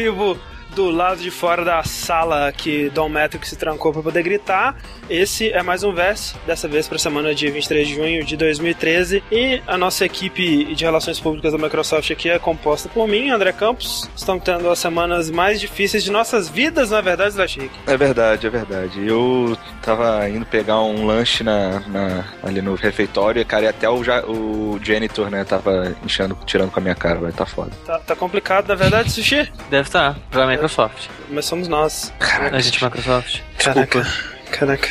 [0.00, 0.38] Vivo
[0.74, 4.76] do lado de fora da sala que Dom Metric se trancou para poder gritar.
[5.08, 8.36] Esse é mais um verso, dessa vez para a semana de 23 de junho de
[8.36, 9.22] 2013.
[9.30, 13.52] E a nossa equipe de relações públicas da Microsoft aqui é composta por mim, André
[13.52, 14.08] Campos.
[14.14, 17.70] Estamos tendo as semanas mais difíceis de nossas vidas, na verdade, Slachique.
[17.86, 19.06] É verdade, é verdade.
[19.06, 24.00] Eu tava indo pegar um lanche na, na ali no refeitório, cara, e até o,
[24.28, 27.70] o janitor, né, tava enchendo, tirando com a minha cara, vai tá foda.
[27.84, 29.50] Tá, tá complicado, na verdade, Sushi?
[29.70, 31.08] Deve estar, tá, pra Microsoft.
[31.30, 32.12] Mas somos nós.
[32.18, 32.56] Caraca.
[32.56, 33.40] A gente é Microsoft.
[33.58, 34.06] Caraca.
[34.50, 34.88] Caraca.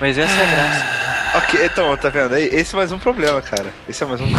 [0.00, 1.38] Mas essa é a graça.
[1.38, 2.44] ok, então, tá vendo aí?
[2.44, 3.72] Esse é mais um problema, cara.
[3.88, 4.26] Esse é mais um.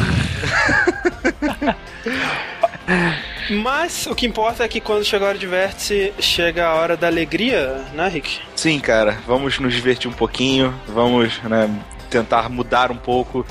[3.62, 6.96] Mas o que importa é que quando chega a hora de vértice, chega a hora
[6.96, 8.40] da alegria, né, Rick?
[8.56, 9.18] Sim, cara.
[9.28, 11.70] Vamos nos divertir um pouquinho, vamos né,
[12.10, 13.46] tentar mudar um pouco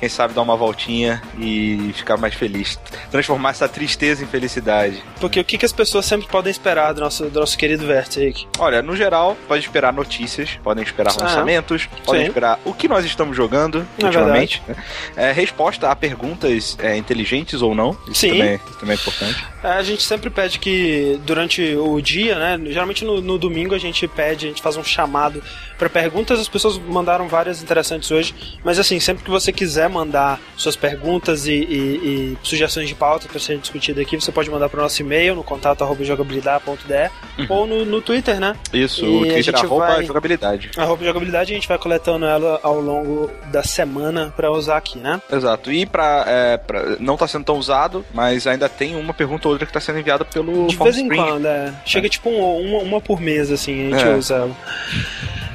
[0.00, 2.80] quem sabe dar uma voltinha e ficar mais feliz.
[3.10, 5.04] Transformar essa tristeza em felicidade.
[5.20, 8.46] Porque o que, que as pessoas sempre podem esperar do nosso, do nosso querido Rick?
[8.58, 13.04] Olha, no geral, pode esperar notícias, podem esperar ah, lançamentos, podem esperar o que nós
[13.04, 14.62] estamos jogando é ultimamente.
[14.66, 14.74] Né?
[15.16, 17.90] É, resposta a perguntas é, inteligentes ou não.
[18.08, 18.30] Isso Sim.
[18.30, 19.46] Também, isso também é importante.
[19.62, 22.58] É, a gente sempre pede que durante o dia, né?
[22.70, 25.42] Geralmente no, no domingo a gente pede, a gente faz um chamado
[25.78, 26.40] para perguntas.
[26.40, 28.34] As pessoas mandaram várias interessantes hoje,
[28.64, 33.28] mas assim, sempre que você quiser mandar suas perguntas e, e, e sugestões de pauta
[33.28, 37.46] para ser discutida aqui, você pode mandar para o nosso e-mail no contato jogabilidade.de uhum.
[37.48, 38.56] ou no, no, Twitter, né?
[38.72, 40.70] Isso, e o Twitter arroba vai, jogabilidade.
[40.76, 45.20] Arroba jogabilidade a gente vai coletando ela ao longo da semana para usar aqui, né?
[45.30, 45.72] Exato.
[45.72, 46.60] E para é,
[46.98, 49.98] não tá sendo tão usado, mas ainda tem uma pergunta ou outra que está sendo
[49.98, 51.72] enviada pelo De vez em quando, é.
[51.84, 52.10] Chega é.
[52.10, 54.16] tipo um, uma, uma por mês, assim, a gente é.
[54.16, 54.56] usa ela.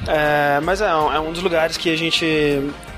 [0.06, 2.24] É, mas é, é, um dos lugares que a gente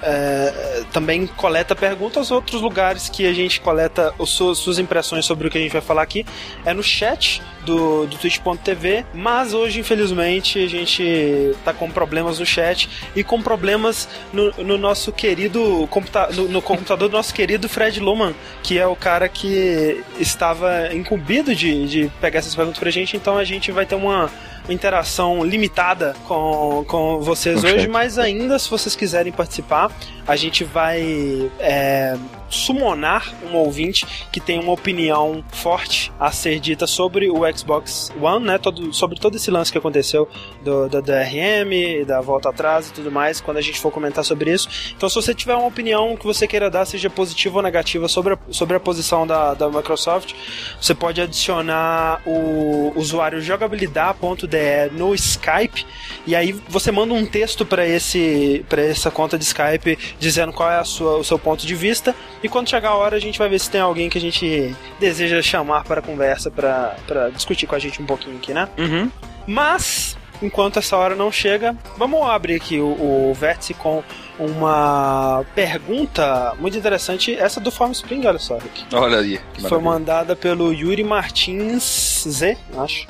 [0.02, 2.30] é, também coleta perguntas.
[2.30, 5.80] Outros lugares que a gente coleta suas, suas, impressões sobre o que a gente vai
[5.80, 6.26] falar aqui
[6.64, 9.06] é no chat do, do twitch.tv.
[9.14, 14.78] Mas hoje, infelizmente, a gente tá com problemas no chat e com problemas no, no
[14.78, 19.28] nosso querido computa no, no, computador do nosso querido Fred Luman, que é o cara
[19.28, 23.16] que estava incumbido de, de pegar essas perguntas pra gente.
[23.16, 24.30] Então a gente vai ter uma
[24.72, 29.90] interação limitada com, com vocês hoje, mas ainda se vocês quiserem participar,
[30.28, 32.15] a gente vai é,
[32.50, 38.44] summonar um ouvinte que tem uma opinião forte a ser dita sobre o Xbox One,
[38.44, 38.59] né?
[38.59, 40.28] Todo, sobre todo esse lance que aconteceu
[40.62, 44.53] do, do DRM, da volta atrás e tudo mais, quando a gente for comentar sobre
[44.53, 44.69] isso.
[44.94, 48.34] Então, se você tiver uma opinião que você queira dar, seja positiva ou negativa sobre
[48.34, 50.34] a, sobre a posição da, da Microsoft,
[50.81, 55.87] você pode adicionar o usuário jogabilidade.de no Skype
[56.27, 60.70] e aí você manda um texto para esse para essa conta de Skype dizendo qual
[60.70, 63.38] é a sua, o seu ponto de vista e quando chegar a hora, a gente
[63.38, 67.74] vai ver se tem alguém que a gente deseja chamar para conversa, para discutir com
[67.74, 68.68] a gente um pouquinho aqui, né?
[68.76, 69.10] Uhum.
[69.46, 74.03] Mas, enquanto essa hora não chega, vamos abrir aqui o, o vértice com
[74.38, 78.87] uma pergunta muito interessante, essa do Farm Spring, olha só, Rick.
[78.94, 79.41] Olha aí.
[79.53, 83.06] Que foi mandada pelo Yuri Martins Z, acho,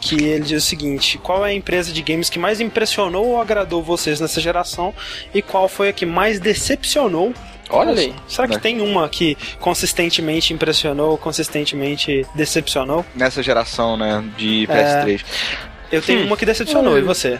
[0.00, 3.40] que ele diz o seguinte: qual é a empresa de games que mais impressionou ou
[3.40, 4.92] agradou vocês nessa geração
[5.32, 7.32] e qual foi a que mais decepcionou
[7.68, 8.14] Olha aí.
[8.28, 8.60] Será que né?
[8.60, 13.04] tem uma que consistentemente impressionou, consistentemente decepcionou?
[13.14, 15.20] Nessa geração, né, de PS3.
[15.20, 16.26] É, eu tenho hum.
[16.26, 17.38] uma que decepcionou, e você?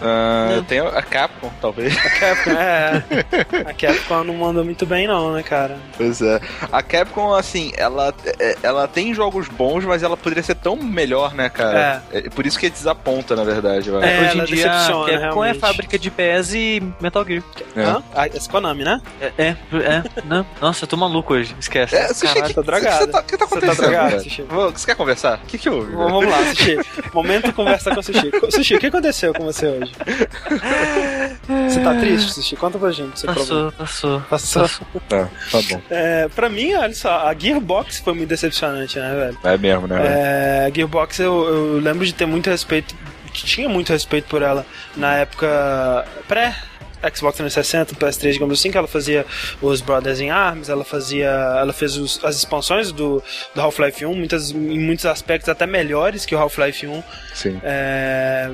[0.00, 1.96] Uh, eu tenho a Capcom, talvez.
[1.96, 3.04] A Capcom, é.
[3.70, 5.78] A Capcom não manda muito bem, não, né, cara?
[5.96, 6.40] Pois é.
[6.70, 11.34] A Capcom, assim, ela, é, ela tem jogos bons, mas ela poderia ser tão melhor,
[11.34, 12.02] né, cara?
[12.12, 12.18] É.
[12.18, 13.90] é por isso que desaponta, na verdade.
[13.90, 15.56] É, Hoje em dia, a Capcom é realmente.
[15.56, 17.42] é fábrica de PS e Metal Gear.
[17.76, 17.82] É.
[17.82, 18.02] Hã?
[18.14, 19.00] Ah, esse Konami, né?
[19.20, 20.02] É, é, é.
[20.24, 20.46] Não.
[20.60, 21.94] Nossa, eu tô maluco hoje, esquece.
[21.94, 23.04] É, Sushi, Caralho, que, tá drogado.
[23.04, 23.74] O que, tá, que tá acontecendo?
[23.74, 24.42] Você tá drogado, Sushi?
[24.42, 25.38] Você quer conversar?
[25.38, 25.94] O que que houve?
[25.94, 26.78] Vamos lá, Sushi.
[27.12, 28.30] Momento conversa com o Sushi.
[28.50, 29.83] Sushi, o que aconteceu com você hoje?
[31.68, 32.56] Você tá triste, Sushi?
[32.56, 33.18] Conta pra gente.
[33.18, 34.62] Seu passou, passou, passou.
[34.62, 34.86] Passou.
[35.08, 35.80] Tá, tá bom.
[35.90, 39.38] É, pra mim, olha só, a Gearbox foi muito decepcionante, né, velho?
[39.44, 39.96] É mesmo, né?
[40.02, 42.94] É, a Gearbox, eu, eu lembro de ter muito respeito,
[43.32, 44.64] tinha muito respeito por ela
[44.96, 46.54] na época pré
[47.12, 49.26] Xbox 360, PS3, digamos assim, que ela fazia
[49.60, 53.22] os Brothers in Arms, ela fazia, ela fez os, as expansões do,
[53.54, 57.02] do Half-Life 1, muitas, em muitos aspectos até melhores que o Half-Life 1.
[57.34, 57.60] Sim.
[57.62, 58.50] É,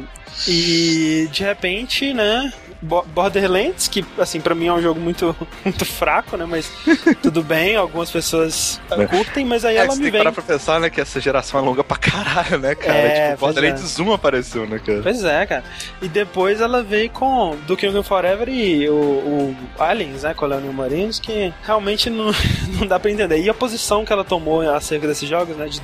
[0.48, 6.36] e de repente, né, Borderlands, que assim, para mim é um jogo muito, muito fraco,
[6.36, 6.46] né?
[6.46, 6.70] Mas
[7.22, 9.06] tudo bem, algumas pessoas é.
[9.06, 10.12] curtem, mas aí é, ela me tem vem.
[10.12, 12.98] que parar pra pensar, né, que essa geração é longa pra caralho, né, cara?
[12.98, 14.02] É, tipo, Borderlands é.
[14.02, 15.02] 1 apareceu, né, cara?
[15.02, 15.64] Pois é, cara.
[16.00, 21.18] E depois ela veio com Duke Nukem Forever e o, o Aliens, né, Colonial Marines,
[21.18, 22.30] que realmente não,
[22.80, 23.40] não dá pra entender.
[23.40, 25.80] E a posição que ela tomou acerca desses jogos, né, de,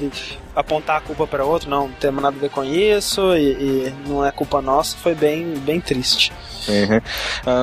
[0.54, 3.94] apontar a culpa para outro, não, não temos nada a ver com isso e, e,
[4.06, 6.32] não é culpa nossa, foi bem, bem triste.
[6.68, 7.00] Uhum.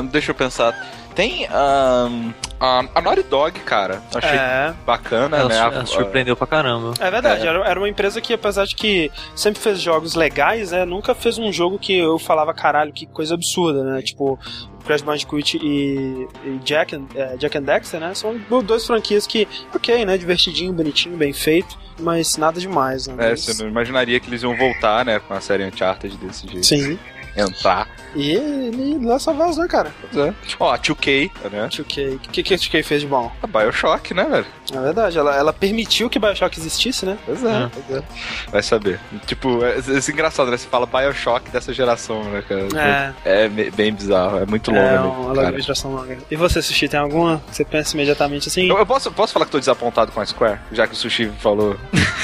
[0.01, 0.73] Um, deixa eu pensar.
[1.15, 4.01] Tem um, a, a Naughty Dog, cara.
[4.13, 4.73] Achei é.
[4.85, 5.57] bacana, ela, né?
[5.57, 6.93] Ela surpreendeu pra caramba.
[6.99, 7.49] É verdade, é.
[7.49, 10.85] Era, era uma empresa que, apesar de que sempre fez jogos legais, né?
[10.85, 14.01] Nunca fez um jogo que eu falava, caralho, que coisa absurda, né?
[14.01, 14.39] Tipo,
[14.85, 18.13] Crash Bandicoot e, e Jack, and, é, Jack and Dexter, né?
[18.13, 20.17] São dois franquias que, ok, né?
[20.17, 23.31] Divertidinho, bonitinho, bem feito, mas nada demais, né?
[23.31, 25.19] É, você não imaginaria que eles iam voltar, né?
[25.19, 26.65] Com a série Uncharted desse jeito.
[26.65, 26.97] Sim
[27.35, 27.87] entrar.
[28.15, 29.91] E ele lança voz, né, cara?
[30.01, 30.33] Pois é.
[30.59, 31.67] Ó, a 2K, né?
[31.67, 32.15] 2K.
[32.15, 33.31] O que, que a 2K fez de bom?
[33.41, 34.45] A Bioshock, né, velho?
[34.71, 37.17] É verdade, ela, ela permitiu que Bioshock existisse, né?
[37.25, 37.69] Pois é, é.
[37.73, 38.03] Pois é.
[38.51, 38.99] Vai saber.
[39.25, 40.57] Tipo, é, é, engraçado, né?
[40.57, 43.13] Você fala Bioshock dessa geração, né, cara?
[43.25, 43.43] É.
[43.45, 44.81] É bem bizarro, é muito longa.
[44.81, 46.17] É uma longa geração longa.
[46.29, 48.69] E você, Sushi, tem alguma que você pensa imediatamente assim?
[48.69, 51.31] Eu, eu, posso, posso falar que tô desapontado com a Square, já que o Sushi
[51.39, 51.75] falou?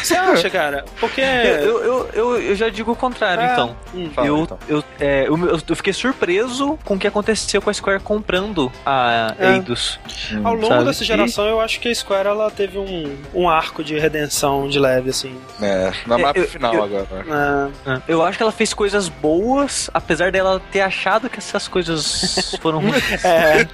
[0.03, 0.85] Você acha, cara?
[0.99, 1.21] Porque...
[1.59, 3.51] Eu, eu, eu, eu já digo o contrário, é.
[3.51, 3.75] então.
[3.93, 4.09] Hum.
[4.13, 4.59] Fala, eu, então.
[4.67, 5.37] Eu, é, eu,
[5.67, 9.53] eu fiquei surpreso com o que aconteceu com a Square comprando a é.
[9.53, 9.99] Eidos.
[10.31, 10.85] Hum, Ao longo sabe?
[10.85, 11.49] dessa geração, e...
[11.49, 15.35] eu acho que a Square ela teve um, um arco de redenção de leve, assim.
[15.61, 17.07] É, na é, mapa final eu, agora.
[17.85, 17.91] É.
[17.91, 18.01] é.
[18.07, 22.79] Eu acho que ela fez coisas boas, apesar dela ter achado que essas coisas foram
[22.83, 23.25] ruins.
[23.25, 23.67] é.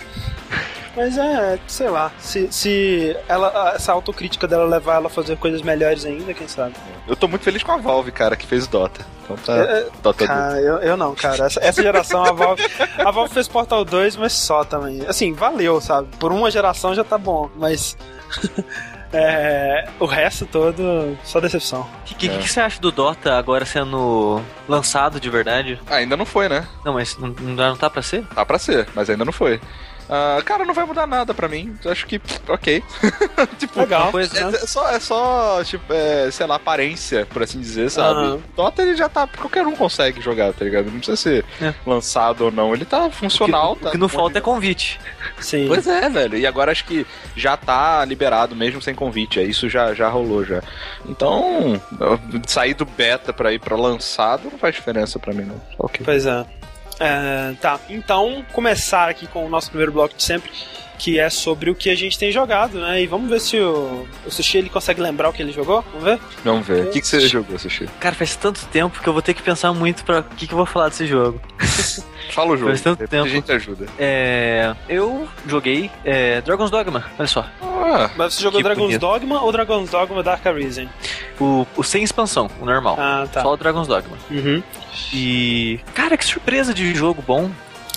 [0.95, 5.62] Mas é, sei lá, se, se ela, essa autocrítica dela levar ela a fazer coisas
[5.62, 6.75] melhores ainda, quem sabe.
[7.07, 9.06] Eu tô muito feliz com a Valve, cara, que fez Dota.
[9.24, 9.53] Então tá.
[9.56, 11.45] É, Dota cara, eu, eu, não, cara.
[11.45, 12.63] Essa, essa geração a Valve.
[12.97, 15.06] A Valve fez Portal 2, mas só também.
[15.06, 16.07] Assim, valeu, sabe?
[16.18, 17.97] Por uma geração já tá bom, mas.
[19.18, 21.81] É, o resto todo, só decepção.
[21.81, 22.38] O que, que, é.
[22.38, 25.80] que, você acha do Dota agora sendo lançado de verdade?
[25.88, 26.68] ainda não foi, né?
[26.83, 28.25] Não, mas não, não tá pra ser?
[28.25, 29.62] Tá pra ser, mas ainda não foi.
[30.06, 31.75] Uh, cara, não vai mudar nada pra mim.
[31.86, 32.84] Acho que, ok.
[33.57, 34.12] tipo, Legal.
[34.19, 38.19] É, é, só, é só, tipo, é, sei lá, aparência, por assim dizer, sabe?
[38.19, 38.42] Uhum.
[38.56, 39.28] Dota ele já tá.
[39.28, 40.86] Qualquer um consegue jogar, tá ligado?
[40.86, 41.74] Não precisa ser é.
[41.86, 42.74] lançado ou não.
[42.74, 43.74] Ele tá funcional.
[43.74, 45.00] O que, tá o que não falta é convite.
[45.40, 45.66] Sim.
[45.68, 46.38] Pois é, velho.
[46.38, 47.06] E agora acho que
[47.36, 49.40] já tá liberado mesmo sem convite.
[49.40, 50.62] É, isso já, já rolou já.
[51.07, 51.81] Então,
[52.48, 55.62] sair do beta pra ir pra lançado não faz diferença pra mim, não.
[55.80, 56.06] Okay.
[56.06, 56.46] Pois é.
[57.00, 60.50] É, tá, então começar aqui com o nosso primeiro bloco de sempre,
[60.97, 63.01] que é sobre o que a gente tem jogado, né?
[63.01, 65.83] E vamos ver se o, o Sushi ele consegue lembrar o que ele jogou.
[65.92, 66.19] Vamos ver?
[66.44, 66.86] Vamos ver.
[66.88, 67.88] O que, que você jogou, Sushi?
[68.00, 70.53] Cara, faz tanto tempo que eu vou ter que pensar muito para o que, que
[70.53, 71.39] eu vou falar desse jogo.
[72.31, 72.69] Fala o jogo.
[72.69, 73.25] Faz tanto tempo.
[73.25, 73.86] A gente ajuda.
[73.97, 77.45] É, eu joguei é, Dragon's Dogma, olha só.
[77.62, 79.01] Ah, Mas você jogou Dragon's bonito.
[79.01, 80.89] Dogma ou Dragon's Dogma Dark Arisen?
[81.39, 82.97] O, o sem expansão, o normal.
[83.00, 83.42] Ah, tá.
[83.42, 84.18] Só o Dragon's Dogma.
[84.31, 84.62] Uhum.
[85.13, 85.80] E.
[85.94, 87.50] Cara, que surpresa de jogo bom.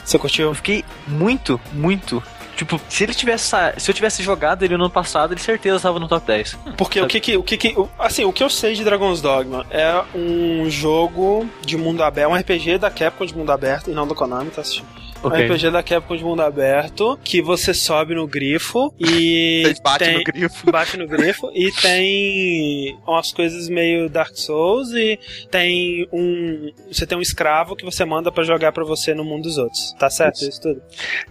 [0.04, 0.48] Você curtiu?
[0.48, 2.22] Eu fiquei muito, muito
[2.58, 3.54] Tipo, se ele tivesse.
[3.76, 6.58] Se eu tivesse jogado ele no ano passado, ele certeza estava no top 10.
[6.76, 7.36] Porque o que que.
[7.36, 11.76] O que que assim, o que eu sei de Dragon's Dogma é um jogo de
[11.76, 14.97] mundo aberto, um RPG da Capcom de mundo aberto e não do Konami, tá assistindo?
[15.22, 15.50] Okay.
[15.50, 19.64] Um RPG da Capcom de mundo aberto, que você sobe no grifo e.
[19.74, 20.70] Você bate tem, no grifo.
[20.70, 25.18] Bate no grifo e tem umas coisas meio Dark Souls e
[25.50, 26.72] tem um.
[26.90, 29.92] Você tem um escravo que você manda para jogar para você no mundo dos outros.
[29.98, 30.82] Tá certo isso, isso tudo?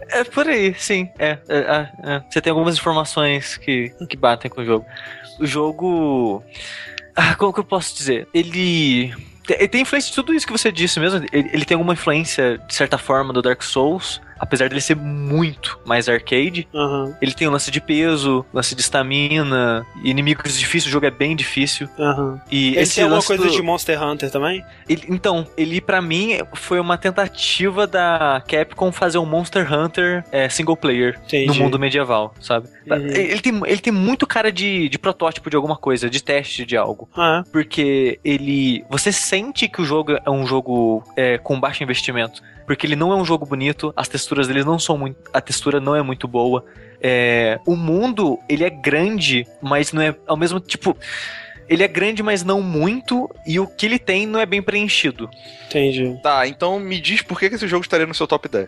[0.09, 1.09] É por aí, sim.
[1.17, 4.85] É, é, é, é, Você tem algumas informações que, que batem com o jogo.
[5.39, 6.43] O jogo.
[7.15, 8.27] Ah, como que eu posso dizer?
[8.33, 9.13] Ele
[9.49, 11.25] ele tem influência de tudo isso que você disse mesmo.
[11.31, 15.79] Ele, ele tem alguma influência, de certa forma, do Dark Souls apesar dele ser muito
[15.85, 17.13] mais arcade, uhum.
[17.21, 21.35] ele tem o lance de peso, lance de estamina, inimigos difíceis, o jogo é bem
[21.35, 21.87] difícil.
[21.97, 22.39] Uhum.
[22.51, 23.51] E ele esse tem alguma coisa do...
[23.51, 24.63] de Monster Hunter também?
[24.87, 30.49] Ele, então, ele para mim foi uma tentativa da Capcom fazer um Monster Hunter é,
[30.49, 31.47] single player Entendi.
[31.47, 32.67] no mundo medieval, sabe?
[32.89, 33.07] Uhum.
[33.07, 36.77] Ele, tem, ele tem muito cara de, de protótipo de alguma coisa, de teste de
[36.77, 37.09] algo.
[37.15, 37.43] Ah.
[37.51, 38.83] Porque ele.
[38.89, 43.13] Você sente que o jogo é um jogo é, com baixo investimento porque ele não
[43.13, 45.17] é um jogo bonito, as texturas dele não são muito.
[45.33, 46.65] A textura não é muito boa.
[47.01, 50.95] É, o mundo, ele é grande, mas não é ao mesmo tipo
[51.69, 55.29] ele é grande, mas não muito, e o que ele tem não é bem preenchido.
[55.67, 56.17] Entendi.
[56.23, 58.67] Tá, então me diz por que esse jogo estaria no seu top 10.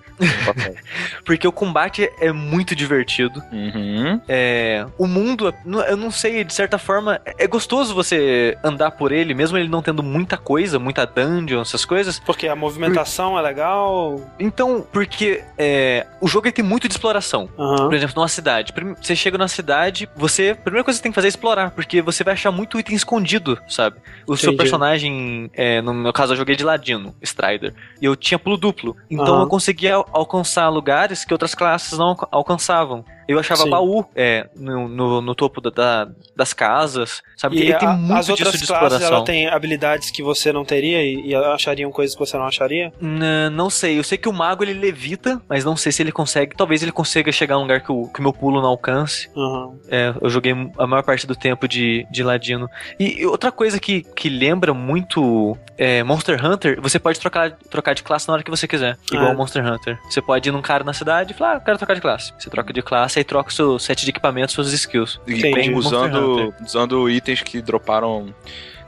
[1.24, 3.42] Porque o combate é muito divertido.
[3.52, 4.20] Uhum.
[4.28, 5.54] É, o mundo,
[5.88, 9.82] eu não sei, de certa forma, é gostoso você andar por ele, mesmo ele não
[9.82, 12.20] tendo muita coisa, muita dungeon, essas coisas.
[12.20, 13.40] Porque a movimentação por...
[13.40, 14.22] é legal.
[14.38, 17.50] Então, porque é, o jogo tem muito de exploração.
[17.58, 17.76] Uhum.
[17.78, 18.74] Por exemplo, numa cidade.
[19.02, 20.50] Você chega numa cidade, você.
[20.50, 22.80] A primeira coisa que você tem que fazer é explorar, porque você vai achar muito
[22.80, 23.98] item item escondido, sabe?
[24.28, 24.42] O Entendi.
[24.42, 28.58] seu personagem, é, no meu caso, eu joguei de ladino, Strider, e eu tinha pulo
[28.58, 28.96] duplo.
[29.10, 29.42] Então uhum.
[29.42, 33.06] eu conseguia alcançar lugares que outras classes não alcançavam.
[33.30, 33.70] Eu achava Sim.
[33.70, 37.58] baú é, no, no, no topo da, da, das casas, sabe?
[37.58, 39.18] E Ele tem muito as outras disso de classes, exploração.
[39.18, 42.92] ela tem habilidades que você não teria e, e achariam coisas que você não acharia?
[43.00, 44.00] N não sei.
[44.00, 46.56] Eu sei que o mago ele levita, mas não sei se ele consegue.
[46.56, 49.30] Talvez ele consiga chegar a um lugar que o que meu pulo não alcance.
[49.36, 49.80] Uhum.
[49.88, 52.68] É, eu joguei a maior parte do tempo de, de ladino.
[53.00, 58.02] E outra coisa que, que lembra muito é, Monster Hunter, você pode trocar, trocar de
[58.02, 58.98] classe na hora que você quiser.
[59.12, 59.36] Igual é.
[59.36, 60.00] Monster Hunter.
[60.10, 62.34] Você pode ir num cara na cidade e falar, ah, eu quero trocar de classe.
[62.38, 65.20] Você troca de classe troca o seu set de equipamentos, suas skills.
[65.28, 68.34] E usando, usando itens que droparam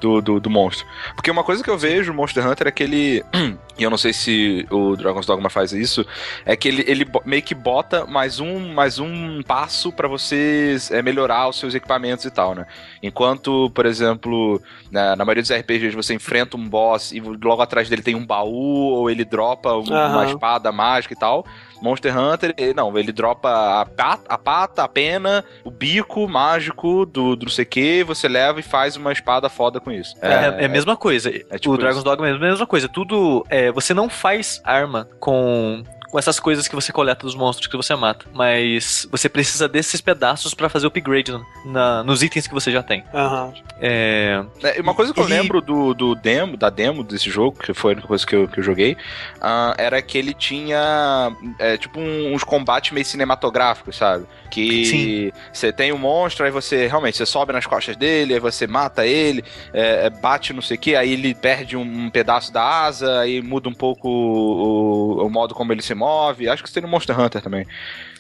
[0.02, 0.86] do, do, do, monstro.
[1.16, 3.24] Porque uma coisa que eu vejo no Monster Hunter é que ele.
[3.78, 6.06] E eu não sei se o Dragon's Dogma faz isso.
[6.46, 11.02] É que ele, ele meio que bota mais um, mais um passo para você é,
[11.02, 12.68] melhorar os seus equipamentos e tal, né?
[13.02, 14.62] Enquanto, por exemplo,
[14.92, 18.26] na, na, maioria dos RPGs você enfrenta um boss e logo atrás dele tem um
[18.26, 20.24] baú, ou ele dropa uma uhum.
[20.26, 21.44] espada mágica e tal.
[21.82, 27.06] Monster Hunter, ele, não, ele dropa a pata, a pata, a pena, o bico mágico
[27.06, 30.16] do, do CQ, você leva e faz uma espada foda com isso.
[30.22, 31.30] É, é, é a mesma coisa.
[31.50, 32.88] É tipo o Dragon's Dogma é a mesma coisa.
[32.88, 33.46] Tudo.
[33.50, 37.78] É, você não faz arma com com essas coisas que você coleta dos monstros que
[37.78, 38.26] você mata.
[38.34, 41.32] Mas você precisa desses pedaços para fazer o upgrade
[41.66, 43.04] na, nos itens que você já tem.
[43.14, 43.54] Uhum.
[43.80, 44.44] É...
[44.62, 44.82] é...
[44.82, 48.02] uma coisa que eu lembro do, do demo, da demo desse jogo, que foi a
[48.02, 48.94] coisa que eu, que eu joguei,
[49.38, 54.26] uh, era que ele tinha é, tipo um, uns combates meio cinematográficos, sabe?
[54.50, 58.68] Que você tem um monstro, aí você realmente você sobe nas costas dele, aí você
[58.68, 62.52] mata ele, é, é bate não sei o que, aí ele perde um, um, pedaço
[62.52, 66.50] da asa, aí muda um pouco o, o, o modo como ele se move.
[66.50, 67.66] Acho que isso tem no Monster Hunter também.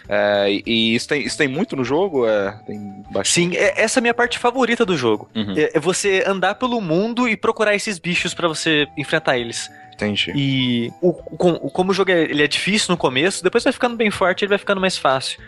[0.09, 2.27] É, e isso tem, isso tem muito no jogo?
[2.27, 5.29] É, tem Sim, é, essa é a minha parte favorita do jogo.
[5.35, 5.53] Uhum.
[5.55, 9.69] É, é, você andar pelo mundo e procurar esses bichos para você enfrentar eles.
[9.93, 10.33] Entendi.
[10.35, 13.95] E o, o, como o jogo é, ele é difícil no começo, depois vai ficando
[13.95, 15.39] bem forte, ele vai ficando mais fácil.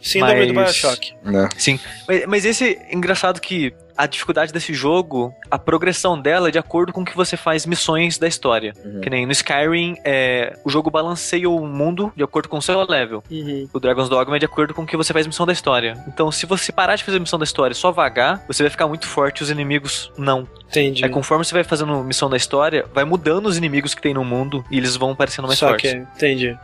[0.00, 0.48] Síndrome mas...
[0.48, 1.14] do Bioshock.
[1.24, 1.48] É.
[1.56, 1.78] Sim.
[2.06, 6.92] Mas, mas esse engraçado que a dificuldade desse jogo, a progressão dela é de acordo
[6.92, 8.72] com o que você faz missões da história.
[8.84, 9.00] Uhum.
[9.00, 12.80] Que nem no Skyrim, é, o jogo balanceia o mundo de acordo com o seu
[12.88, 13.24] level.
[13.28, 13.68] Uhum.
[13.72, 16.00] O Dragon's Dogma é de acordo com o que você faz missão da história.
[16.06, 18.86] Então, se você parar de fazer missão da história e só vagar, você vai ficar
[18.86, 20.46] muito forte e os inimigos não.
[20.68, 21.04] Entendi.
[21.04, 24.24] É conforme você vai fazendo missão da história, vai mudando os inimigos que tem no
[24.24, 25.90] mundo e eles vão parecendo mais Só fortes.
[25.90, 26.56] Que, entendi.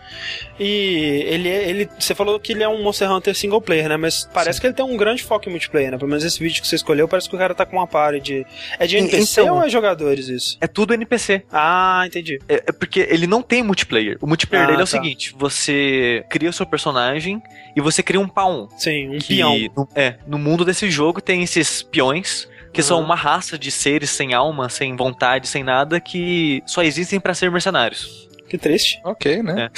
[0.61, 3.97] E ele, ele, você falou que ele é um Monster Hunter single player, né?
[3.97, 4.61] Mas parece Sim.
[4.61, 5.97] que ele tem um grande foco em multiplayer, né?
[5.97, 8.21] Pelo menos esse vídeo que você escolheu, parece que o cara tá com uma party
[8.21, 8.47] de.
[8.79, 10.59] É de NPC então, ou é jogadores isso?
[10.61, 11.43] É tudo NPC.
[11.51, 12.39] Ah, entendi.
[12.49, 14.19] É, é porque ele não tem multiplayer.
[14.21, 14.91] O multiplayer ah, dele é o tá.
[14.91, 17.43] seguinte: você cria o seu personagem
[17.75, 18.69] e você cria um pawn.
[18.77, 19.57] Sim, um peão.
[19.75, 22.87] No, é, no mundo desse jogo tem esses peões que uhum.
[22.87, 27.33] são uma raça de seres sem alma, sem vontade, sem nada, que só existem para
[27.33, 28.29] ser mercenários.
[28.49, 29.01] Que triste.
[29.03, 29.71] Ok, né?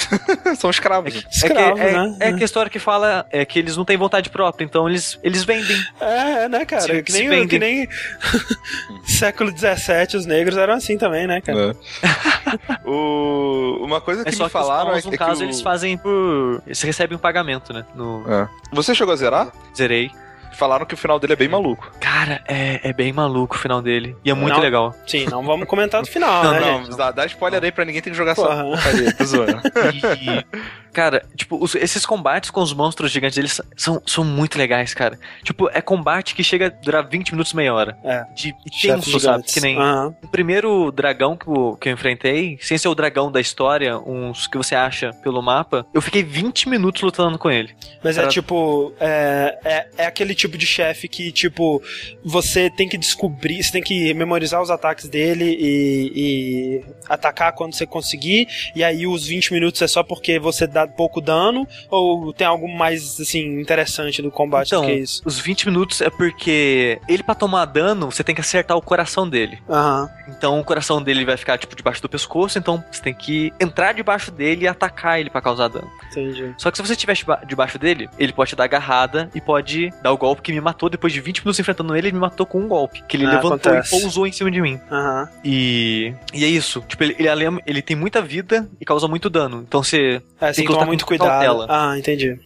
[0.43, 0.53] É.
[0.55, 1.15] São escravos.
[1.15, 2.17] É, escravos, é que, né?
[2.19, 4.89] É, é, que a história que fala é que eles não têm vontade própria, então
[4.89, 5.77] eles, eles vendem.
[5.99, 6.81] É, né, cara?
[6.81, 7.47] Se, que, nem, vendem.
[7.47, 7.87] que nem
[9.07, 11.75] século XVII os negros eram assim também, né, cara?
[12.03, 12.77] É.
[12.85, 13.79] o...
[13.81, 16.61] Uma coisa que é me falaram que, é, no caso, eles fazem por...
[16.65, 17.85] Eles recebem um pagamento, né?
[17.95, 18.25] No...
[18.73, 19.51] Você chegou a zerar?
[19.75, 20.11] Zerei
[20.57, 21.91] falaram que o final dele é bem maluco.
[21.99, 24.15] Cara, é, é bem maluco o final dele.
[24.25, 24.95] E é muito não, legal.
[25.05, 26.59] Sim, não vamos comentar do final, não, né?
[26.59, 26.97] Não, gente?
[26.97, 28.53] dá, dá spoiler aí pra ninguém ter que jogar Porra.
[28.53, 29.13] essa porcaria.
[29.13, 29.61] Tô zoando.
[30.19, 30.45] E,
[30.97, 35.19] Cara, tipo, os, esses combates com os monstros gigantes, eles são, são muito legais, cara.
[35.43, 37.95] Tipo, é combate que chega a durar 20 minutos, meia hora.
[38.03, 38.23] É.
[38.33, 38.51] De
[38.81, 39.43] tenso, sabe?
[39.43, 40.07] Que nem uhum.
[40.23, 44.47] o primeiro dragão que eu, que eu enfrentei, sem ser o dragão da história, uns
[44.47, 47.75] que você acha pelo mapa, eu fiquei 20 minutos lutando com ele.
[48.03, 51.79] Mas é tipo, é, é, é aquele tipo de chefe que, tipo,
[52.25, 57.75] você tem que descobrir, você tem que memorizar os ataques dele e, e atacar quando
[57.75, 61.67] você conseguir, e aí os 20 minutos é só porque você dá pouco dano?
[61.89, 65.21] Ou tem algo mais, assim, interessante no combate então, do que isso?
[65.25, 69.27] Os 20 minutos é porque ele, para tomar dano, você tem que acertar o coração
[69.27, 69.59] dele.
[69.67, 70.09] Uhum.
[70.29, 73.93] Então o coração dele vai ficar, tipo, debaixo do pescoço, então você tem que entrar
[73.93, 75.89] debaixo dele e atacar ele para causar dano.
[76.11, 76.53] Entendi.
[76.57, 77.15] Só que se você estiver
[77.45, 80.89] debaixo dele, ele pode te dar agarrada e pode dar o golpe que me matou
[80.89, 83.03] depois de 20 minutos enfrentando ele, ele me matou com um golpe.
[83.07, 83.95] Que ele ah, levantou acontece.
[83.95, 84.79] e pousou em cima de mim.
[84.89, 85.27] Uhum.
[85.43, 86.83] E, e é isso.
[86.87, 89.63] Tipo, ele, ele, ele tem muita vida e causa muito dano.
[89.67, 91.29] Então você é, tem que tomar muito cuidado.
[91.29, 91.67] Cautela.
[91.69, 92.39] Ah, entendi.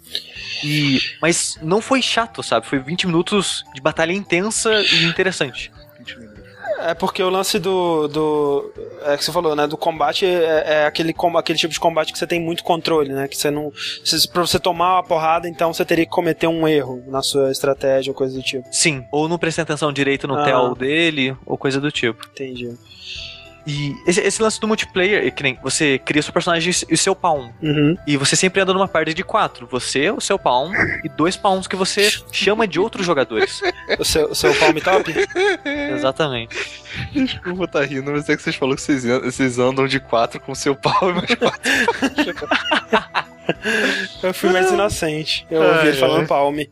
[0.64, 2.68] E, mas não foi chato, sabe?
[2.68, 5.72] Foi 20 minutos de batalha intensa e interessante.
[6.84, 8.08] É porque o lance do.
[8.08, 8.74] do
[9.04, 9.68] é que você falou, né?
[9.68, 13.28] Do combate é, é aquele, aquele tipo de combate que você tem muito controle, né?
[13.28, 13.72] Que você não.
[14.04, 17.52] Se, pra você tomar uma porrada, então você teria que cometer um erro na sua
[17.52, 18.68] estratégia ou coisa do tipo.
[18.72, 20.44] Sim, ou não prestar atenção direito no ah.
[20.44, 22.26] tel dele, ou coisa do tipo.
[22.32, 22.76] Entendi.
[23.66, 27.52] E esse, esse, lance do multiplayer, que nem você cria seu personagem e seu pawn.
[27.62, 27.96] Uhum.
[28.08, 29.68] E você sempre anda numa party de quatro.
[29.68, 30.72] Você, o seu pawn
[31.04, 33.62] e dois pawns que você chama de outros jogadores.
[34.00, 35.14] O seu, o seu palm top?
[35.94, 36.56] Exatamente.
[37.14, 40.54] Desculpa tá rindo, mas é que vocês falaram que vocês, vocês andam de quatro com
[40.56, 41.62] seu pau e mais quatro.
[44.24, 45.46] Eu fui mais inocente.
[45.50, 46.70] Eu ouvi ele falando palme.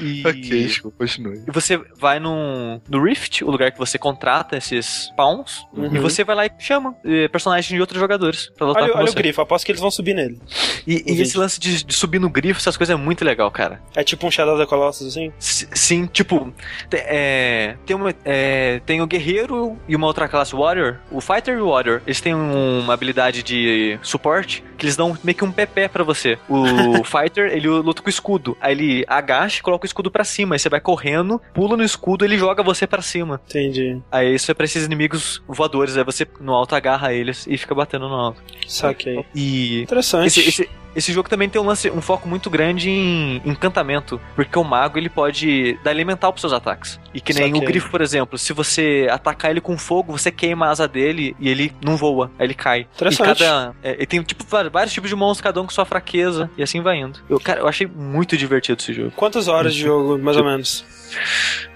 [0.00, 0.22] E...
[0.26, 1.42] Ok, desculpa, continue.
[1.46, 5.94] E você vai no, no Rift, o lugar que você contrata esses pawns, uhum.
[5.94, 8.98] e você vai lá e chama eh, personagens de outros jogadores pra lutar olha, com
[8.98, 9.12] olha você.
[9.12, 10.40] o grifo, aposto que eles vão subir nele.
[10.86, 13.80] E, e esse lance de, de, subir no grifo, essas coisas é muito legal, cara.
[13.94, 15.32] É tipo um Shadow the Colossus, assim?
[15.38, 16.52] S sim, tipo,
[16.92, 20.96] é, tem, uma, é, tem o guerreiro e uma outra classe Warrior.
[21.10, 25.36] O Fighter e o Warrior, eles têm uma habilidade de suporte que eles dão meio
[25.36, 26.36] que um pepé para você.
[26.48, 28.56] O Fighter, ele luta com o escudo.
[28.60, 30.56] Aí ele agacha e coloca o escudo para cima.
[30.56, 33.40] Aí você vai correndo, pula no escudo ele joga você para cima.
[33.48, 34.00] Entendi.
[34.10, 35.96] Aí isso é pra esses inimigos voadores.
[35.96, 38.42] Aí você no alto agarra eles e fica batendo no alto.
[38.66, 39.24] Saquei.
[39.34, 39.82] E.
[39.82, 40.26] Interessante.
[40.26, 44.58] Esse, esse, esse jogo também tem um, lance, um foco muito grande em encantamento, porque
[44.58, 47.00] o mago ele pode dar elemental pros seus ataques.
[47.14, 47.60] E que nem Saquei.
[47.60, 51.36] o grifo, por exemplo, se você atacar ele com fogo, você queima a asa dele
[51.38, 52.86] e ele não voa, aí ele cai.
[52.94, 53.42] Interessante.
[53.42, 53.74] E cada.
[53.82, 56.80] É, ele tem tipo vários tipos de monstros, cada um com sua fraqueza, e assim
[56.80, 57.20] vai indo.
[57.28, 59.12] Eu, cara, eu achei muito divertido esse jogo.
[59.16, 60.84] Quantas horas de jogo, mais ou menos?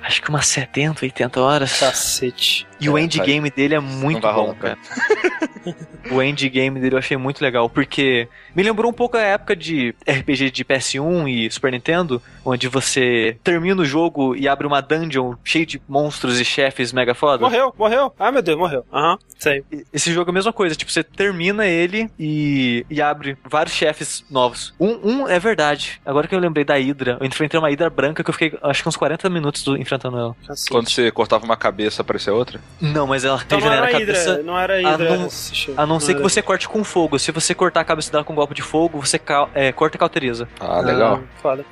[0.03, 1.81] Acho que umas 70, 80 horas.
[1.81, 2.67] Cacete.
[2.81, 3.51] E é, o endgame vai...
[3.51, 4.79] dele é muito bom, rolar, cara.
[6.11, 9.95] o endgame dele eu achei muito legal, porque me lembrou um pouco a época de
[10.09, 15.35] RPG de PS1 e Super Nintendo, onde você termina o jogo e abre uma dungeon
[15.43, 17.43] cheia de monstros e chefes mega foda.
[17.43, 18.13] Morreu, morreu.
[18.19, 18.85] Ah, meu Deus, morreu.
[18.93, 19.65] Aham, uhum, sei.
[19.93, 24.25] Esse jogo é a mesma coisa, tipo, você termina ele e, e abre vários chefes
[24.31, 24.75] novos.
[24.79, 26.01] Um, um é verdade.
[26.05, 28.83] Agora que eu lembrei da Hydra, eu enfrentei uma Hydra branca que eu fiquei, acho
[28.83, 30.37] que uns 40 minutos enfrentando ela.
[30.47, 30.71] Cacete.
[30.71, 32.61] Quando você cortava uma cabeça, aparecia outra?
[32.81, 34.31] Não, mas ela então regenera a cabeça.
[34.31, 35.15] Hidra, não era Hydra.
[35.15, 35.29] A não,
[35.77, 37.19] a não ser que você corte com fogo.
[37.19, 39.21] Se você cortar a cabeça dela com um golpe de fogo, você
[39.55, 40.49] é, corta e cauteriza.
[40.61, 41.21] Ah, legal.
[41.23, 41.65] Ah, foda.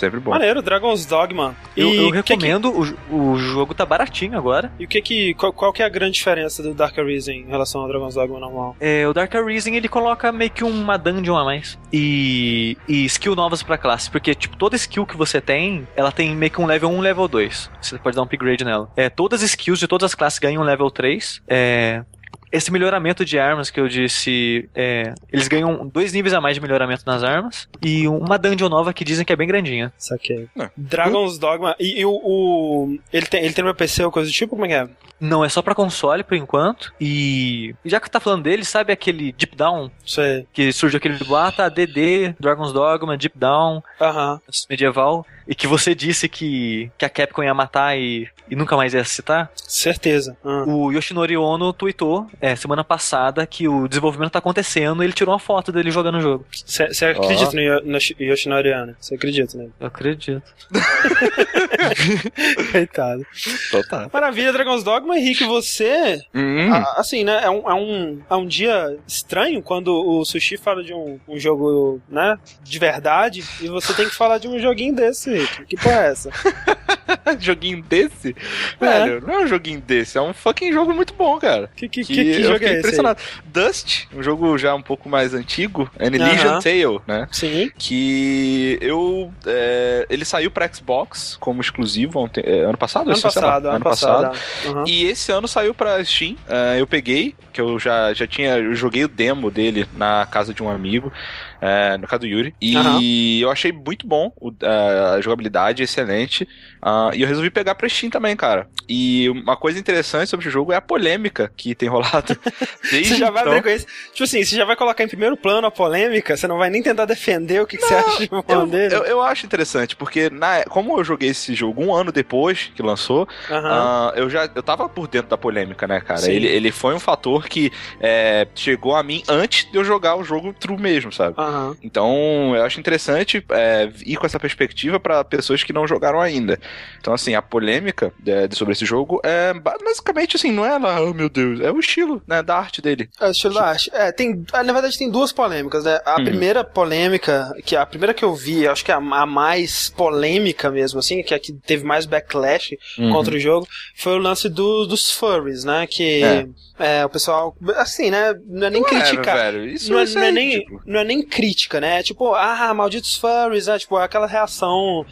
[0.00, 0.30] Sempre bom.
[0.30, 1.54] Maneiro, Dragon's Dogma.
[1.76, 3.14] E eu, eu recomendo, que que...
[3.14, 4.72] O, o jogo tá baratinho agora.
[4.78, 5.34] E o que que.
[5.34, 8.40] Qual, qual, que é a grande diferença do Dark Arisen em relação ao Dragon's Dogma
[8.40, 8.74] normal?
[8.80, 11.78] É, o Dark Arisen ele coloca meio que uma dungeon a mais.
[11.92, 14.10] E, e skill novas pra classe.
[14.10, 17.00] Porque, tipo, toda skill que você tem, ela tem meio que um level 1 um
[17.00, 17.70] level 2.
[17.82, 18.90] Você pode dar um upgrade nela.
[18.96, 21.42] É, todas as skills de todas as classes ganham um level 3.
[21.46, 22.04] É,
[22.52, 26.60] esse melhoramento de armas que eu disse, é, eles ganham dois níveis a mais de
[26.60, 29.92] melhoramento nas armas e uma dungeon nova que dizem que é bem grandinha.
[29.96, 30.48] Saquei.
[30.58, 30.70] É.
[30.76, 31.76] Dragon's Dogma.
[31.78, 34.50] E, e o, o, Ele tem, ele tem uma PC ou coisa do tipo?
[34.50, 34.88] Como é que é?
[35.20, 36.92] Não, é só pra console por enquanto.
[36.98, 37.74] E.
[37.84, 39.90] Já que tá falando dele, sabe aquele Deep Down?
[40.04, 40.46] Sei.
[40.52, 44.40] Que surge aquele ah, tá, DD, Dragon's Dogma, Deep Down, Aham.
[44.68, 45.26] medieval.
[45.46, 49.04] E que você disse que, que a Capcom ia matar e, e nunca mais ia
[49.04, 49.50] citar?
[49.54, 50.36] Certeza.
[50.44, 50.86] Uhum.
[50.86, 55.32] O Yoshinori Ono tweetou é, semana passada que o desenvolvimento tá acontecendo e ele tirou
[55.32, 56.44] uma foto dele jogando o jogo.
[56.50, 57.86] Você acredita oh.
[57.86, 58.96] no, no Yoshinori Ono?
[58.98, 59.68] Você acredita, né?
[59.78, 60.42] Eu acredito.
[62.72, 63.24] Coitado.
[63.70, 64.10] Total.
[64.12, 65.16] Maravilha, Dragon's Dogma.
[65.16, 66.20] Henrique, você.
[66.34, 66.72] Hum.
[66.72, 67.40] A, assim, né?
[67.44, 71.38] É um, é, um, é um dia estranho quando o Sushi fala de um, um
[71.38, 72.36] jogo, né?
[72.62, 73.44] De verdade.
[73.60, 75.64] E você tem que falar de um joguinho desse, Henrique.
[75.66, 76.30] Que porra é essa?
[77.38, 78.34] joguinho desse?
[78.80, 78.84] É.
[78.84, 80.18] Velho, não é um joguinho desse.
[80.18, 81.70] É um fucking jogo muito bom, cara.
[81.76, 82.78] Que, que, que, que jogo é esse?
[82.78, 83.20] impressionado.
[83.44, 85.90] Dust, um jogo já um pouco mais antigo.
[85.98, 86.62] An Elysian uh -huh.
[86.62, 87.28] Tale, né?
[87.30, 87.70] Sim.
[87.76, 89.32] Que eu.
[89.46, 93.10] É, ele saiu pra Xbox como exclusivo ontem, é, ano passado?
[93.10, 94.30] Ano passado, ano, ano passado.
[94.30, 94.76] passado.
[94.76, 94.84] Uhum.
[94.86, 96.32] E esse ano saiu pra Steam.
[96.48, 98.58] Uh, eu peguei, que eu já, já tinha.
[98.58, 101.12] Eu joguei o demo dele na casa de um amigo.
[101.60, 102.54] É, no caso do Yuri.
[102.60, 103.00] E uhum.
[103.42, 106.48] eu achei muito bom o, a jogabilidade, excelente.
[106.82, 108.66] Uh, e eu resolvi pegar pra Steam também, cara.
[108.88, 112.36] E uma coisa interessante sobre o jogo é a polêmica que tem rolado.
[112.82, 113.56] você já vai então...
[113.56, 113.86] abrir com isso.
[114.12, 116.82] Tipo assim, você já vai colocar em primeiro plano a polêmica, você não vai nem
[116.82, 118.94] tentar defender o que, que você acha de eu, dele.
[118.94, 122.82] Eu, eu, acho interessante, porque na, como eu joguei esse jogo um ano depois que
[122.82, 123.58] lançou, uhum.
[123.58, 126.30] uh, eu já eu tava por dentro da polêmica, né, cara?
[126.30, 127.70] Ele, ele foi um fator que
[128.00, 131.38] é, chegou a mim antes de eu jogar o jogo true mesmo, sabe?
[131.38, 131.49] Uhum.
[131.50, 131.76] Uhum.
[131.82, 136.58] Então, eu acho interessante é, ir com essa perspectiva para pessoas que não jogaram ainda.
[137.00, 141.00] Então, assim, a polêmica de, de, sobre esse jogo é basicamente assim, não é lá,
[141.00, 143.08] oh meu Deus, é o estilo, né, da arte dele.
[143.20, 143.90] É o estilo da arte.
[143.92, 145.98] É, tem, na verdade tem duas polêmicas, né?
[146.04, 146.24] A uhum.
[146.24, 150.70] primeira polêmica, que a primeira que eu vi, acho que é a, a mais polêmica
[150.70, 153.12] mesmo, assim, que é a que teve mais backlash uhum.
[153.12, 155.86] contra o jogo, foi o lance do, dos furries, né?
[155.86, 156.46] Que é.
[156.80, 158.34] É, o pessoal, assim, né?
[158.46, 159.36] Não é nem não criticar.
[159.36, 159.66] É, velho.
[159.66, 160.82] Isso não, é, não, é nem, tipo...
[160.86, 162.02] não é nem crítica, né?
[162.02, 163.78] Tipo, ah, malditos furries, né?
[163.78, 165.06] Tipo, aquela reação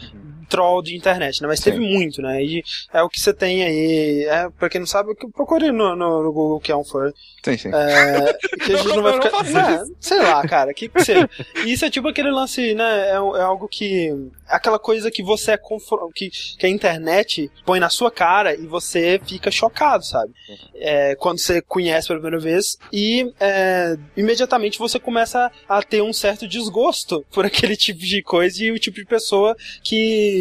[0.49, 1.47] troll de internet, né?
[1.47, 1.71] Mas Sim.
[1.71, 2.43] teve muito, né?
[2.43, 4.25] E é o que você tem aí.
[4.25, 7.13] É, pra quem não sabe, procure no, no, no Google que é um furry.
[7.43, 7.69] Sim, sim.
[7.73, 8.33] É,
[8.65, 9.31] que a gente não vai ficar.
[9.31, 10.73] Não, sei lá, cara.
[10.73, 11.29] Que, que seja.
[11.65, 13.09] Isso é tipo aquele lance, né?
[13.09, 14.13] É, é algo que.
[14.47, 16.09] Aquela coisa que você é confro...
[16.13, 20.33] que, que a internet põe na sua cara e você fica chocado, sabe?
[20.75, 26.11] É, quando você conhece pela primeira vez e é, imediatamente você começa a ter um
[26.11, 30.38] certo desgosto por aquele tipo de coisa e o tipo de pessoa que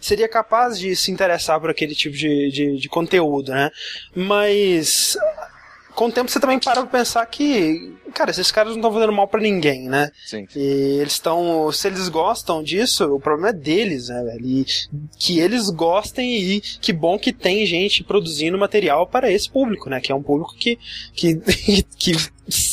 [0.00, 3.70] seria capaz de se interessar por aquele tipo de, de, de conteúdo, né?
[4.14, 5.16] Mas
[6.00, 9.12] com o tempo você também para pra pensar que, cara, esses caras não estão fazendo
[9.12, 10.10] mal para ninguém, né?
[10.24, 10.46] Sim.
[10.56, 11.70] E eles estão.
[11.70, 14.46] Se eles gostam disso, o problema é deles, né, velho?
[14.46, 14.66] E
[15.18, 20.00] que eles gostem e que bom que tem gente produzindo material para esse público, né?
[20.00, 20.78] Que é um público que,
[21.12, 21.36] que,
[21.98, 22.12] que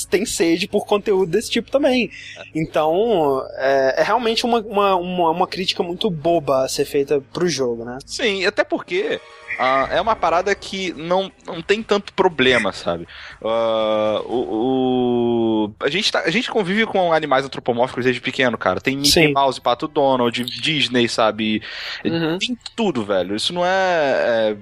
[0.10, 2.10] tem sede por conteúdo desse tipo também.
[2.56, 7.50] Então, é, é realmente uma, uma, uma, uma, crítica muito boba a ser feita pro
[7.50, 7.98] jogo, né?
[8.06, 9.20] Sim, até porque
[9.58, 13.08] Uh, é uma parada que não, não tem tanto problema, sabe?
[13.42, 18.80] Uh, o, o, a, gente tá, a gente convive com animais antropomórficos desde pequeno, cara.
[18.80, 19.34] Tem Mickey Sim.
[19.34, 21.62] Mouse, Pato Donald, Disney, sabe?
[22.06, 22.38] Uhum.
[22.38, 23.36] Tem tudo, velho.
[23.36, 24.58] Isso não é, é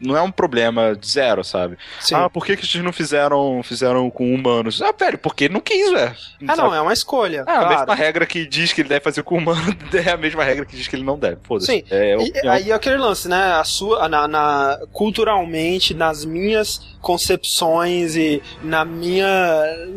[0.00, 1.76] não é um problema zero, sabe?
[2.00, 2.14] Sim.
[2.14, 4.80] Ah, por que, que eles não fizeram, fizeram com humanos?
[4.80, 6.14] Ah, velho, porque não quis, velho.
[6.46, 7.40] Ah, não, é uma escolha.
[7.40, 7.66] É claro.
[7.66, 10.44] a mesma regra que diz que ele deve fazer com o humano é a mesma
[10.44, 11.38] regra que diz que ele não deve.
[11.42, 11.72] Foda-se.
[11.72, 11.84] Sim.
[11.90, 13.52] É, é, e, aí é aquele lance, né?
[13.52, 19.26] A sua, na, na, culturalmente, nas minhas concepções e na minha.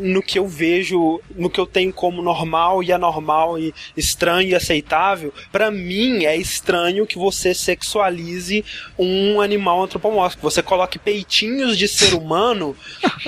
[0.00, 4.54] no que eu vejo, no que eu tenho como normal e anormal e estranho e
[4.54, 8.64] aceitável, para mim é estranho que você sexualize
[8.98, 10.42] um animal antropomórfico.
[10.42, 12.76] Você coloque peitinhos de ser humano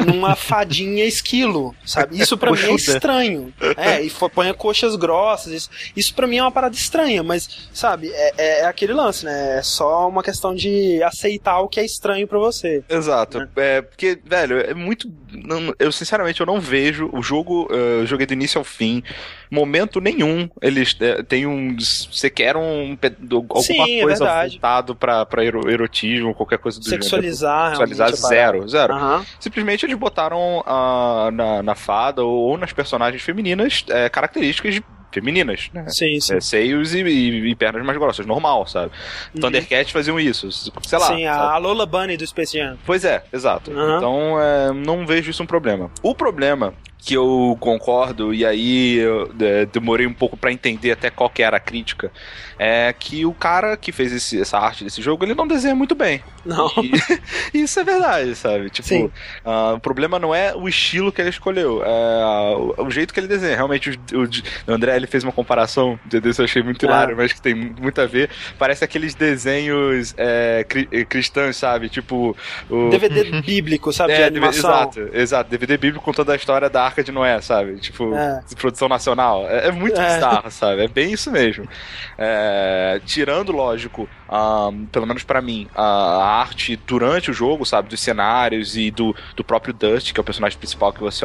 [0.07, 2.19] numa fadinha esquilo, sabe?
[2.19, 3.53] Isso para mim é estranho.
[3.77, 5.53] É, e ponha coxas grossas.
[5.53, 9.25] Isso, isso para mim é uma parada estranha, mas, sabe, é, é, é, aquele lance,
[9.25, 9.59] né?
[9.59, 12.83] É só uma questão de aceitar o que é estranho para você.
[12.89, 13.39] Exato.
[13.39, 13.49] Né?
[13.57, 15.13] É, porque, velho, é muito.
[15.33, 17.69] Não, eu, sinceramente, eu não vejo o jogo.
[17.71, 19.03] Uh, eu joguei do início ao fim.
[19.51, 21.77] Momento nenhum eles uh, têm um.
[21.77, 22.97] Você quer um.
[23.31, 27.89] Alguma Sim, é coisa é voltado pra, pra erotismo, qualquer coisa do Sexualizar, gênero.
[27.89, 28.95] Sexualizar, zero, zero.
[28.95, 29.25] Uhum.
[29.41, 34.85] Simplesmente eles botaram uh, na, na fada ou, ou nas personagens femininas é, características de
[35.15, 35.89] femininas, né?
[35.89, 36.35] Sim, sim.
[36.35, 38.91] É, seios e, e, e, pernas mais grossas, normal, sabe?
[39.35, 39.43] Uhum.
[39.43, 41.07] Thundercats faziam isso, sei lá.
[41.07, 42.77] Sim, a, Lola Bunny do Space Jam.
[42.85, 43.71] Pois é, exato.
[43.71, 43.97] Uhum.
[43.97, 45.91] Então, é, não vejo isso um problema.
[46.03, 51.11] O problema que eu concordo, e aí eu é, demorei um pouco para entender até
[51.11, 52.11] qual que era a crítica,
[52.59, 55.95] é que o cara que fez esse, essa arte desse jogo, ele não desenha muito
[55.95, 56.23] bem.
[56.47, 56.71] Não.
[56.83, 56.93] E,
[57.63, 58.71] isso é verdade, sabe?
[58.71, 59.07] Tipo,
[59.45, 63.21] uh, o problema não é o estilo que ele escolheu, é o, o, jeito que
[63.21, 63.57] ele desenha.
[63.57, 66.33] Realmente, o, o, André ele fez uma comparação, entendeu?
[66.37, 67.19] eu achei muito hilário, ah.
[67.19, 68.31] mas que tem muito a ver.
[68.59, 71.91] Parece aqueles desenhos é, cri, é, cristãos, sabe?
[71.91, 72.35] Tipo.
[72.71, 72.89] O...
[72.89, 74.15] DVD bíblico, sabe?
[74.15, 74.71] É, de animação.
[74.71, 75.51] Exato, exato.
[75.51, 77.77] DVD bíblico contando a história da Arca de Noé, sabe?
[77.81, 78.41] Tipo, é.
[78.49, 79.49] de produção nacional.
[79.49, 80.15] É, é muito é.
[80.15, 80.85] bizarro, sabe?
[80.85, 81.69] É bem isso mesmo.
[82.17, 87.89] É, tirando, lógico, um, pelo menos para mim, a, a, arte durante o jogo, sabe?
[87.89, 91.25] Dos cenários e do, do próprio Dust, que é o personagem principal que você,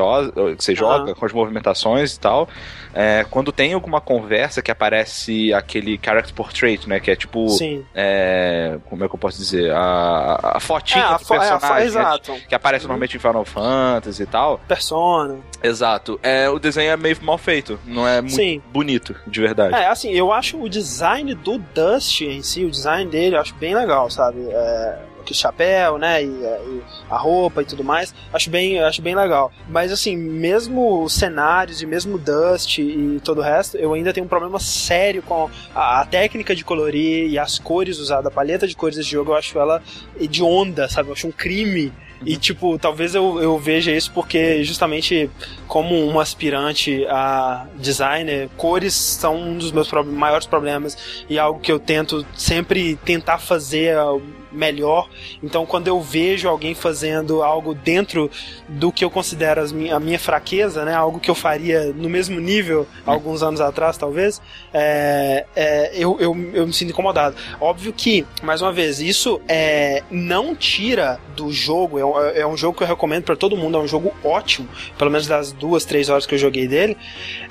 [0.57, 2.49] que você joga, com as movimentações e tal.
[2.93, 6.99] É, quando tem alguma conversa que aparece aquele character portrait, né?
[6.99, 7.47] Que é tipo.
[7.93, 9.71] É, como é que eu posso dizer?
[9.71, 11.77] A, a fotinha é, a do personagem.
[11.77, 12.33] É, exato.
[12.47, 12.89] Que aparece uhum.
[12.89, 14.59] normalmente em Final Fantasy e tal.
[14.67, 15.37] Persona.
[15.61, 16.19] Exato.
[16.23, 17.79] É, o desenho é meio mal feito.
[17.85, 18.61] Não é muito Sim.
[18.71, 19.75] bonito, de verdade.
[19.75, 23.55] É, assim, eu acho o design do Dust em si, o design dele, eu acho
[23.55, 24.39] bem legal, sabe?
[24.49, 24.99] É,
[25.31, 29.51] o chapéu, né, e, e, a roupa e tudo mais, acho bem, acho bem legal.
[29.67, 34.25] Mas assim, mesmo os cenários e mesmo Dust e todo o resto, eu ainda tenho
[34.25, 38.67] um problema sério com a, a técnica de colorir e as cores usadas, a paleta
[38.67, 39.81] de cores desse jogo, eu acho ela
[40.19, 41.09] hedionda, sabe?
[41.09, 41.91] Eu acho um crime
[42.25, 45.29] e, tipo, talvez eu, eu veja isso porque, justamente,
[45.67, 50.97] como um aspirante a designer, cores são um dos meus pro maiores problemas
[51.29, 53.95] e algo que eu tento sempre tentar fazer
[54.51, 55.09] melhor
[55.43, 58.29] Então, quando eu vejo alguém fazendo algo dentro
[58.67, 60.93] do que eu considero a minha fraqueza, né?
[60.93, 64.41] Algo que eu faria no mesmo nível alguns anos atrás, talvez,
[64.73, 67.35] é, é, eu, eu, eu me sinto incomodado.
[67.59, 72.77] Óbvio que, mais uma vez, isso é, não tira do jogo, é, é um jogo
[72.77, 76.09] que eu recomendo para todo mundo, é um jogo ótimo, pelo menos das duas, três
[76.09, 76.97] horas que eu joguei dele.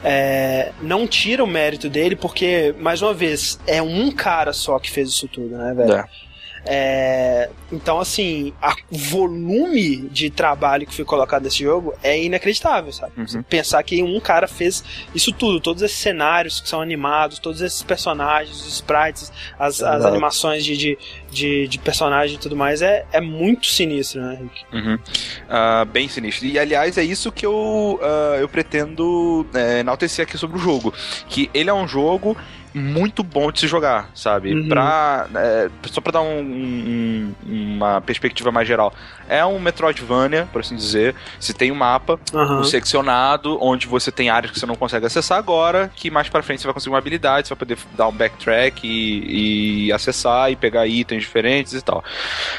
[0.04, 4.90] É, não tira o mérito dele, porque, mais uma vez, é um cara só que
[4.90, 5.92] fez isso tudo, né, velho?
[5.94, 6.27] É.
[6.64, 8.52] É, então, assim,
[8.90, 13.12] o volume de trabalho que foi colocado nesse jogo é inacreditável, sabe?
[13.16, 13.42] Uhum.
[13.42, 14.82] Pensar que um cara fez
[15.14, 20.04] isso tudo, todos esses cenários que são animados, todos esses personagens, os sprites, as, as
[20.04, 20.98] animações de, de,
[21.30, 24.64] de, de personagem e tudo mais, é, é muito sinistro, né, Henrique?
[24.72, 24.94] Uhum.
[24.94, 26.46] Uh, bem sinistro.
[26.46, 30.92] E, aliás, é isso que eu, uh, eu pretendo é, enaltecer aqui sobre o jogo.
[31.28, 32.36] Que ele é um jogo
[32.74, 34.54] muito bom de se jogar, sabe?
[34.54, 34.68] Uhum.
[34.68, 38.92] Pra, é, só pra dar um, um, uma perspectiva mais geral.
[39.28, 41.14] É um Metroidvania, por assim dizer.
[41.38, 42.60] Você tem um mapa uhum.
[42.60, 46.42] um seccionado, onde você tem áreas que você não consegue acessar agora, que mais pra
[46.42, 50.50] frente você vai conseguir uma habilidade, você vai poder dar um backtrack e, e acessar
[50.50, 52.04] e pegar itens diferentes e tal.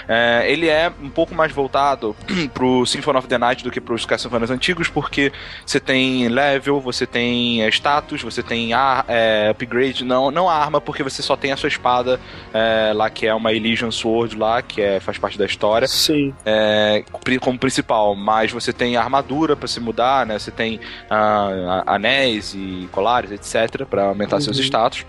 [0.07, 2.15] É, ele é um pouco mais voltado
[2.53, 5.31] pro Symphony of the Night do que pros Castlevania antigos, porque
[5.65, 10.55] você tem level, você tem é, status, você tem ar, é, upgrade não, não a
[10.55, 12.19] arma, porque você só tem a sua espada
[12.53, 15.87] é, lá, que é uma Elysian Sword lá, que é, faz parte da história.
[15.87, 16.33] Sim.
[16.45, 17.03] É,
[17.41, 20.39] como principal, mas você tem armadura para se mudar, né?
[20.39, 24.41] Você tem ah, anéis e colares, etc, para aumentar uhum.
[24.41, 25.05] seus status.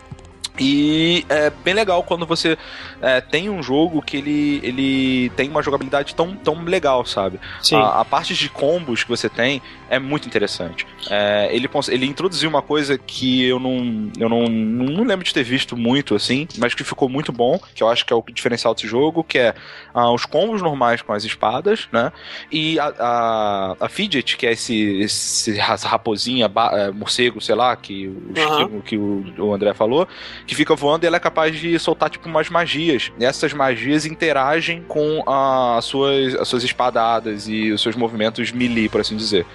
[0.58, 2.56] E é bem legal quando você
[3.00, 7.40] é, tem um jogo que ele, ele tem uma jogabilidade tão, tão legal, sabe?
[7.62, 7.76] Sim.
[7.76, 10.86] A, a parte de combos que você tem é muito interessante.
[11.10, 15.42] É, ele, ele introduziu uma coisa que eu não, eu não, não lembro de ter
[15.42, 18.74] visto muito, assim, mas que ficou muito bom, que eu acho que é o diferencial
[18.74, 19.54] desse jogo, que é
[19.92, 22.12] ah, os combos normais com as espadas, né?
[22.52, 28.06] E a, a, a Fidget, que é esse, esse raposinha, é, morcego, sei lá, que,
[28.06, 28.80] uhum.
[28.82, 30.06] que, que o, o André falou,
[30.50, 33.12] que fica voando e ela é capaz de soltar, tipo, umas magias.
[33.16, 38.50] E essas magias interagem com a, as, suas, as suas espadadas e os seus movimentos
[38.50, 39.46] melee, por assim dizer.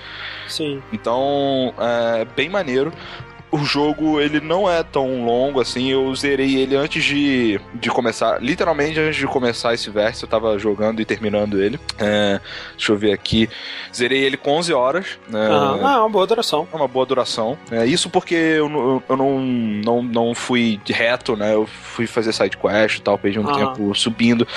[0.47, 0.81] Sim.
[0.93, 2.93] Então, é bem maneiro
[3.55, 5.91] o jogo ele não é tão longo assim.
[5.91, 10.57] Eu zerei ele antes de, de começar, literalmente antes de começar esse verso, eu tava
[10.59, 11.79] jogando e terminando ele.
[11.97, 12.39] É,
[12.75, 13.49] deixa eu ver aqui.
[13.93, 15.19] Zerei ele com 11 horas.
[15.29, 15.47] Né?
[15.49, 16.67] Ah, é uma boa duração.
[16.71, 17.57] É uma boa duração.
[17.71, 21.53] É, isso porque eu, eu, eu, não, não, não fui reto, né?
[21.53, 23.53] Eu fui fazer side quest e tal, perdi um ah.
[23.53, 24.47] tempo subindo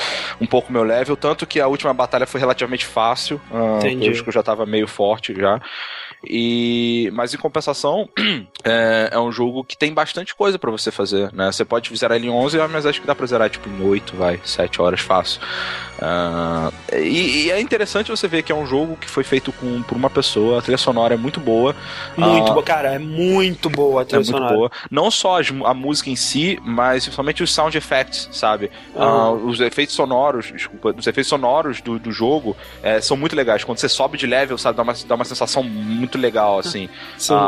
[0.41, 1.17] um pouco meu level.
[1.17, 3.41] Tanto que a última batalha foi relativamente fácil.
[3.51, 4.11] Uh, Entendi.
[4.11, 5.61] acho que eu já tava meio forte já.
[6.27, 8.09] E, mas em compensação,
[8.65, 11.51] é, é um jogo que tem bastante coisa para você fazer, né?
[11.53, 14.17] Você pode zerar ele em 11, mas acho que dá pra zerar tipo em 8,
[14.17, 15.41] vai, 7 horas fácil.
[15.99, 19.83] Uh, e, e, é interessante você ver que é um jogo que foi feito com,
[19.83, 21.75] por uma pessoa, a trilha sonora é muito boa.
[22.17, 24.45] Muito uh, boa, cara, é muito boa a trilha é sonora.
[24.45, 24.71] muito boa.
[24.91, 28.71] Não só a música em si, mas principalmente os sound effects, sabe?
[28.95, 29.03] Uhum.
[29.03, 33.65] Uh, os efeitos sonoros, desculpa, os efeitos sonoros do, do jogo é, são muito legais.
[33.65, 36.89] Quando você sobe de level, sabe, dá uma, dá uma sensação muito legal, assim.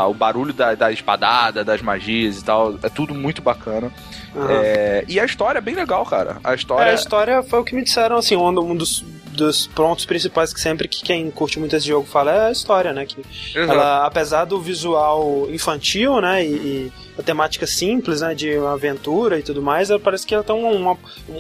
[0.09, 3.93] o barulho da, da espadada, das magias e tal, é tudo muito bacana.
[4.35, 4.47] Uhum.
[4.49, 6.39] É, e a história é bem legal, cara.
[6.45, 6.89] A história...
[6.89, 10.61] É, a história foi o que me disseram, assim, um, dos, dos pontos principais que
[10.61, 13.07] sempre que quem curte muito esse jogo fala é a história, né?
[13.07, 13.23] Que
[13.57, 16.45] ela, apesar do visual infantil, né?
[16.45, 18.35] E, e, a temática simples, né?
[18.35, 20.97] De uma aventura e tudo mais, parece que ela tem um,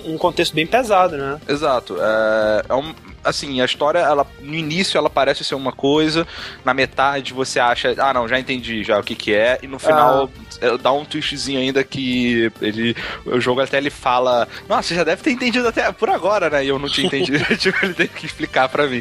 [0.06, 1.40] um contexto bem pesado, né?
[1.48, 1.96] Exato.
[2.00, 6.26] É, é um, assim, a história, ela no início ela parece ser uma coisa,
[6.64, 9.78] na metade você acha, ah, não, já entendi já o que que é, e no
[9.78, 10.30] final
[10.62, 10.76] ah.
[10.80, 15.22] dá um twistzinho ainda que ele o jogo até ele fala, nossa, você já deve
[15.22, 16.64] ter entendido até por agora, né?
[16.64, 19.00] E eu não tinha entendido, tipo, ele tem que explicar para mim.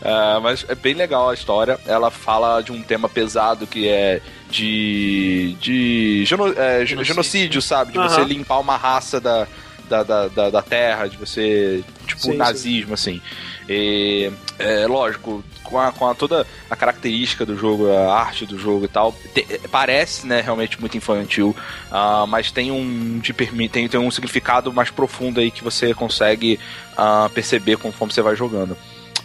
[0.00, 1.78] Uh, mas é bem legal a história.
[1.86, 7.04] Ela fala de um tema pesado que é de de geno, é, genocídio.
[7.04, 7.92] genocídio, sabe?
[7.92, 8.08] De uhum.
[8.08, 9.46] você limpar uma raça da
[9.88, 13.20] da, da, da, terra, de você, tipo, sim, nazismo, sim.
[13.20, 13.22] assim.
[13.68, 18.58] E, é, lógico, com, a, com a, toda a característica do jogo, a arte do
[18.58, 21.54] jogo e tal, te, parece, né, realmente muito infantil,
[21.90, 25.92] uh, mas tem um, te permite, tem, tem um significado mais profundo aí que você
[25.94, 26.58] consegue
[26.92, 28.76] uh, perceber conforme você vai jogando.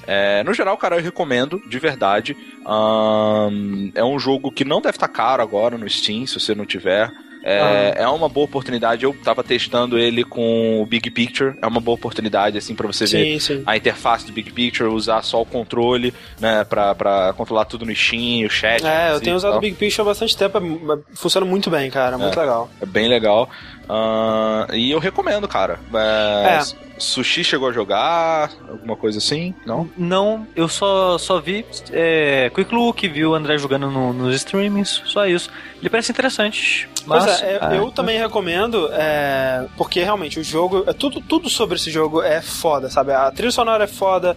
[0.07, 2.35] É, no geral, cara, eu recomendo, de verdade.
[2.65, 6.53] Um, é um jogo que não deve estar tá caro agora no Steam, se você
[6.53, 7.11] não tiver.
[7.45, 8.03] É, ah.
[8.03, 9.03] é uma boa oportunidade.
[9.03, 11.55] Eu tava testando ele com o Big Picture.
[11.61, 13.63] É uma boa oportunidade, assim, para você sim, ver sim.
[13.65, 17.93] a interface do Big Picture, usar só o controle, né, pra, pra controlar tudo no
[17.93, 18.85] Steam, o chat.
[18.85, 20.57] É, eu tenho usado o Big Picture há bastante tempo.
[20.57, 22.17] É, funciona muito bem, cara.
[22.17, 22.69] Muito é, legal.
[22.81, 23.49] É bem legal.
[23.83, 25.79] Uh, e eu recomendo, cara.
[25.93, 26.83] É, é.
[26.97, 28.51] Sushi chegou a jogar?
[28.69, 29.53] Alguma coisa assim?
[29.65, 29.89] Não?
[29.97, 35.01] Não, eu só, só vi é, Quick Look, vi o André jogando no, nos streamings,
[35.05, 35.49] só isso.
[35.79, 36.89] Ele parece interessante.
[37.05, 41.49] Mas, pois é, é, eu também recomendo, é, porque realmente o jogo, é tudo, tudo
[41.49, 43.11] sobre esse jogo é foda, sabe?
[43.11, 44.35] A trilha sonora é foda,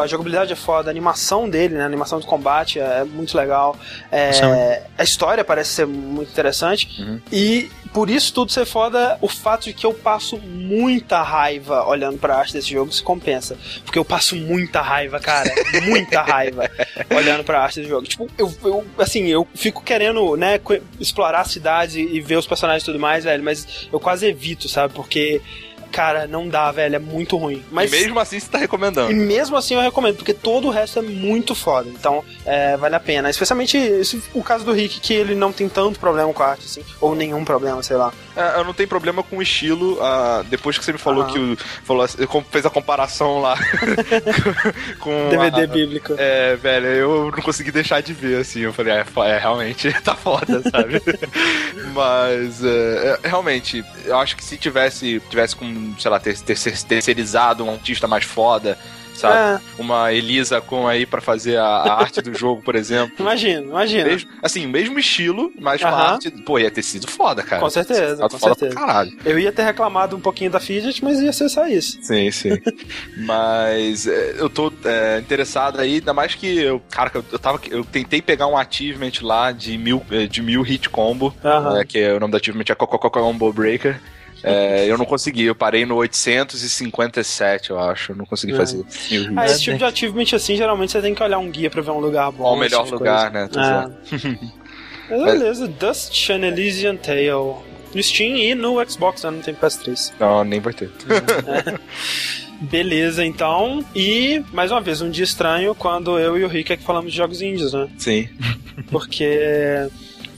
[0.00, 1.82] a jogabilidade é foda, a animação dele, né?
[1.82, 3.76] A animação de combate é muito legal.
[4.10, 7.00] É, a história parece ser muito interessante.
[7.00, 7.20] Uhum.
[7.30, 12.18] E por isso tudo ser foda, o fato de que eu passo muita raiva olhando
[12.18, 13.56] pra arte desse jogo se compensa.
[13.84, 15.50] Porque eu passo muita raiva, cara.
[15.84, 16.70] muita raiva
[17.14, 18.06] olhando pra arte desse jogo.
[18.06, 20.60] Tipo, eu, eu assim, eu fico querendo, né,
[20.98, 24.68] explorar a cidade e ver os personagens e tudo mais, velho, mas eu quase evito,
[24.68, 24.94] sabe?
[24.94, 25.40] Porque
[25.92, 27.62] Cara, não dá, velho, é muito ruim.
[27.70, 29.12] Mas, e mesmo assim você tá recomendando.
[29.12, 31.88] E mesmo assim eu recomendo, porque todo o resto é muito foda.
[31.90, 33.28] Então, é, vale a pena.
[33.28, 36.64] Especialmente esse, o caso do Rick, que ele não tem tanto problema com a arte,
[36.64, 36.82] assim.
[36.98, 38.10] Ou nenhum problema, sei lá.
[38.36, 39.94] É, eu não tenho problema com o estilo.
[39.94, 42.06] Uh, depois que você me falou que o, falou,
[42.50, 43.56] fez a comparação lá
[44.98, 45.28] com.
[45.28, 46.14] DVD a, bíblico.
[46.16, 48.60] É, velho, eu não consegui deixar de ver, assim.
[48.60, 51.00] Eu falei, é, é realmente tá foda, sabe?
[51.92, 56.56] Mas, é, é, realmente, eu acho que se tivesse, tivesse com sei lá, ter, ter,
[56.56, 58.78] terceirizado um artista mais foda,
[59.14, 59.62] sabe?
[59.62, 59.80] É.
[59.80, 63.14] Uma Elisa com aí para fazer a, a, arte do jogo, por exemplo.
[63.20, 64.04] Imagina, imagina.
[64.04, 65.88] Mesmo, assim, mesmo estilo, mas uh -huh.
[65.88, 67.60] a arte, pô, ia ter sido foda, cara.
[67.60, 68.74] Com certeza, com certeza.
[68.74, 69.12] caralho.
[69.24, 71.98] Eu ia ter reclamado um pouquinho da Fidget, mas ia ser só isso.
[72.02, 72.60] Sim, sim.
[73.18, 77.60] mas é, eu tô é, interessado aí, ainda mais que eu, cara, eu, eu tava,
[77.70, 81.80] eu tentei pegar um achievement lá de mil, é, de mil hit combo, uh -huh.
[81.80, 84.00] é, que é, o nome do achievement é Coco Combo Breaker.
[84.42, 88.12] É, eu não consegui, eu parei no 857, eu acho.
[88.12, 88.56] Eu não consegui é.
[88.56, 88.84] fazer.
[89.36, 91.90] Ah, esse tipo de achievement assim, geralmente você tem que olhar um guia pra ver
[91.90, 92.44] um lugar bom.
[92.44, 93.48] Ou o melhor lugar, coisa.
[93.56, 93.92] né?
[95.08, 95.16] É.
[95.24, 97.56] Beleza, Dust Chan Elysian Tale.
[97.94, 99.30] No Steam e no Xbox, né?
[99.30, 100.12] Não tem PS3.
[100.18, 100.90] Não, nem vai ter.
[101.46, 101.78] É.
[102.62, 103.84] Beleza, então.
[103.94, 107.10] E, mais uma vez, um dia estranho quando eu e o Rick é que falamos
[107.10, 107.88] de jogos índios, né?
[107.98, 108.28] Sim.
[108.90, 109.88] Porque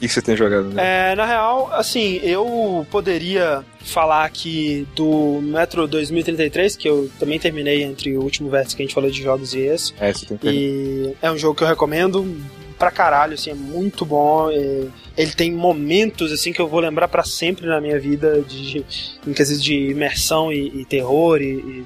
[0.07, 0.65] que você tem jogado?
[0.69, 1.11] Né?
[1.11, 7.83] É, na real, assim, eu poderia falar aqui do Metro 2033, que eu também terminei
[7.83, 9.93] entre o último vértice que a gente falou de jogos e esse.
[9.99, 12.35] É, você tem que E é um jogo que eu recomendo
[12.77, 14.49] pra caralho, assim, é muito bom.
[14.51, 14.85] É,
[15.17, 18.83] ele tem momentos, assim, que eu vou lembrar para sempre na minha vida, de,
[19.25, 21.85] em quesito de imersão e, e terror e, e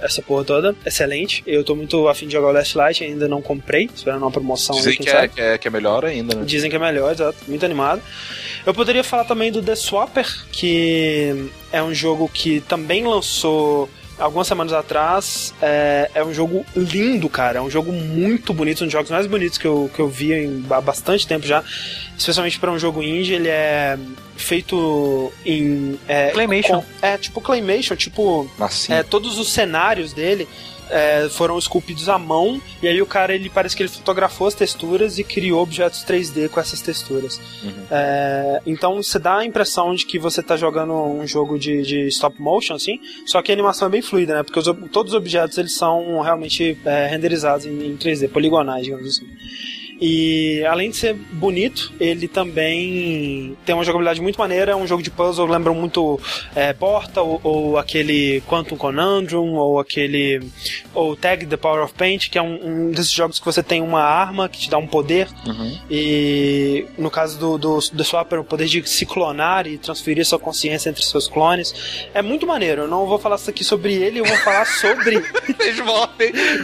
[0.00, 0.76] essa porra toda.
[0.84, 1.42] Excelente.
[1.46, 4.76] Eu tô muito afim de jogar o Last Light, ainda não comprei, esperando uma promoção
[4.76, 6.44] Dizem aí, que, é, que, é, que é melhor ainda, né?
[6.44, 7.38] Dizem que é melhor, exato.
[7.48, 8.02] Muito animado.
[8.64, 14.46] Eu poderia falar também do The Swapper, que é um jogo que também lançou algumas
[14.46, 15.54] semanas atrás.
[15.60, 17.58] É, é, um jogo lindo, cara.
[17.58, 20.32] É um jogo muito bonito, um dos jogos mais bonitos que eu, que eu vi
[20.32, 21.62] em, há bastante tempo já.
[22.16, 23.98] Especialmente para um jogo indie, ele é
[24.36, 25.98] feito em.
[26.08, 26.80] É, Claymation.
[26.80, 28.50] Com, é, tipo Claymation, tipo.
[28.88, 30.48] É, todos os cenários dele
[30.90, 34.54] é, foram esculpidos à mão e aí o cara ele parece que ele fotografou as
[34.54, 37.40] texturas e criou objetos 3D com essas texturas.
[37.62, 37.72] Uhum.
[37.90, 42.08] É, então você dá a impressão de que você está jogando um jogo de, de,
[42.08, 44.42] stop motion, assim, só que a animação é bem fluida, né?
[44.42, 49.06] Porque os, todos os objetos eles são realmente é, renderizados em, em 3D, poligonais, digamos
[49.06, 49.26] assim.
[50.00, 54.72] E além de ser bonito, ele também tem uma jogabilidade muito maneira.
[54.72, 56.20] É um jogo de puzzle, lembra muito
[56.54, 60.40] é, Porta, ou, ou, aquele Quantum Conundrum, ou aquele.
[60.94, 63.80] ou Tag The Power of Paint, que é um, um, desses jogos que você tem
[63.80, 65.28] uma arma que te dá um poder.
[65.46, 65.78] Uhum.
[65.90, 70.38] E no caso do, do, do Swapper, o poder de se clonar e transferir sua
[70.38, 71.74] consciência entre seus clones.
[72.12, 72.82] É muito maneiro.
[72.82, 75.16] Eu não vou falar isso aqui sobre ele, eu vou falar sobre.
[75.58, 75.80] Eles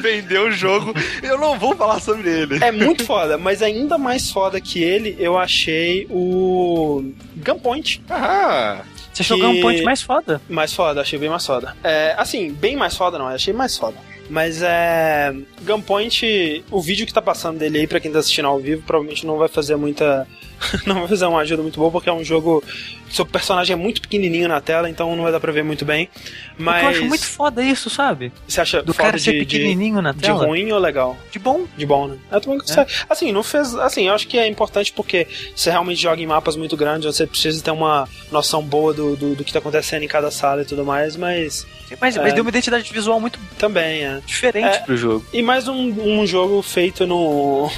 [0.02, 0.92] vender o jogo.
[1.22, 2.62] Eu não vou falar sobre ele.
[2.62, 7.04] É muito foda foda, mas ainda mais foda que ele, eu achei o
[7.36, 8.02] Gunpoint.
[8.10, 8.82] Ah!
[9.12, 10.40] Você achou o Gunpoint mais foda?
[10.48, 11.76] Mais foda, achei bem mais foda.
[11.84, 13.96] É, assim, bem mais foda não, achei mais foda.
[14.28, 15.32] Mas é.
[15.62, 19.26] Gunpoint, o vídeo que tá passando dele aí, pra quem tá assistindo ao vivo, provavelmente
[19.26, 20.26] não vai fazer muita.
[20.86, 22.62] não vai fazer uma ajuda muito boa, porque é um jogo
[23.12, 26.08] seu personagem é muito pequenininho na tela, então não vai dar pra ver muito bem.
[26.56, 26.82] Mas.
[26.82, 28.32] Eu acho muito foda isso, sabe?
[28.48, 30.40] Você acha do cara ser de, pequenininho de, na tela?
[30.40, 31.16] De ruim ou legal?
[31.30, 31.66] De bom.
[31.76, 32.16] De bom, né?
[32.30, 32.86] Eu também é.
[33.08, 33.74] Assim, não fez.
[33.74, 37.26] Assim, eu acho que é importante porque você realmente joga em mapas muito grandes, você
[37.26, 40.64] precisa ter uma noção boa do, do, do que tá acontecendo em cada sala e
[40.64, 41.66] tudo mais, mas.
[42.00, 45.26] Mas, é, mas deu uma identidade visual muito também é diferente é, pro jogo.
[45.32, 47.68] E mais um, um jogo feito no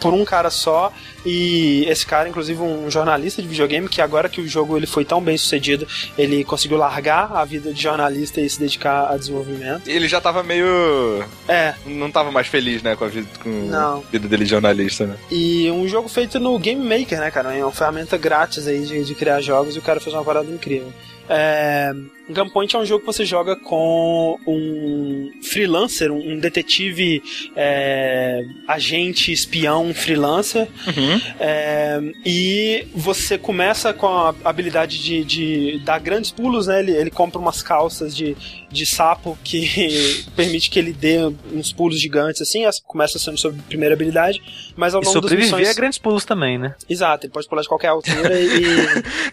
[0.00, 0.92] por um cara só
[1.24, 5.04] e esse cara, inclusive um jornalista de videogame, que agora que o jogo ele foi
[5.04, 5.86] tão bem sucedido,
[6.16, 9.88] ele conseguiu largar a vida de jornalista e se dedicar a desenvolvimento.
[9.88, 11.24] Ele já tava meio.
[11.46, 11.74] É.
[11.86, 13.98] Não tava mais feliz, né, com a vida, com não.
[13.98, 15.16] a vida dele de jornalista, né?
[15.30, 17.54] E um jogo feito no Game Maker, né, cara?
[17.54, 20.50] É uma ferramenta grátis aí de, de criar jogos e o cara fez uma parada
[20.50, 20.92] incrível.
[21.28, 21.92] É,
[22.30, 27.22] Gunpoint é um jogo que você joga com um freelancer, um detetive
[27.56, 30.68] é, agente, espião, freelancer.
[30.86, 31.20] Uhum.
[31.40, 36.80] É, e você começa com a habilidade de, de dar grandes pulos, né?
[36.80, 38.36] Ele, ele compra umas calças de,
[38.70, 41.18] de sapo que permite que ele dê
[41.52, 42.64] uns pulos gigantes, assim.
[42.84, 44.42] Começa sendo sua primeira habilidade.
[44.76, 45.68] Mas ao longo e sobreviver missões...
[45.68, 46.74] a grandes pulos também, né?
[46.88, 48.64] Exato, ele pode pular de qualquer altura e.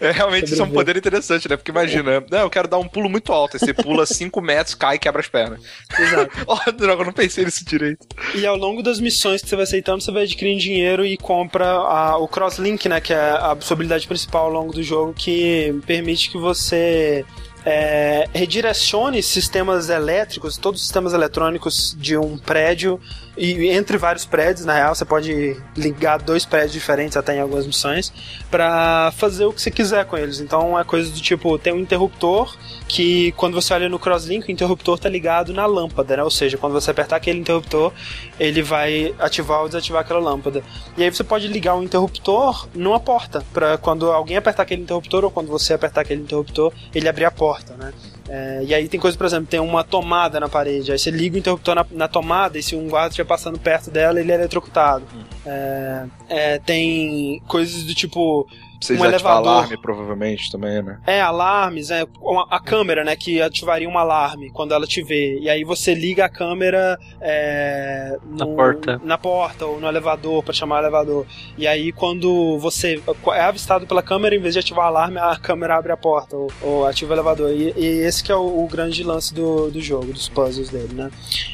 [0.00, 1.56] é, realmente isso é um poder interessante, né?
[1.56, 1.85] Porque imagina,
[2.30, 3.56] não, eu quero dar um pulo muito alto.
[3.56, 5.60] Aí você pula 5 metros, cai e quebra as pernas.
[5.98, 6.30] Exato.
[6.46, 8.06] oh, droga, eu não pensei nisso direito.
[8.34, 11.66] E ao longo das missões que você vai aceitando, você vai adquirindo dinheiro e compra
[11.66, 13.00] a, o Crosslink, né?
[13.00, 17.24] Que é a sua habilidade principal ao longo do jogo, que permite que você
[17.66, 23.00] é, redirecione sistemas elétricos, todos os sistemas eletrônicos de um prédio
[23.36, 27.66] e entre vários prédios, na real, você pode ligar dois prédios diferentes até em algumas
[27.66, 28.12] missões
[28.50, 30.40] para fazer o que você quiser com eles.
[30.40, 32.56] Então é coisa do tipo, tem um interruptor
[32.88, 36.22] que quando você olha no crosslink, o interruptor tá ligado na lâmpada, né?
[36.22, 37.92] Ou seja, quando você apertar aquele interruptor,
[38.40, 40.62] ele vai ativar ou desativar aquela lâmpada.
[40.96, 45.24] E aí você pode ligar o interruptor numa porta, para quando alguém apertar aquele interruptor
[45.24, 47.92] ou quando você apertar aquele interruptor, ele abrir a porta, né?
[48.28, 51.36] É, e aí tem coisa, por exemplo, tem uma tomada na parede, aí você liga
[51.36, 54.34] o interruptor na, na tomada e se um guarda estiver passando perto dela, ele é
[54.34, 55.04] eletrocutado.
[55.14, 55.22] Hum.
[55.46, 58.48] É, é, tem coisas do tipo
[58.78, 59.48] Precisa um elevador.
[59.48, 60.98] alarme, provavelmente, também, né?
[61.06, 62.06] É, alarmes, é,
[62.50, 65.38] a câmera, né, que ativaria um alarme quando ela te vê.
[65.40, 69.00] E aí você liga a câmera é, no, na porta.
[69.02, 71.26] Na porta ou no elevador, para chamar o elevador.
[71.56, 73.00] E aí quando você
[73.34, 76.36] é avistado pela câmera, em vez de ativar o alarme, a câmera abre a porta
[76.36, 77.50] ou, ou ativa o elevador.
[77.50, 80.92] E, e esse que é o, o, grande lance do, do jogo, dos puzzles dele,
[80.92, 81.10] né?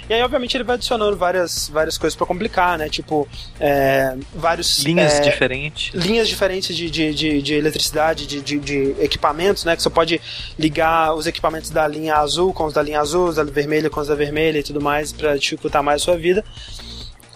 [0.08, 2.88] E aí, obviamente, ele vai adicionando várias, várias coisas para complicar, né?
[2.88, 3.28] Tipo,
[3.60, 4.82] é, vários...
[4.84, 5.94] Linhas é, diferentes.
[5.94, 9.76] Linhas diferentes de, de de, de eletricidade, de, de, de, equipamentos, né?
[9.76, 10.20] Que você pode
[10.58, 14.00] ligar os equipamentos da linha azul com os da linha azul, os da vermelha com
[14.00, 16.44] os da vermelha e tudo mais para dificultar mais a sua vida.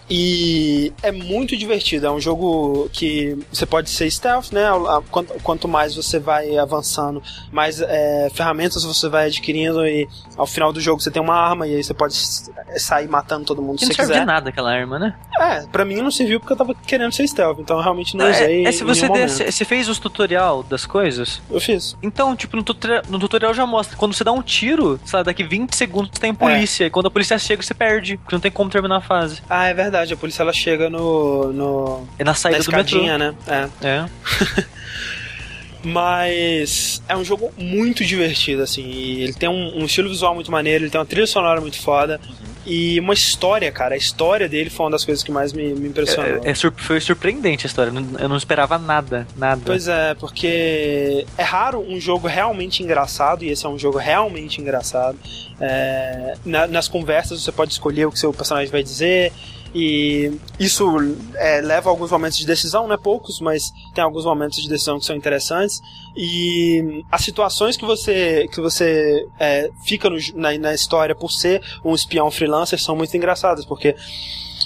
[0.09, 2.07] E é muito divertido.
[2.07, 4.63] É um jogo que você pode ser stealth, né?
[5.43, 10.79] Quanto, mais você vai avançando, mais é, ferramentas você vai adquirindo e ao final do
[10.79, 12.15] jogo você tem uma arma e aí você pode
[12.77, 14.07] sair matando todo mundo se você quiser.
[14.07, 15.15] Não serve nada aquela arma, né?
[15.37, 18.25] É, pra mim não serviu porque eu tava querendo ser stealth, então eu realmente não
[18.25, 18.65] é, usei.
[18.65, 21.41] É, é se você, você fez os tutorial das coisas?
[21.51, 21.97] Eu fiz.
[22.01, 23.97] Então, tipo, no tutorial, no tutorial já mostra.
[23.97, 26.85] Quando você dá um tiro, sabe, daqui 20 segundos tem polícia.
[26.85, 26.87] É.
[26.87, 29.41] E quando a polícia chega, você perde, porque não tem como terminar a fase.
[29.49, 31.51] Ah, é verdade verdade, a polícia ela chega no.
[31.51, 33.17] no é na saída na do metrô.
[33.17, 33.35] né?
[33.47, 33.87] É.
[33.87, 34.67] É.
[35.83, 38.83] Mas é um jogo muito divertido, assim.
[39.21, 42.19] ele tem um, um, estilo visual muito maneiro, ele tem uma trilha sonora muito foda.
[42.27, 42.47] Uhum.
[42.65, 43.95] E uma história, cara.
[43.95, 46.43] A história dele foi uma das coisas que mais me, me impressionou.
[46.43, 47.93] É, é, foi surpreendente a história.
[48.19, 49.61] Eu não esperava nada, nada.
[49.65, 54.59] Pois é, porque é raro um jogo realmente engraçado, e esse é um jogo realmente
[54.59, 55.17] engraçado.
[55.61, 59.31] É, na, nas conversas você pode escolher o que seu personagem vai dizer.
[59.79, 60.87] E isso
[61.35, 62.97] é, leva a alguns momentos de decisão, né?
[62.97, 65.79] Poucos, mas tem alguns momentos de decisão que são interessantes.
[66.15, 71.61] E as situações que você que você é, fica no, na, na história por ser
[71.85, 73.95] um espião freelancer são muito engraçadas, porque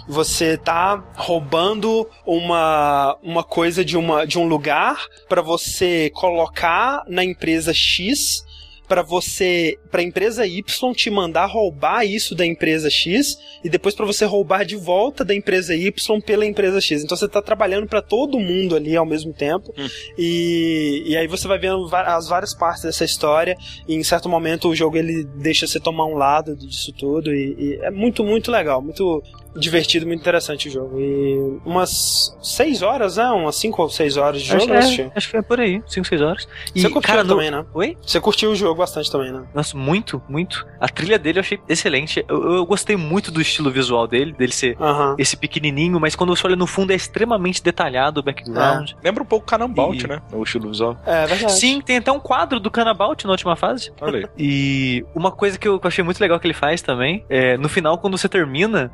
[0.08, 7.22] você tá roubando uma, uma coisa de, uma, de um lugar para você colocar na
[7.22, 8.46] empresa X
[8.92, 13.96] para você, para a empresa Y te mandar roubar isso da empresa X e depois
[13.96, 17.02] para você roubar de volta da empresa Y pela empresa X.
[17.02, 19.88] Então você está trabalhando para todo mundo ali ao mesmo tempo hum.
[20.18, 23.56] e, e aí você vai vendo as várias partes dessa história
[23.88, 27.56] e em certo momento o jogo ele deixa você tomar um lado disso tudo e,
[27.58, 29.24] e é muito, muito legal, muito
[29.56, 31.00] divertido, muito interessante o jogo.
[31.00, 33.26] E umas 6 horas, né?
[33.30, 36.08] Umas 5 ou 6 horas de jogo, acho, é, acho que é por aí, 5,
[36.08, 36.48] 6 horas.
[36.74, 37.58] E, Você curtiu cara, também, no...
[37.58, 37.66] né?
[37.74, 37.98] Oi?
[38.02, 39.44] Você curtiu o jogo bastante também, né?
[39.54, 40.66] Nossa, muito, muito.
[40.80, 42.26] A trilha dele eu achei excelente.
[42.28, 44.78] Eu, eu gostei muito do estilo visual dele, dele ser
[45.18, 48.92] esse pequenininho, mas quando você olha no fundo é extremamente detalhado o background.
[48.92, 48.96] É.
[49.04, 50.08] Lembra um pouco Canabout, e...
[50.08, 50.22] né?
[50.32, 50.98] O estilo visual.
[51.06, 51.54] É, verdade.
[51.54, 53.92] Sim, tem até um quadro do Canabout na última fase.
[54.02, 54.26] Olha aí.
[54.38, 57.98] E uma coisa que eu achei muito legal que ele faz também, é no final,
[57.98, 58.92] quando você termina,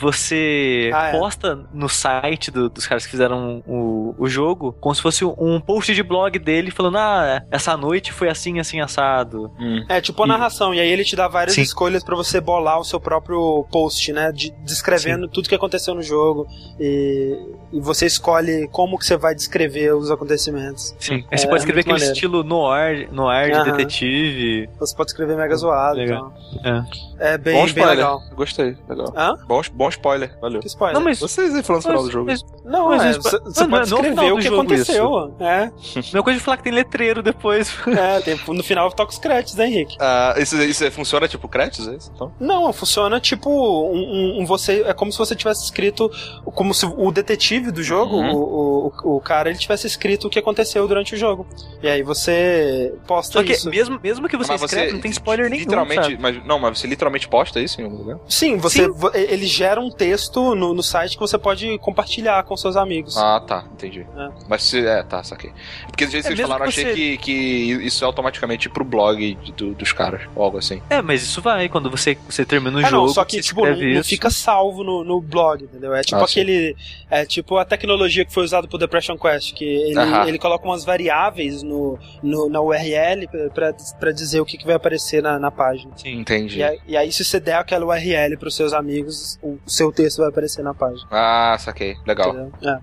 [0.00, 1.12] você ah, é.
[1.12, 5.60] posta no site do, dos caras que fizeram o, o jogo como se fosse um
[5.60, 9.50] post de blog dele falando: Ah, essa noite foi assim, assim, assado.
[9.58, 9.84] Hum.
[9.88, 11.62] É tipo a narração, e aí ele te dá várias Sim.
[11.62, 14.32] escolhas para você bolar o seu próprio post, né?
[14.32, 15.32] De, descrevendo Sim.
[15.32, 16.46] tudo que aconteceu no jogo.
[16.78, 17.38] E,
[17.76, 20.94] e você escolhe como que você vai descrever os acontecimentos.
[20.98, 21.26] Sim.
[21.30, 22.14] É, você pode escrever aquele maneiro.
[22.14, 24.70] estilo noir, noir de detetive.
[24.78, 25.98] Você pode escrever mega zoado.
[25.98, 26.32] Legal.
[26.54, 26.86] Então.
[27.20, 27.34] É.
[27.34, 28.22] é bem, bem legal.
[28.34, 29.12] Gostei, legal.
[29.14, 29.36] Hã?
[29.46, 30.60] Bom, bom spoiler, valeu.
[30.60, 30.96] Que spoiler?
[30.96, 31.20] Não, mas...
[31.20, 32.26] Vocês aí falando no final do jogo.
[32.26, 35.04] Mas, não, mas é, você, você pode escrever o que aconteceu.
[35.04, 35.44] Isso.
[35.44, 35.72] É.
[35.96, 37.76] Mesma coisa de falar que tem letreiro depois.
[37.96, 39.96] É, tem, no final toca os créditos, né, Henrique?
[39.98, 42.12] Ah, isso, isso funciona tipo créditos, é isso?
[42.14, 42.30] Então?
[42.38, 44.82] Não, funciona tipo um, um, você.
[44.82, 46.10] É como se você tivesse escrito.
[46.44, 48.32] Como se o detetive do jogo, uhum.
[48.32, 51.46] o, o, o, cara, ele tivesse escrito o que aconteceu durante o jogo.
[51.82, 53.68] E aí você posta Só que isso.
[53.70, 55.62] Mesmo, mesmo que você mas escreve, você, não tem spoiler nenhum.
[55.62, 58.18] Literalmente, mas, não, mas você literalmente posta isso em algum lugar?
[58.28, 58.84] Sim, você.
[58.84, 58.92] Sim.
[59.14, 63.16] Ele gera um texto no, no site que você pode compartilhar com seus amigos.
[63.16, 64.06] Ah, tá, entendi.
[64.16, 64.28] É.
[64.48, 64.86] Mas se.
[64.86, 65.52] É, tá, saquei.
[65.86, 68.84] Porque do jeito que é, vocês falaram, eu achei que, que isso é automaticamente pro
[68.84, 70.82] blog do, dos caras, ou algo assim.
[70.88, 73.06] É, mas isso vai, quando você, você termina o é, jogo.
[73.06, 75.94] Não, só que, tipo, não, não, fica salvo no, no blog, entendeu?
[75.94, 76.74] É tipo ah, aquele.
[76.78, 77.06] Sim.
[77.10, 80.84] É tipo a tecnologia que foi usada pro Depression Quest, que ele, ele coloca umas
[80.84, 85.50] variáveis no, no na URL pra, pra dizer o que, que vai aparecer na, na
[85.50, 85.92] página.
[85.96, 86.58] Sim, entendi.
[86.58, 90.18] E aí, e aí, se você der aquela URL pros seus amigos, o seu texto
[90.18, 91.06] vai aparecer na página.
[91.10, 91.96] Ah, saquei.
[92.06, 92.34] Legal.
[92.62, 92.78] É.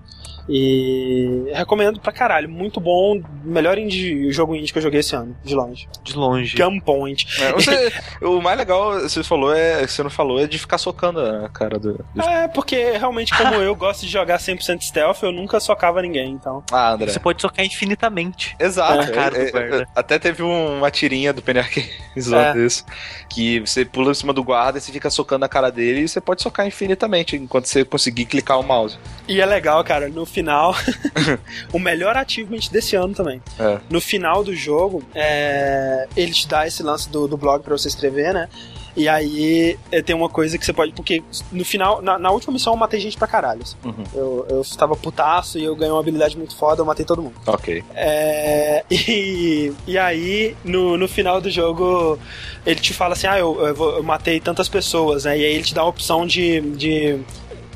[0.48, 2.48] E recomendo pra caralho.
[2.48, 3.20] Muito bom.
[3.42, 5.88] Melhor indie, jogo indie que eu joguei esse ano, de longe.
[6.02, 6.56] De longe.
[6.56, 7.26] Gunpoint.
[7.42, 7.92] É, você,
[8.22, 11.78] o mais legal, você falou, é, você não falou, é de ficar socando a cara
[11.78, 12.04] do.
[12.14, 12.22] do...
[12.22, 16.62] É, porque realmente, como eu gosto de jogar 100% stealth, eu nunca socava ninguém, então.
[16.70, 17.10] Ah, André.
[17.10, 18.54] Você pode socar infinitamente.
[18.58, 19.02] Exato.
[19.02, 22.84] É, cara é, é até teve uma tirinha do Penny Arcade isso.
[23.28, 26.08] Que você pula em cima do guarda e você fica socando a cara dele e
[26.08, 28.98] você pode socar infinitamente enquanto você conseguir clicar o mouse.
[29.26, 30.74] E é legal, cara, no final,
[31.72, 33.40] o melhor achievement desse ano também.
[33.58, 33.78] É.
[33.88, 37.88] No final do jogo, é, ele te dá esse lance do, do blog para você
[37.88, 38.48] escrever, né?
[38.96, 40.92] E aí é, tem uma coisa que você pode.
[40.92, 43.62] Porque no final, na, na última missão eu matei gente pra caralho.
[43.62, 43.76] Assim.
[43.84, 44.04] Uhum.
[44.14, 47.34] Eu, eu estava putaço e eu ganhei uma habilidade muito foda, eu matei todo mundo.
[47.46, 47.82] Ok.
[47.94, 52.18] É, e, e aí, no, no final do jogo,
[52.64, 55.38] ele te fala assim: ah, eu, eu, eu matei tantas pessoas, né?
[55.38, 57.20] E aí ele te dá a opção de, de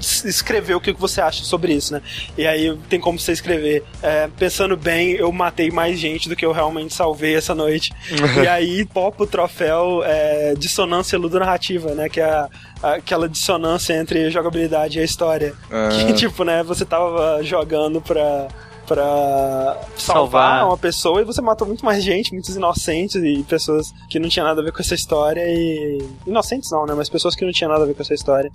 [0.01, 2.03] escrever o que você acha sobre isso, né?
[2.37, 3.85] E aí tem como você escrever.
[4.03, 7.93] É, pensando bem, eu matei mais gente do que eu realmente salvei essa noite.
[8.43, 12.09] e aí popa o troféu é, dissonância ludonarrativa, né?
[12.09, 12.49] Que é a,
[12.83, 15.55] aquela dissonância entre jogabilidade e a história.
[15.71, 15.89] Ah.
[15.91, 18.49] Que, tipo, né, você tava jogando pra
[18.89, 23.95] pra salvar, salvar, uma pessoa e você matou muito mais gente, muitos inocentes e pessoas
[24.09, 25.99] que não tinham nada a ver com essa história e.
[26.27, 26.95] Inocentes não, né?
[26.97, 28.51] Mas pessoas que não tinham nada a ver com essa história.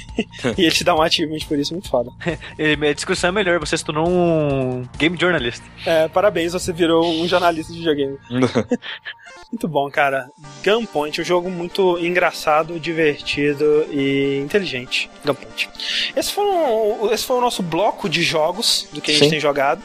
[0.56, 2.10] e ele te dá um achievement por isso, muito foda.
[2.20, 5.62] a discussão é melhor, você se tornou um game journalist.
[5.86, 8.18] É, parabéns, você virou um jornalista de videogame.
[9.50, 10.30] Muito bom, cara.
[10.62, 15.10] Gunpoint, um jogo muito engraçado, divertido e inteligente.
[15.24, 15.70] Gunpoint.
[16.14, 19.30] Esse foi, um, esse foi o nosso bloco de jogos do que a gente Sim.
[19.30, 19.82] tem jogado.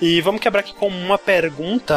[0.00, 1.94] E vamos quebrar aqui com uma pergunta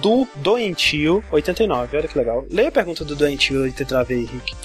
[0.00, 1.96] do Doentio 89.
[1.96, 2.44] Olha que legal.
[2.50, 4.56] Leia a pergunta do Doentio 89 aí, Henrique.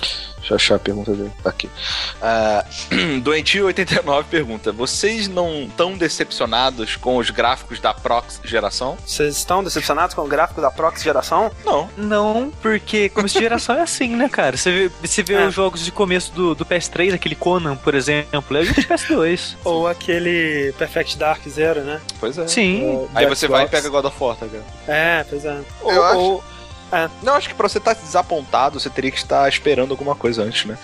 [0.49, 1.31] Deixa eu achar a pergunta dele.
[1.43, 1.69] Tá aqui.
[2.19, 8.97] Uh, Doentio89 pergunta: Vocês não estão decepcionados com os gráficos da Prox geração?
[9.05, 11.51] Vocês estão decepcionados com o gráfico da Prox geração?
[11.65, 11.89] Não.
[11.95, 14.57] Não, porque começo de geração é assim, né, cara?
[14.57, 15.47] Você vê, você vê é.
[15.47, 19.55] os jogos de começo do, do PS3, aquele Conan, por exemplo, é jogo de PS2.
[19.63, 22.01] Ou aquele Perfect Dark Zero, né?
[22.19, 22.47] Pois é.
[22.47, 23.07] Sim.
[23.15, 24.65] É, Aí você vai e pega God of War, tá ligado?
[24.87, 25.61] É, pois é.
[25.81, 26.17] Ou, eu acho...
[26.17, 26.43] Ou
[26.91, 27.09] é.
[27.21, 30.43] Não, acho que pra você estar tá desapontado, você teria que estar esperando alguma coisa
[30.43, 30.77] antes, né?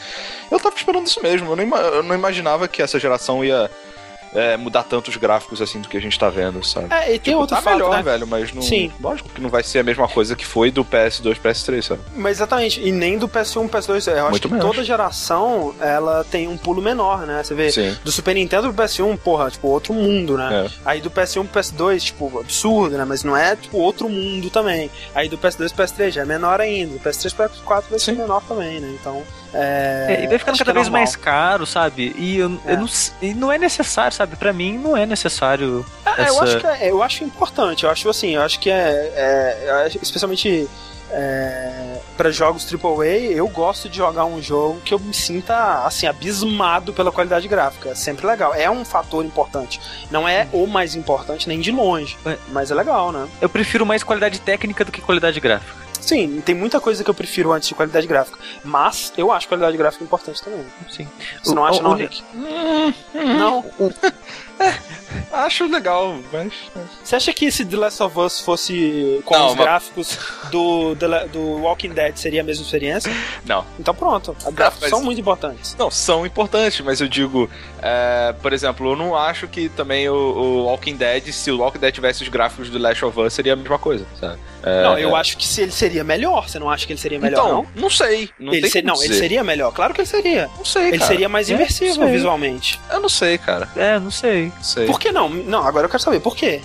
[0.52, 1.52] Eu tava esperando isso mesmo.
[1.52, 3.70] Eu não, eu não imaginava que essa geração ia
[4.36, 6.94] é, mudar tantos gráficos assim do que a gente tá vendo, sabe?
[6.94, 8.04] É, e tem tipo, outro tá fato, melhor, né?
[8.04, 8.62] velho, mas não.
[8.62, 8.92] Sim.
[9.02, 12.02] Lógico que não vai ser a mesma coisa que foi do PS2, PS3, sabe?
[12.16, 14.08] Mas exatamente, e nem do PS1, PS2.
[14.08, 14.70] Eu acho Muito que menos.
[14.70, 17.42] toda geração ela tem um pulo menor, né?
[17.44, 17.96] Você vê, Sim.
[18.04, 20.66] do Super Nintendo pro PS1, porra, tipo, outro mundo, né?
[20.66, 20.72] É.
[20.84, 23.06] Aí do PS1 pro PS2, tipo, absurdo, né?
[23.06, 24.92] Mas não é, tipo, outro mundo também.
[25.14, 26.94] Aí do PS2 pro PS3 já é menor ainda.
[26.94, 28.96] Do PS3 pro PS4 vai ser menor também, né?
[29.00, 29.24] Então.
[29.54, 32.14] É, é, e vai ficando cada é vez mais caro, sabe?
[32.18, 32.74] E, eu, é.
[32.74, 32.88] eu não,
[33.22, 34.36] e não é necessário, sabe?
[34.36, 35.86] Para mim não é necessário.
[36.06, 36.34] É, essa...
[36.34, 37.84] Eu acho que é, eu acho importante.
[37.84, 40.68] Eu acho assim, eu acho que é, especialmente
[41.12, 46.08] é, para jogos AAA, eu gosto de jogar um jogo que eu me sinta assim
[46.08, 47.90] abismado pela qualidade gráfica.
[47.90, 48.54] É sempre legal.
[48.54, 49.80] É um fator importante.
[50.10, 52.18] Não é o mais importante nem de longe,
[52.50, 53.28] mas é legal, né?
[53.42, 55.85] Eu prefiro mais qualidade técnica do que qualidade gráfica.
[56.02, 58.38] Sim, tem muita coisa que eu prefiro antes de qualidade gráfica.
[58.64, 60.66] Mas eu acho qualidade gráfica importante também.
[60.90, 61.08] Sim.
[61.44, 62.24] Você não acha, não, Rick?
[62.34, 63.66] Hum, hum, não.
[64.60, 64.74] É,
[65.32, 66.54] acho legal, mas.
[67.04, 69.66] Você acha que se The Last of Us fosse com não, os mas...
[69.66, 70.96] gráficos do,
[71.32, 73.12] do Walking Dead seria a mesma experiência?
[73.46, 73.66] Não.
[73.80, 74.36] Então pronto.
[74.46, 74.90] Os gráficos mas...
[74.90, 75.76] são muito importantes.
[75.78, 77.50] Não, são importantes, mas eu digo,
[77.82, 81.80] é, por exemplo, eu não acho que também o, o, Walking Dead, se o Walking
[81.80, 84.40] Dead tivesse os gráficos do Last of Us, seria a mesma coisa, sabe?
[84.64, 85.20] É, não, eu é...
[85.20, 86.50] acho que se ele seria melhor.
[86.50, 87.84] Você não acha que ele seria melhor, então, não?
[87.84, 88.30] Não sei.
[88.40, 89.72] Não, ele ser, não ele seria melhor.
[89.72, 90.50] Claro que ele seria.
[90.58, 91.12] Não sei, Ele cara.
[91.12, 92.80] seria mais imersivo é, visualmente.
[92.92, 93.70] Eu não sei, cara.
[93.76, 94.45] É, não sei.
[94.62, 94.86] Sei.
[94.86, 95.30] Por que não?
[95.30, 96.20] Não, agora eu quero saber.
[96.20, 96.62] Por quê?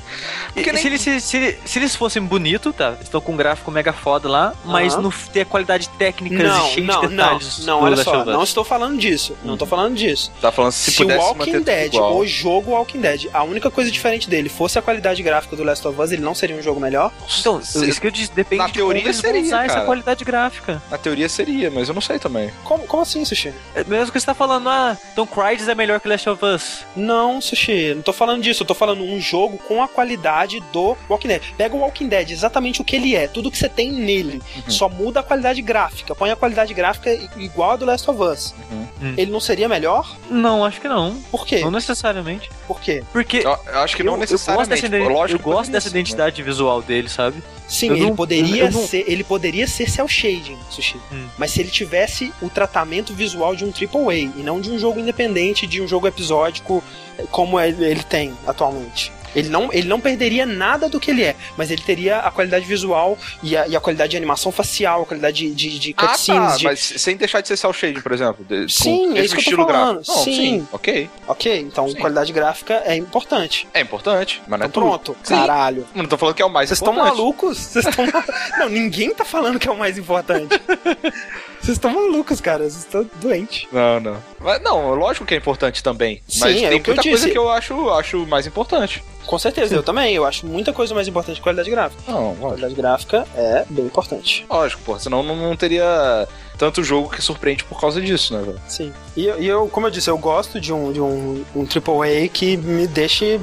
[0.55, 0.83] Porque nem...
[0.83, 2.97] se, eles, se, se, se, eles fossem bonitos, tá?
[3.01, 6.71] Estão com um gráfico mega foda lá, mas não ter a qualidade técnica não, e
[6.71, 7.59] cheia não, de detalhes.
[7.61, 8.25] Não, não, olha só.
[8.25, 9.37] Não estou falando disso.
[9.45, 10.33] Não estou falando disso.
[10.41, 14.29] Tá falando se, se o Walking Dead, o jogo Walking Dead, a única coisa diferente
[14.29, 17.13] dele fosse a qualidade gráfica do Last of Us, ele não seria um jogo melhor?
[17.39, 19.73] Então, isso que eu disse, depende Na de teoria como seria, usar cara.
[19.73, 20.83] essa qualidade gráfica.
[20.91, 22.51] Na teoria seria, mas eu não sei também.
[22.65, 23.53] Como, como assim, Sushi?
[23.75, 26.85] É mesmo que você tá falando, ah, então Crysis é melhor que Last of Us.
[26.97, 30.97] Não, Sushi, não tô falando disso, eu tô falando um jogo com a qualidade do
[31.09, 31.43] Walking Dead.
[31.57, 34.41] Pega o Walking Dead, exatamente o que ele é, tudo que você tem nele.
[34.57, 34.71] Uhum.
[34.71, 36.15] Só muda a qualidade gráfica.
[36.15, 38.55] Põe a qualidade gráfica igual a do Last of Us.
[39.01, 39.15] Uhum.
[39.17, 40.17] Ele não seria melhor?
[40.29, 41.17] Não, acho que não.
[41.31, 41.61] Por quê?
[41.61, 42.51] Não necessariamente.
[42.67, 43.03] Por quê?
[43.13, 43.39] Porque.
[43.39, 44.71] Eu, eu acho que não necessariamente.
[44.73, 47.43] Eu gosto dessa, Lógico, eu gosto dessa identidade visual dele, sabe?
[47.71, 48.87] Sim, eu ele não, poderia não...
[48.87, 50.97] ser, ele poderia ser cel shading, Sushi.
[51.13, 51.29] Hum.
[51.39, 54.99] Mas se ele tivesse o tratamento visual de um AAA e não de um jogo
[54.99, 56.83] independente, de um jogo episódico
[57.31, 59.13] como ele tem atualmente.
[59.35, 62.65] Ele não, ele não perderia nada do que ele é, mas ele teria a qualidade
[62.65, 66.41] visual e a, e a qualidade de animação facial, a qualidade de, de, de cutscenes.
[66.41, 66.65] Ah, tá, de...
[66.65, 68.45] mas sem deixar de ser cel shading, por exemplo.
[68.45, 70.03] De, sim, é isso que eu tô falando.
[70.07, 70.35] Não, sim.
[70.35, 70.69] sim.
[70.73, 71.11] ok.
[71.27, 71.97] Ok, então sim.
[71.97, 73.69] qualidade gráfica é importante.
[73.73, 75.29] É importante, mas não é então, pronto, tudo.
[75.29, 75.87] caralho.
[75.95, 76.69] Não tô falando que é o mais.
[76.69, 77.59] Vocês estão malucos?
[77.59, 78.07] Vocês estão...
[78.59, 80.61] não, ninguém tá falando que é o mais importante.
[81.61, 82.65] Vocês estão malucos, cara.
[82.65, 83.67] Vocês estão doentes.
[83.71, 84.17] Não, não.
[84.41, 86.23] Mas, não, lógico que é importante também.
[86.27, 89.05] Sim, mas é tem muita coisa que eu acho, acho mais importante.
[89.27, 90.15] Com certeza, eu também.
[90.15, 92.03] Eu acho muita coisa mais importante que qualidade gráfica.
[92.11, 92.49] Não, lógico.
[92.49, 94.47] Qualidade gráfica é bem importante.
[94.49, 94.99] Lógico, pô.
[94.99, 98.61] Senão não, não teria tanto jogo que surpreende por causa disso, né, velho?
[98.67, 98.93] Sim.
[99.17, 102.57] E, e, eu, como eu disse, eu gosto de um, de um, um AAA que
[102.57, 103.41] me deixe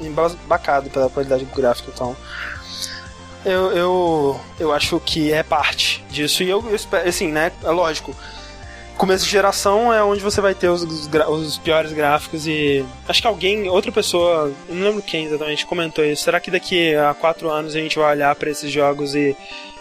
[0.00, 2.16] embasbacado pela qualidade gráfica, então
[3.44, 6.42] eu, eu, eu acho que é parte disso.
[6.42, 7.52] E eu, eu espero, assim, né?
[7.62, 8.14] É lógico.
[8.96, 12.84] Começo de geração é onde você vai ter os, os, os, piores gráficos e.
[13.08, 16.24] Acho que alguém, outra pessoa, não lembro quem exatamente, comentou isso.
[16.24, 19.36] Será que daqui a quatro anos a gente vai olhar para esses jogos e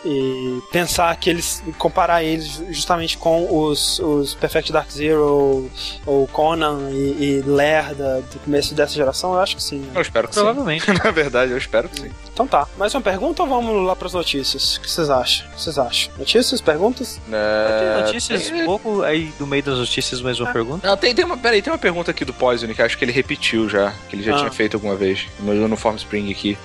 [0.08, 5.70] e pensar que eles comparar eles justamente com os, os Perfect Dark Zero
[6.06, 9.86] ou Conan e, e Lerda do começo dessa geração, eu acho que sim.
[9.94, 10.86] Eu espero que Provavelmente.
[10.86, 10.94] sim.
[11.04, 12.12] Na verdade, eu espero que sim.
[12.34, 12.68] Então tá.
[12.78, 14.78] Mais uma pergunta ou vamos lá para as notícias?
[14.78, 15.48] O que vocês acham?
[15.48, 16.14] O que vocês acham?
[16.18, 16.62] Notícias?
[16.62, 17.20] Perguntas?
[17.32, 18.02] É...
[18.06, 20.54] Notícias, um pouco aí do meio das notícias, mais uma ah.
[20.54, 20.88] pergunta.
[20.88, 23.12] Não, tem, tem uma, peraí, tem uma pergunta aqui do Poison que acho que ele
[23.12, 24.40] repetiu já, que ele já ah.
[24.40, 26.58] tinha feito alguma vez no, no Form Spring aqui.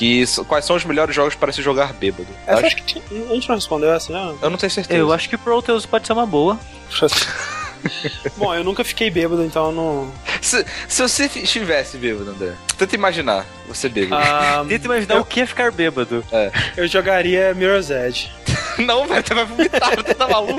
[0.00, 2.26] Que, quais são os melhores jogos para se jogar bêbado?
[2.46, 2.76] Essa acho...
[2.76, 4.34] que a gente não respondeu essa, né?
[4.40, 4.98] Eu não tenho certeza.
[4.98, 6.58] Eu acho que Proteus pode ser uma boa.
[8.38, 10.10] Bom, eu nunca fiquei bêbado, então não.
[10.40, 14.22] Se, se você estivesse bêbado, André, tenta imaginar você bêbado.
[14.22, 15.20] Um, ah, tenta imaginar eu...
[15.20, 16.24] o que é ficar bêbado.
[16.32, 16.50] É.
[16.78, 18.32] Eu jogaria Mirror's Edge.
[18.78, 20.58] Não, velho, você vai vomitar, você tá maluco?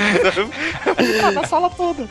[1.22, 2.08] Vai na sala toda.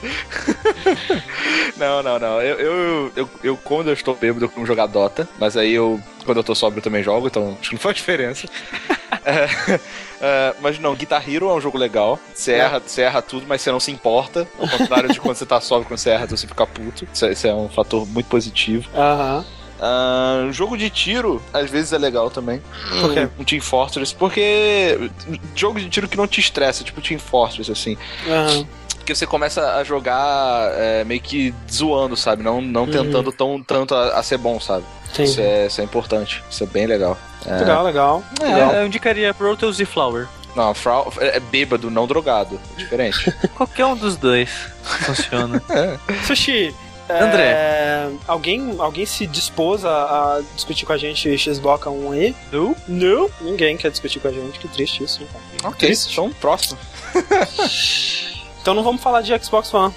[1.76, 2.43] Não, não, não.
[2.43, 6.01] Eu, eu, eu, eu, quando eu estou bêbado, eu costumo jogar Dota, mas aí eu,
[6.24, 8.49] quando eu tô sóbrio, também jogo, então acho que não faz diferença.
[9.24, 9.81] é,
[10.20, 12.18] é, mas não, Guitar Hero é um jogo legal.
[12.35, 12.81] Você erra, é.
[12.81, 14.47] você erra tudo, mas você não se importa.
[14.59, 17.07] Ao contrário de quando você tá sóbrio, quando você erra, você fica puto.
[17.12, 18.89] Isso, isso é um fator muito positivo.
[18.95, 19.39] Aham.
[19.39, 19.60] Uh -huh.
[19.81, 22.61] Uh, jogo de tiro, às vezes é legal também.
[23.01, 23.28] Por quê?
[23.39, 24.14] Um Team Fortress.
[24.14, 25.11] Porque
[25.57, 27.97] jogo de tiro que não te estressa, tipo Team Fortress, assim.
[28.26, 28.66] Uhum.
[28.97, 32.43] Porque você começa a jogar é, meio que zoando, sabe?
[32.43, 32.91] Não, não uhum.
[32.91, 34.85] tentando tão, tanto a, a, ser bom, sabe?
[35.18, 36.45] Isso é, isso é importante.
[36.51, 37.16] Isso é bem legal.
[37.47, 37.57] É...
[37.57, 38.24] Legal, legal.
[38.39, 38.72] É, legal.
[38.74, 40.28] Eu indicaria Proteus e Flower.
[40.55, 42.61] Não, Frau é bêbado, não drogado.
[42.74, 43.33] É diferente.
[43.57, 44.51] Qualquer um dos dois
[44.83, 45.62] funciona.
[45.70, 45.99] é.
[46.26, 46.74] Sushi,
[47.19, 47.53] André.
[47.53, 52.35] É, alguém, alguém se dispôs a, a, discutir com a gente Xbox 1 aí?
[52.53, 52.77] Não.
[52.87, 53.31] Não.
[53.41, 54.59] Ninguém quer discutir com a gente.
[54.59, 55.23] Que triste isso.
[55.23, 55.71] Então.
[55.71, 56.13] Ok, triste.
[56.13, 56.79] então próximo.
[58.61, 59.95] então não vamos falar de Xbox One.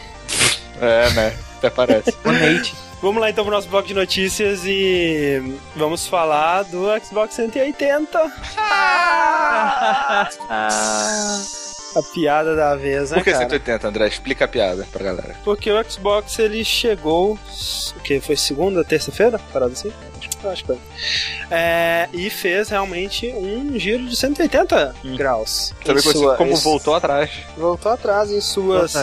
[0.81, 1.37] É, né?
[1.57, 2.13] Até parece.
[3.03, 8.17] Vamos lá então pro nosso bloco de notícias e vamos falar do Xbox 180.
[11.95, 13.43] A piada da vez, né, Por que cara?
[13.43, 14.07] 180, André?
[14.07, 15.35] Explica a piada pra galera.
[15.43, 17.37] Porque o Xbox, ele chegou...
[17.95, 18.19] O que?
[18.19, 19.39] Foi segunda, terça-feira?
[19.51, 19.91] Parado assim?
[20.45, 20.79] Acho que foi.
[21.49, 25.15] É, e fez realmente um giro de 180 hum.
[25.15, 25.73] graus.
[25.85, 27.31] Sabe sua, como voltou atrás.
[27.57, 28.93] Voltou atrás em suas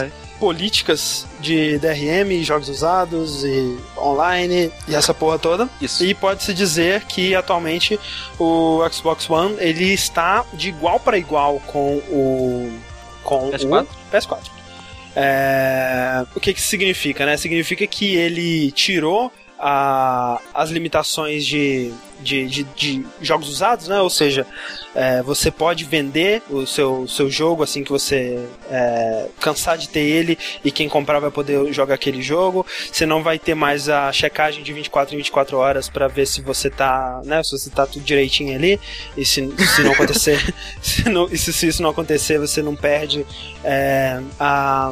[0.41, 5.69] políticas de DRM, jogos usados e online e essa porra toda.
[5.79, 6.03] Isso.
[6.03, 7.99] E pode-se dizer que atualmente
[8.39, 12.73] o Xbox One ele está de igual para igual com o
[13.23, 13.85] com PS4.
[13.85, 14.39] o PS4.
[15.15, 16.25] É...
[16.35, 17.37] O que que significa, né?
[17.37, 19.31] Significa que ele tirou
[19.61, 24.01] a, as limitações de, de, de, de, jogos usados, né?
[24.01, 24.45] Ou seja,
[24.95, 29.99] é, você pode vender o seu, seu jogo assim que você é, cansar de ter
[29.99, 32.65] ele e quem comprar vai poder jogar aquele jogo.
[32.91, 36.41] Você não vai ter mais a checagem de 24 em 24 horas para ver se
[36.41, 37.43] você tá, né?
[37.43, 38.79] Se você tá tudo direitinho ali.
[39.15, 43.25] E se, se não acontecer, se, não, se, se isso não acontecer, você não perde
[43.63, 44.91] é, a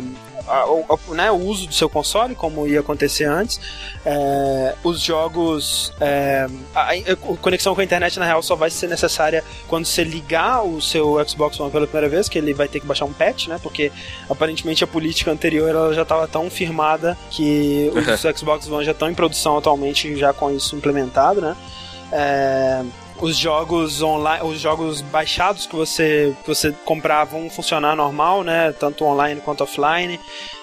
[0.50, 3.60] a, né, o uso do seu console, como ia acontecer antes.
[4.06, 5.94] É, os jogos.
[6.00, 10.04] É, a, a, conexão com a internet, na real, só vai ser necessária quando você
[10.04, 13.14] ligar o seu Xbox One pela primeira vez, que ele vai ter que baixar um
[13.14, 13.60] patch, né?
[13.62, 13.92] Porque
[14.30, 19.10] aparentemente a política anterior ela já estava tão firmada que os Xbox One já estão
[19.10, 21.56] em produção atualmente, já com isso implementado, né?
[22.12, 22.84] É,
[23.22, 28.72] os jogos online, os jogos baixados que você, que você comprar vão funcionar normal, né?
[28.72, 30.20] Tanto online quanto offline.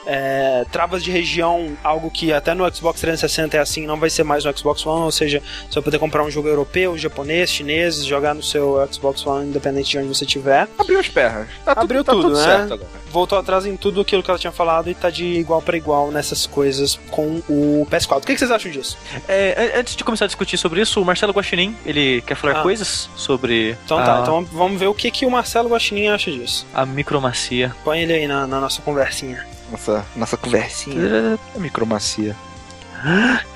[0.06, 4.22] É, travas de região, algo que até no Xbox 360 é assim, não vai ser
[4.22, 8.04] mais no Xbox One, ou seja, você vai poder comprar um jogo europeu, japonês, chinês,
[8.04, 10.68] jogar no seu Xbox One, independente de onde você estiver.
[10.78, 11.48] Abriu as pernas.
[11.64, 12.88] Tá Abriu tudo, tá tudo, tudo né?
[13.10, 16.10] Voltou atrás em tudo aquilo que ela tinha falado e tá de igual para igual
[16.10, 18.18] nessas coisas com o PS4.
[18.18, 18.96] O que, que vocês acham disso?
[19.26, 22.62] É, antes de começar a discutir sobre isso, o Marcelo Guaxinim, ele quer falar ah.
[22.62, 23.76] coisas sobre.
[23.84, 26.66] Então tá, então vamos ver o que, que o Marcelo Guaxinim acha disso.
[26.72, 27.74] A micromacia.
[27.84, 31.38] Põe ele aí na, na nossa conversinha nossa, nossa conversinha.
[31.54, 32.36] A micromacia.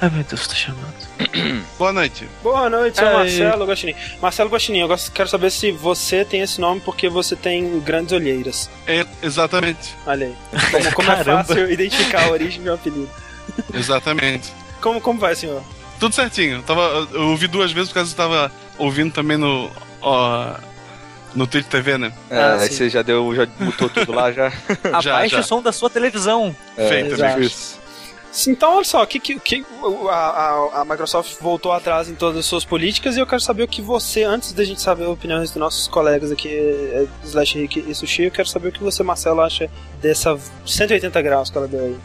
[0.00, 1.10] Ai meu Deus, tá chamando.
[1.78, 2.28] Boa noite.
[2.42, 3.94] Boa noite, é Marcelo Guaxinim.
[4.20, 8.70] Marcelo Guaxinim, eu quero saber se você tem esse nome porque você tem grandes olheiras.
[8.86, 9.96] É, exatamente.
[10.06, 10.36] Olha aí.
[10.70, 13.10] Como, como é fácil identificar a origem de um apelido.
[13.72, 14.52] Exatamente.
[14.80, 15.62] Como, como vai, senhor?
[15.98, 16.62] Tudo certinho.
[16.62, 19.70] Tava, eu ouvi duas vezes porque eu estava ouvindo também no.
[20.00, 20.54] Ó,
[21.34, 22.12] no Twitch TV, né?
[22.28, 22.74] É, ah, aí sim.
[22.74, 24.52] você já deu, já mutou tudo lá já.
[24.92, 26.54] Abaixe o som da sua televisão.
[26.76, 27.40] É, Feito, amigo.
[27.40, 27.80] Isso.
[28.46, 29.66] Então, olha só, que, que, que
[30.08, 33.64] a, a, a, Microsoft voltou atrás em todas as suas políticas e eu quero saber
[33.64, 37.84] o que você, antes da gente saber opiniões dos nossos colegas aqui, é, Slash Rick
[37.88, 39.68] e Sushi, eu quero saber o que você, Marcelo, acha
[40.00, 41.96] dessa 180 graus que ela deu aí.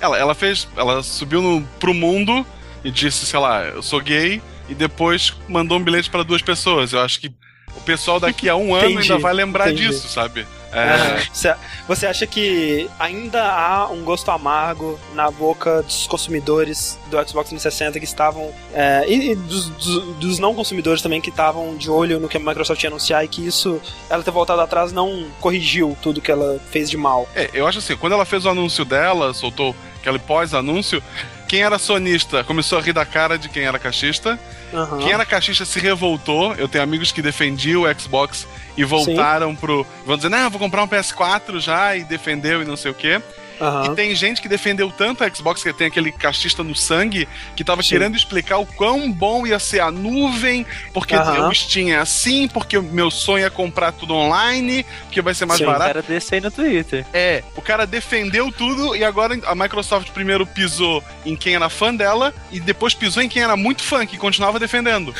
[0.00, 2.46] Ela, ela fez, ela subiu no, pro mundo
[2.82, 6.92] e disse, sei lá, eu sou gay, e depois mandou um bilhete para duas pessoas.
[6.92, 7.30] Eu acho que
[7.76, 9.88] o pessoal daqui a um ano entendi, ainda vai lembrar entendi.
[9.88, 10.46] disso, sabe?
[10.74, 11.56] É.
[11.86, 17.98] Você acha que ainda há um gosto amargo na boca dos consumidores do Xbox 360
[18.00, 18.52] que estavam.
[18.72, 22.40] É, e dos, dos, dos, não consumidores também que estavam de olho no que a
[22.40, 26.60] Microsoft ia anunciar e que isso, ela ter voltado atrás, não corrigiu tudo que ela
[26.70, 27.28] fez de mal?
[27.36, 31.02] É, eu acho assim, quando ela fez o anúncio dela, soltou aquele pós-anúncio,
[31.46, 34.38] quem era sonista começou a rir da cara de quem era cachista.
[34.74, 34.98] Uhum.
[34.98, 36.54] Quem era cachista se revoltou.
[36.56, 38.46] Eu tenho amigos que defendiam o Xbox
[38.76, 39.56] e voltaram Sim.
[39.56, 39.86] pro.
[40.04, 43.22] Vão dizer, não, vou comprar um PS4 já, e defendeu e não sei o quê.
[43.60, 43.92] Uhum.
[43.92, 47.64] E tem gente que defendeu tanto a Xbox, que tem aquele cachista no sangue, que
[47.64, 47.90] tava Sim.
[47.90, 51.48] querendo explicar o quão bom ia ser a nuvem, porque uhum.
[51.48, 55.46] o Steam é assim, porque o meu sonho é comprar tudo online, porque vai ser
[55.46, 55.84] mais Sim, barato.
[55.84, 57.06] O cara desse aí no Twitter.
[57.12, 61.94] É, o cara defendeu tudo e agora a Microsoft primeiro pisou em quem era fã
[61.94, 65.14] dela e depois pisou em quem era muito fã, que continuava defendendo.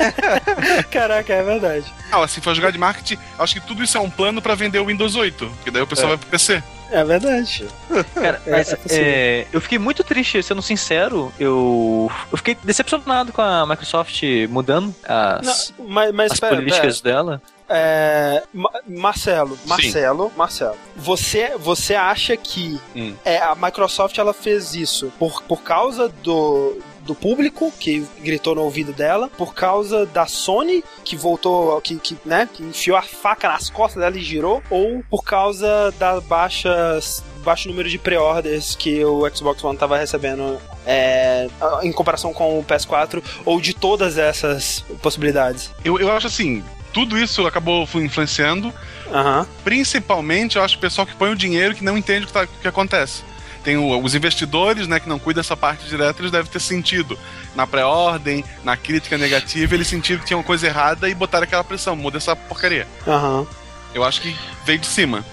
[0.90, 1.86] Caraca, é verdade.
[2.10, 4.78] Ah, assim, foi jogar de marketing, acho que tudo isso é um plano para vender
[4.78, 6.10] o Windows 8, porque daí o pessoal é.
[6.10, 6.62] vai pro PC.
[6.90, 7.66] É verdade.
[8.14, 11.32] Cara, é, mas, é é, eu fiquei muito triste, sendo sincero.
[11.38, 17.00] Eu, eu fiquei decepcionado com a Microsoft mudando as, Não, mas, mas, as pera, políticas
[17.00, 17.14] pera.
[17.16, 17.42] dela.
[17.72, 18.42] É,
[18.84, 20.32] Marcelo, Marcelo, Sim.
[20.36, 23.14] Marcelo, você, você acha que hum.
[23.24, 28.62] é, a Microsoft ela fez isso por, por causa do, do público que gritou no
[28.62, 33.48] ouvido dela, por causa da Sony que voltou, que, que, né, que enfiou a faca
[33.48, 39.02] nas costas dela e girou, ou por causa das baixas baixo número de pre-orders que
[39.04, 41.48] o Xbox One estava recebendo é,
[41.82, 45.70] em comparação com o PS4 ou de todas essas possibilidades?
[45.84, 48.68] Eu, eu acho assim, tudo isso acabou influenciando.
[48.68, 49.46] Uhum.
[49.64, 52.44] Principalmente, eu acho o pessoal que põe o dinheiro que não entende o que, tá,
[52.44, 53.29] o que acontece
[53.62, 57.18] tem o, os investidores, né, que não cuidam dessa parte direta, eles devem ter sentido
[57.54, 61.64] na pré-ordem, na crítica negativa, eles sentiram que tinha uma coisa errada e botaram aquela
[61.64, 62.86] pressão, muda essa porcaria.
[63.06, 63.40] Aham.
[63.40, 63.46] Uhum.
[63.92, 65.24] Eu acho que veio de cima.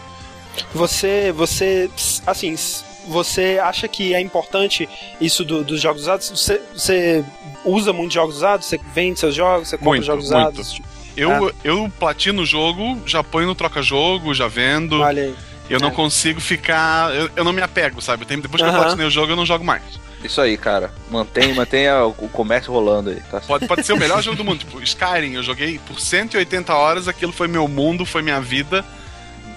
[0.73, 1.89] Você, você,
[2.25, 2.55] assim,
[3.07, 4.87] você acha que é importante
[5.21, 6.29] isso do, dos jogos usados?
[6.29, 7.25] Você, você
[7.63, 8.65] usa muitos jogos usados?
[8.65, 9.69] Você vende seus jogos?
[9.69, 10.61] Você compra muito, jogos muito.
[10.61, 10.81] usados?
[11.15, 11.53] Eu, é.
[11.63, 15.01] eu platino o jogo, já ponho no troca-jogo, já vendo.
[15.01, 15.35] Olha aí.
[15.69, 15.81] Eu é.
[15.81, 17.13] não consigo ficar.
[17.13, 18.25] Eu, eu, não me apego, sabe?
[18.25, 18.75] Depois que uh -huh.
[18.75, 19.83] eu platinei o jogo, eu não jogo mais.
[20.23, 20.91] Isso aí, cara.
[21.09, 23.21] Mantém, mantenha o comércio rolando aí.
[23.29, 24.59] Tá pode, pode ser o melhor jogo do mundo.
[24.59, 28.83] Tipo, Skyrim, eu joguei por 180 horas, aquilo foi meu mundo, foi minha vida.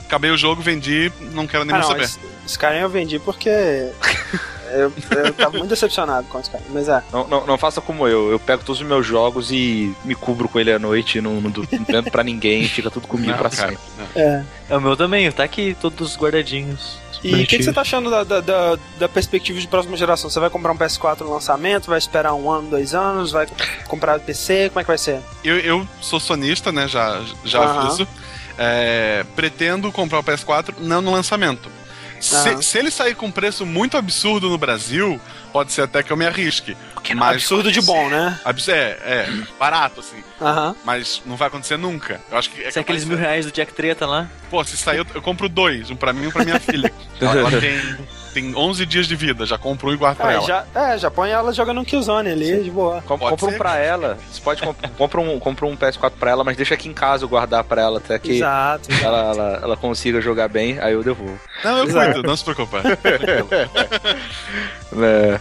[0.04, 2.28] Acabei o jogo, vendi, não quero nem ah, mais não, saber.
[2.46, 3.50] Skyrim eu vendi porque.
[4.72, 4.92] eu,
[5.24, 7.02] eu tava muito decepcionado com o Skyrim, mas é.
[7.12, 8.30] Não, não, não, faça como eu.
[8.30, 11.50] Eu pego todos os meus jogos e me cubro com ele à noite, não, não,
[11.50, 13.84] não vendo pra ninguém, fica tudo comigo não, pra cara, sempre.
[14.16, 14.44] É.
[14.70, 16.98] é o meu também, tá aqui todos guardadinhos.
[17.22, 20.30] E o que, que, você tá achando da, da, da, da, perspectiva de próxima geração?
[20.30, 21.88] Você vai comprar um PS4 no lançamento?
[21.88, 23.32] Vai esperar um ano, dois anos?
[23.32, 23.46] Vai
[23.86, 24.70] comprar PC?
[24.70, 25.20] Como é que vai ser?
[25.44, 26.88] Eu, eu sou sonista, né?
[26.88, 27.80] Já, já uhum.
[27.80, 28.08] aviso.
[28.56, 31.70] É, pretendo comprar o PS4 não no lançamento.
[32.20, 36.10] Se, se, ele sair com um preço muito absurdo no Brasil, pode ser até que
[36.10, 36.76] eu me arrisque.
[36.94, 38.38] Porque mas, absurdo de bom, né?
[38.68, 39.28] É, é,
[39.58, 40.22] barato, assim.
[40.40, 40.74] Uhum.
[40.84, 42.20] Mas não vai acontecer nunca.
[42.30, 42.62] Eu acho que.
[42.62, 44.28] É se aqueles mil reais do Jack Treta lá.
[44.50, 45.90] Pô, se sair, eu, eu compro dois.
[45.90, 46.92] Um pra mim e um pra minha filha.
[47.20, 47.80] Ela tem
[48.32, 50.46] tem 11 dias de vida, já compra um e guarda pra é, ela.
[50.46, 52.62] Já, é, já põe ela jogando um Killzone ali, Sim.
[52.62, 53.02] de boa.
[53.02, 56.44] Com, compra um pra ela, você pode comp compra, um, compra um PS4 pra ela,
[56.44, 58.88] mas deixa aqui em casa eu guardar pra ela até que Exato.
[59.02, 61.38] Ela, ela, ela consiga jogar bem, aí eu devolvo.
[61.64, 62.12] Não, eu Exato.
[62.12, 62.76] cuido, não se preocupe.
[65.02, 65.40] é.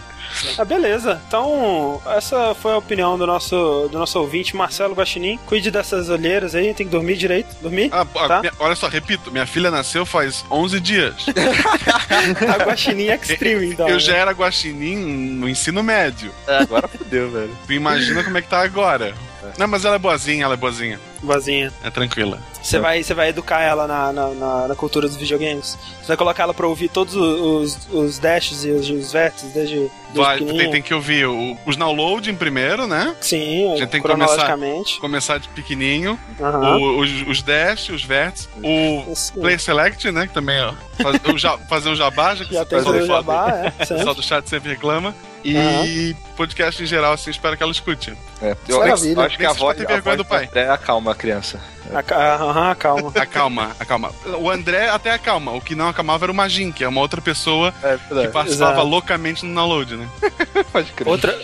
[0.58, 1.20] Ah, beleza.
[1.26, 5.38] Então, essa foi a opinião do nosso, do nosso ouvinte, Marcelo Guaxinim.
[5.46, 7.54] Cuide dessas olheiras aí, tem que dormir direito.
[7.60, 7.90] Dormir?
[7.92, 8.40] Ah, tá?
[8.40, 11.26] minha, olha só, repito, minha filha nasceu faz 11 dias.
[12.48, 13.88] a Guaxinim Extreme, então.
[13.88, 14.00] Eu né?
[14.00, 16.32] já era Guaxinim no ensino médio.
[16.46, 17.56] É, agora fodeu, velho.
[17.66, 19.14] Tu imagina como é que tá agora.
[19.58, 21.00] Não, mas ela é boazinha, ela é boazinha.
[21.22, 21.72] Boazinha.
[21.82, 22.38] É tranquila.
[22.62, 25.78] Você vai, você vai educar ela na, na, na, na, cultura dos videogames?
[26.00, 29.90] Você vai colocar ela pra ouvir todos os, os dashes e os, os vértices desde,
[30.14, 33.14] vai, tem, tem, que ouvir o, os downloading primeiro, né?
[33.20, 34.58] Sim, a gente tem que começar,
[35.00, 36.18] começar de pequenininho.
[36.38, 36.98] Uhum.
[36.98, 38.48] O, os, os dash, os vértices.
[38.62, 39.40] O Sim.
[39.40, 40.26] Play Select, né?
[40.26, 40.74] Que também, ó.
[41.00, 43.68] Faz, o, fazer um jabá, já que já tem o jabá, é.
[43.84, 45.14] O pessoal do chat sempre reclama.
[45.44, 46.14] E uhum.
[46.36, 48.12] podcast em geral, assim, espero que ela escute.
[48.42, 50.48] É, eu, eu acho que a voz, a voz do pai.
[50.54, 51.60] É acalma a criança.
[51.90, 53.12] Aham, acalma.
[53.20, 54.10] Acalma, acalma.
[54.38, 55.52] O André até acalma.
[55.52, 58.72] O que não acalmava era o Magin, que é uma outra pessoa é, que participava
[58.72, 58.86] Exato.
[58.86, 60.08] loucamente no download, né?
[60.72, 61.08] Pode crer.
[61.08, 61.38] Outra.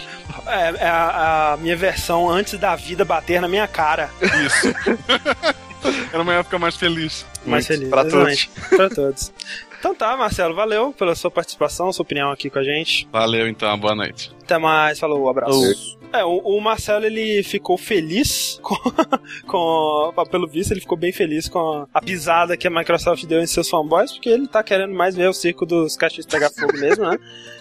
[0.46, 4.10] É, é a, a, minha versão antes da vida bater na minha cara.
[4.44, 4.74] Isso.
[6.12, 7.26] era uma época mais feliz.
[7.44, 7.78] Mais Muito.
[7.78, 7.88] feliz.
[7.88, 8.48] Pra todos.
[8.68, 9.32] pra todos.
[9.86, 13.06] Então tá, Marcelo, valeu pela sua participação, sua opinião aqui com a gente.
[13.12, 14.32] Valeu então, boa noite.
[14.42, 15.96] Até mais, falou, um abraço.
[16.12, 18.74] É, o, o, Marcelo ele ficou feliz com,
[19.46, 20.12] com.
[20.28, 23.70] Pelo visto, ele ficou bem feliz com a pisada que a Microsoft deu em seus
[23.70, 27.16] fanboys, porque ele tá querendo mais ver o circo dos cachorros pegar fogo mesmo, né?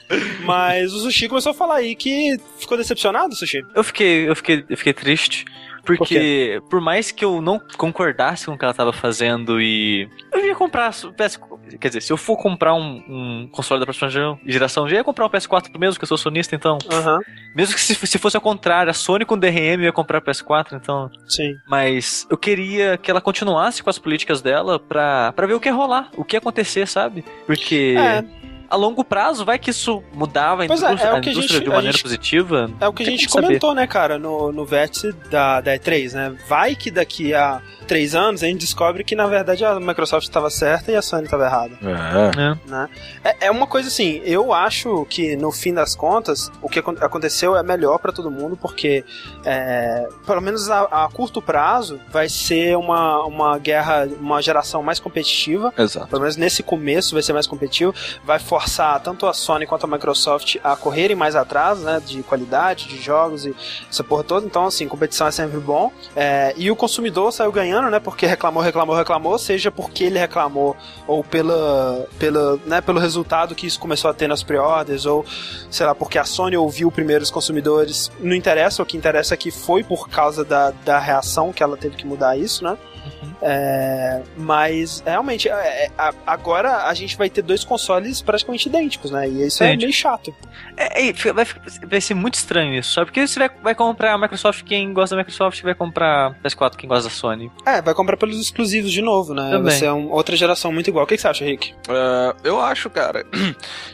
[0.45, 3.63] Mas o Sushi começou a falar aí que ficou decepcionado, Sushi.
[3.75, 5.45] Eu fiquei, eu fiquei, eu fiquei triste.
[5.85, 10.09] Porque, por, por, mais que eu não concordasse com o que ela tava fazendo e.
[10.33, 10.91] Eu ia comprar.
[10.91, 11.39] PS...
[11.79, 14.09] Quer dizer, se eu for comprar um, um console da próxima
[14.45, 16.77] geração, eu já ia comprar um PS4 mesmo, porque eu sou sonista, então.
[16.91, 17.19] Uhum.
[17.55, 21.09] Mesmo que se, se fosse ao contrário, a Sony com DRM ia comprar PS4, então.
[21.27, 21.55] Sim.
[21.67, 25.69] Mas eu queria que ela continuasse com as políticas dela pra, pra ver o que
[25.69, 27.23] ia rolar, o que ia acontecer, sabe?
[27.45, 27.95] Porque.
[27.97, 31.63] É a longo prazo, vai que isso mudava a indústria, é, é a indústria gente,
[31.63, 32.71] de maneira gente, positiva.
[32.79, 33.81] É o que a gente comentou, saber.
[33.81, 36.37] né, cara, no, no vértice da, da E3, né?
[36.47, 40.49] Vai que daqui a três anos a gente descobre que na verdade a Microsoft estava
[40.49, 41.77] certa e a Sony estava errada.
[41.81, 42.69] É.
[42.69, 42.89] Né?
[43.23, 47.55] É, é uma coisa assim, eu acho que no fim das contas o que aconteceu
[47.55, 49.05] é melhor para todo mundo porque
[49.45, 54.99] é, pelo menos a, a, curto prazo vai ser uma, uma guerra, uma geração mais
[54.99, 55.73] competitiva.
[55.77, 56.07] Exato.
[56.07, 57.93] Pelo menos nesse começo vai ser mais competitivo,
[58.23, 58.64] vai forçar
[59.03, 63.45] tanto a Sony quanto a Microsoft a correrem mais atrás, né, de qualidade, de jogos
[63.45, 63.55] e
[63.89, 64.45] essa porra toda.
[64.45, 65.91] Então assim, competição é sempre bom.
[66.15, 67.99] É, e o consumidor saiu ganhando ganhando, né?
[67.99, 70.75] Porque reclamou, reclamou, reclamou, seja porque ele reclamou
[71.07, 75.25] ou pela, pela, né, pelo resultado que isso começou a ter nas pre-orders, ou
[75.69, 78.11] sei lá, porque a Sony ouviu primeiro os consumidores.
[78.19, 81.77] Não interessa, o que interessa é que foi por causa da, da reação que ela
[81.77, 82.77] teve que mudar isso, né?
[83.05, 83.33] Uhum.
[83.41, 85.91] É, mas realmente, é, é,
[86.25, 89.27] agora a gente vai ter dois consoles praticamente idênticos, né?
[89.27, 90.33] E isso é meio chato.
[90.77, 91.45] É, vai,
[91.87, 93.07] vai, ser muito estranho isso, sabe?
[93.07, 96.89] Porque você vai, vai comprar a Microsoft quem gosta da Microsoft vai comprar PS4 quem
[96.89, 97.51] gosta da Sony.
[97.65, 99.49] É, vai comprar pelos exclusivos de novo, né?
[99.49, 99.63] Também.
[99.63, 101.05] Vai ser uma outra geração muito igual.
[101.05, 101.73] O que, que você acha, Rick?
[101.87, 103.25] Uh, eu acho, cara.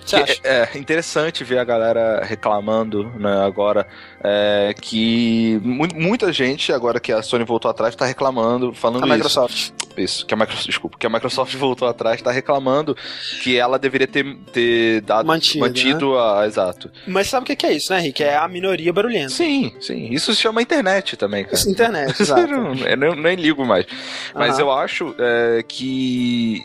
[0.05, 0.39] Você acha?
[0.43, 3.87] É, é, interessante ver a galera reclamando, né, agora
[4.23, 9.15] é, que muita gente, agora que a Sony voltou atrás, tá reclamando, falando a isso.
[9.15, 9.71] Microsoft.
[9.97, 12.95] Isso, que a Microsoft, desculpa, que a Microsoft voltou atrás, tá reclamando
[13.41, 16.19] que ela deveria ter, ter dado, mantido, mantido né?
[16.19, 16.45] a.
[16.45, 16.91] Exato.
[17.07, 18.23] Mas sabe o que é isso, né, Rick?
[18.23, 19.29] É a minoria barulhenta.
[19.29, 20.09] Sim, sim.
[20.11, 21.55] Isso se chama internet também, cara.
[21.55, 22.47] Isso, internet, exato.
[22.47, 23.85] não, eu nem ligo mais.
[24.33, 24.61] Mas uhum.
[24.61, 26.63] eu acho é, que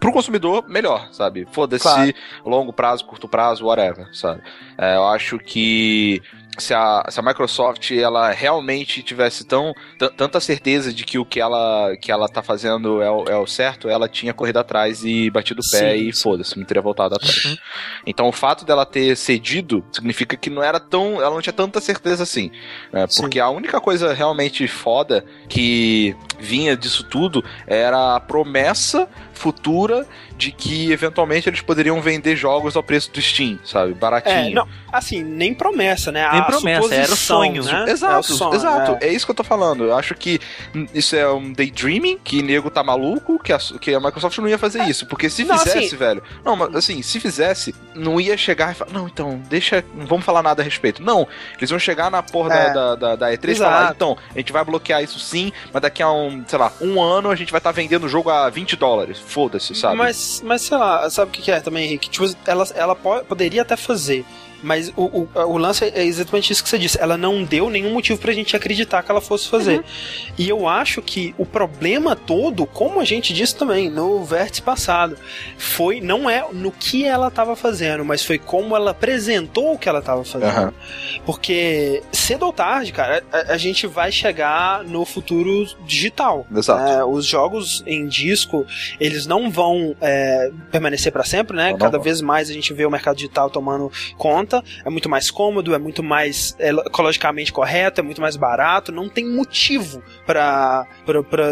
[0.00, 1.46] pro consumidor, melhor, sabe?
[1.52, 2.14] Foda-se claro.
[2.44, 4.42] longo prazo, curto prazo, whatever, sabe?
[4.78, 6.22] É, eu acho que
[6.58, 9.72] se a, se a Microsoft ela realmente tivesse tão
[10.16, 13.46] tanta certeza de que o que ela que ela tá fazendo é o, é o
[13.46, 17.14] certo, ela tinha corrido atrás e batido o pé sim, e foda-se, não teria voltado
[17.14, 17.44] atrás.
[17.44, 17.56] Uhum.
[18.06, 21.80] Então o fato dela ter cedido significa que não era tão, ela não tinha tanta
[21.80, 22.50] certeza assim,
[22.92, 23.06] né?
[23.16, 30.06] porque a única coisa realmente foda que vinha disso tudo era a promessa futura
[30.44, 33.94] de que eventualmente eles poderiam vender jogos ao preço do Steam, sabe?
[33.94, 34.34] Baratinho.
[34.34, 36.28] É, não, assim, nem promessa, né?
[36.30, 37.86] Nem a promessa, era o sonho, né?
[37.88, 38.98] Exato, é sonho, exato.
[39.00, 39.08] É.
[39.08, 39.12] é.
[39.12, 39.84] isso que eu tô falando.
[39.84, 40.38] Eu acho que
[40.92, 44.58] isso é um daydreaming, que nego tá maluco, que a, que a Microsoft não ia
[44.58, 44.90] fazer é.
[44.90, 45.06] isso.
[45.06, 46.22] Porque se não, fizesse, assim, velho.
[46.44, 49.82] Não, mas assim, se fizesse, não ia chegar e falar, não, então, deixa.
[49.94, 51.02] Não vamos falar nada a respeito.
[51.02, 51.26] Não,
[51.56, 52.72] eles vão chegar na porra é.
[52.72, 56.02] da, da, da, E3 e falar, então, a gente vai bloquear isso sim, mas daqui
[56.02, 58.50] a um, sei lá, um ano a gente vai estar tá vendendo o jogo a
[58.50, 59.18] 20 dólares.
[59.18, 59.96] Foda-se, sabe?
[59.96, 62.08] Mas, mas sei lá, sabe o que é também, Henrique?
[62.10, 64.24] Tipo, ela, ela pode, poderia até fazer.
[64.64, 66.98] Mas o, o, o, lance é exatamente isso que você disse.
[66.98, 69.78] Ela não deu nenhum motivo pra gente acreditar que ela fosse fazer.
[69.78, 69.84] Uhum.
[70.38, 75.18] E eu acho que o problema todo, como a gente disse também no vértice passado,
[75.58, 79.86] foi não é no que ela estava fazendo, mas foi como ela apresentou o que
[79.86, 80.66] ela estava fazendo.
[80.66, 80.72] Uhum.
[81.26, 86.46] Porque cedo ou tarde, cara, a, a, gente vai chegar no futuro digital.
[86.54, 86.90] Exato.
[86.90, 88.66] É, os jogos em disco,
[88.98, 91.76] eles não vão é, permanecer para sempre, né?
[91.78, 94.53] Cada vez mais a gente vê o mercado digital tomando conta
[94.84, 99.08] é muito mais cômodo, é muito mais é, ecologicamente correto, é muito mais barato, não
[99.08, 100.86] tem motivo para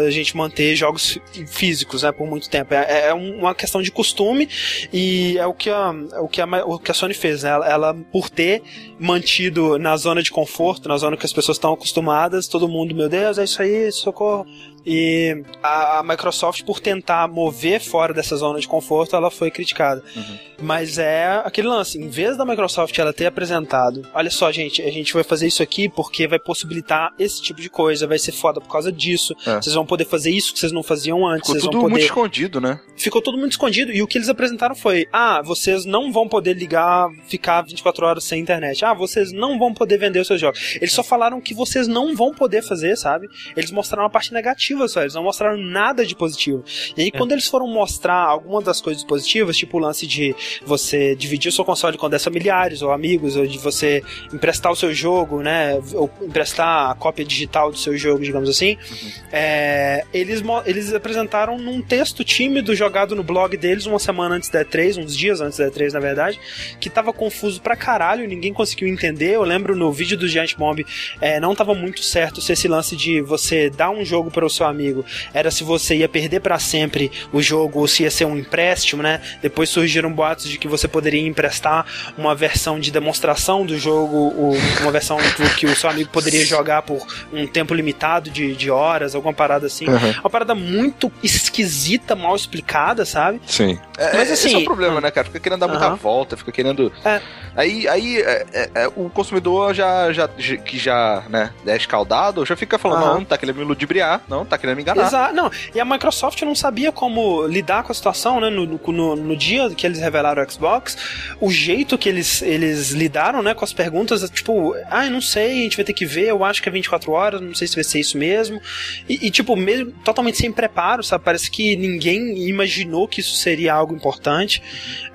[0.05, 2.73] a gente manter jogos físicos né, por muito tempo.
[2.73, 4.47] É, é, uma questão de costume
[4.91, 7.43] e é o que a, o que a, o que a Sony fez.
[7.43, 7.49] Né?
[7.49, 8.61] Ela, ela, por ter
[8.99, 13.09] mantido na zona de conforto, na zona que as pessoas estão acostumadas, todo mundo, meu
[13.09, 14.45] Deus, é isso aí, socorro.
[14.85, 20.03] E a, a, Microsoft, por tentar mover fora dessa zona de conforto, ela foi criticada.
[20.15, 20.37] Uhum.
[20.61, 24.91] Mas é aquele lance, em vez da Microsoft ela ter apresentado, olha só, gente, a
[24.91, 28.61] gente vai fazer isso aqui porque vai possibilitar esse tipo de coisa, vai ser foda
[28.61, 29.35] por causa disso.
[29.45, 29.55] É.
[29.55, 31.51] Vocês vão poder fazer isso que vocês não faziam antes.
[31.51, 31.91] Ficou tudo poder...
[31.91, 32.79] muito escondido, né?
[32.95, 33.91] Ficou tudo muito escondido.
[33.91, 38.23] E o que eles apresentaram foi: ah, vocês não vão poder ligar, ficar 24 horas
[38.23, 38.83] sem internet.
[38.85, 40.75] Ah, vocês não vão poder vender os seus jogos.
[40.75, 43.27] Eles só falaram que vocês não vão poder fazer, sabe?
[43.55, 46.63] Eles mostraram a parte negativa negativas só, eles não mostraram nada de positivo.
[46.97, 47.17] E aí, é.
[47.17, 51.51] quando eles foram mostrar algumas das coisas positivas, tipo o lance de você dividir o
[51.51, 54.03] seu console com 10 familiares ou amigos, ou de você
[54.33, 55.79] emprestar o seu jogo, né?
[55.93, 59.09] Ou emprestar a cópia digital do seu jogo, digamos assim, uhum.
[59.31, 64.63] é, eles, eles apresentaram num texto tímido jogado no blog deles uma semana antes da
[64.65, 66.39] E3, uns dias antes da E3, na verdade,
[66.79, 69.35] que tava confuso pra caralho, ninguém conseguiu entender.
[69.35, 70.85] Eu lembro no vídeo do Giant Bomb,
[71.21, 74.49] é, não tava muito certo se esse lance de você dar um jogo para o
[74.49, 78.11] seu seu amigo era se você ia perder para sempre o jogo ou se ia
[78.11, 79.21] ser um empréstimo, né?
[79.41, 81.85] Depois surgiram boatos de que você poderia emprestar
[82.17, 85.17] uma versão de demonstração do jogo, uma versão
[85.57, 89.67] que o seu amigo poderia jogar por um tempo limitado de, de horas, alguma parada
[89.67, 89.87] assim.
[89.87, 90.11] Uhum.
[90.21, 93.41] Uma parada muito esquisita, mal explicada, sabe?
[93.45, 93.79] Sim.
[93.97, 94.47] É, Mas assim.
[94.47, 95.25] Esse é o problema, né, cara?
[95.25, 96.91] Fica querendo dar muita volta, fica querendo.
[97.03, 97.21] É.
[97.55, 102.55] Aí, aí é, é, é, o consumidor já, já, que já né, é escaldado, já
[102.55, 105.07] fica falando, não, tá querendo me ludibriar, não, tá querendo me enganar.
[105.07, 105.51] Exato, não.
[105.73, 108.49] E a Microsoft não sabia como lidar com a situação, né?
[108.49, 110.97] No, no, no, dia que eles revelaram o Xbox,
[111.39, 115.59] o jeito que eles, eles lidaram, né, com as perguntas, tipo, ah, eu não sei,
[115.59, 117.75] a gente vai ter que ver, eu acho que é 24 horas, não sei se
[117.75, 118.61] vai ser isso mesmo.
[119.07, 121.23] E, e tipo, mesmo totalmente sem preparo, sabe?
[121.23, 124.61] Parece que ninguém imaginou que isso seria algo importante.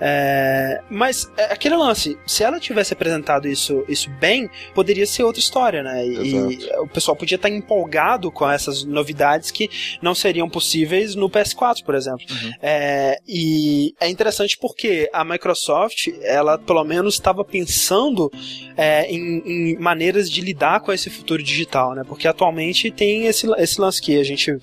[0.01, 5.41] É, mas é aquele lance, se ela tivesse apresentado isso, isso bem, poderia ser outra
[5.41, 6.07] história, né?
[6.07, 9.71] E, e o pessoal podia estar empolgado com essas novidades que
[10.03, 12.25] não seriam possíveis no PS4, por exemplo.
[12.31, 12.53] Uhum.
[12.63, 18.31] É, e é interessante porque a Microsoft, ela pelo menos estava pensando
[18.77, 22.03] é, em, em, maneiras de lidar com esse futuro digital, né?
[22.07, 24.57] Porque atualmente tem esse, esse lance que a gente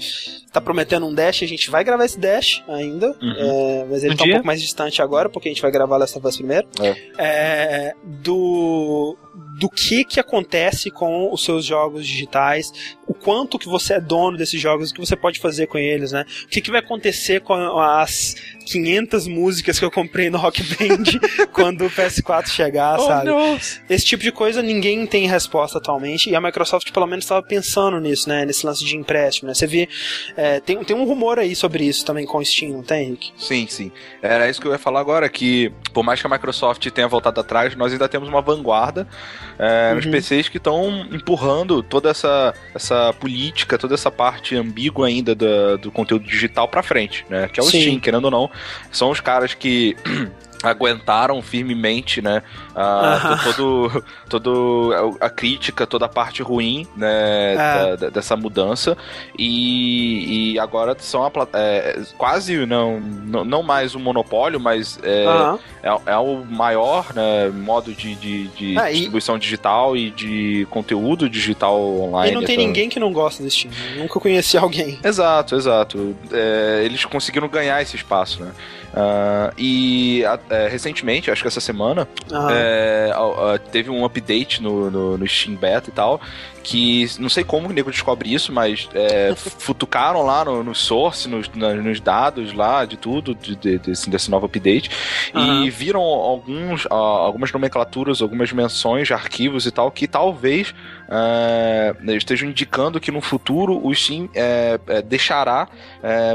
[0.52, 3.36] tá prometendo um dash, a gente vai gravar esse dash ainda, uhum.
[3.38, 4.34] é, mas ele um tá dia?
[4.34, 6.68] um pouco mais distante agora, porque a gente vai gravar Last of Us primeiro.
[6.80, 6.96] É.
[7.18, 9.18] É, do
[9.58, 12.72] do que que acontece com os seus jogos digitais,
[13.08, 16.12] o quanto que você é dono desses jogos, o que você pode fazer com eles,
[16.12, 16.26] né?
[16.44, 18.36] O que que vai acontecer com as
[18.66, 21.20] 500 músicas que eu comprei no Rock Band
[21.54, 23.30] quando o PS4 chegar, oh, sabe?
[23.30, 23.80] Nossa.
[23.90, 28.00] Esse tipo de coisa ninguém tem resposta atualmente e a Microsoft pelo menos estava pensando
[28.00, 28.46] nisso, né?
[28.46, 29.54] Nesse lance de empréstimo, né?
[29.54, 29.88] Você vê,
[30.36, 33.32] é, tem, tem um rumor aí sobre isso também com o Steam, não tem, Henrique?
[33.38, 33.92] Sim, sim.
[34.22, 37.40] Era isso que eu ia falar agora, que por mais que a Microsoft tenha voltado
[37.40, 39.08] atrás, nós ainda temos uma vanguarda
[39.58, 39.96] é, uhum.
[39.96, 45.78] nos PCs que estão empurrando toda essa, essa política, toda essa parte ambígua ainda do,
[45.78, 47.48] do conteúdo digital para frente, né?
[47.48, 47.82] Que é o Sim.
[47.82, 48.50] Steam, querendo ou não.
[48.92, 49.96] São os caras que
[50.66, 52.42] aguentaram firmemente, né,
[52.76, 57.98] a, todo, todo a crítica, toda a parte ruim, né, é.
[57.98, 58.98] da, dessa mudança
[59.38, 65.26] e, e agora são a, é, quase não, não, mais um monopólio, mas é,
[65.84, 69.40] é, é, o maior né, modo de, de, de é, distribuição e...
[69.40, 72.32] digital e de conteúdo digital online.
[72.32, 73.76] E não tem ninguém que não gosta desse time.
[73.98, 75.00] Nunca conheci alguém.
[75.04, 76.16] Exato, exato.
[76.32, 78.52] É, eles conseguiram ganhar esse espaço, né?
[78.96, 82.08] Uh, e é, recentemente, acho que essa semana,
[82.50, 83.12] é,
[83.70, 86.22] teve um update no, no, no Steam Beta e tal,
[86.64, 91.28] que não sei como o nego descobre isso, mas é, futucaram lá no, no source,
[91.28, 94.90] nos, nos, dados lá de tudo, de, de, desse, desse novo update,
[95.36, 100.74] e viram alguns, algumas nomenclaturas, algumas menções de arquivos e tal, que talvez
[101.10, 105.68] é, estejam indicando que no futuro o Steam é, é deixará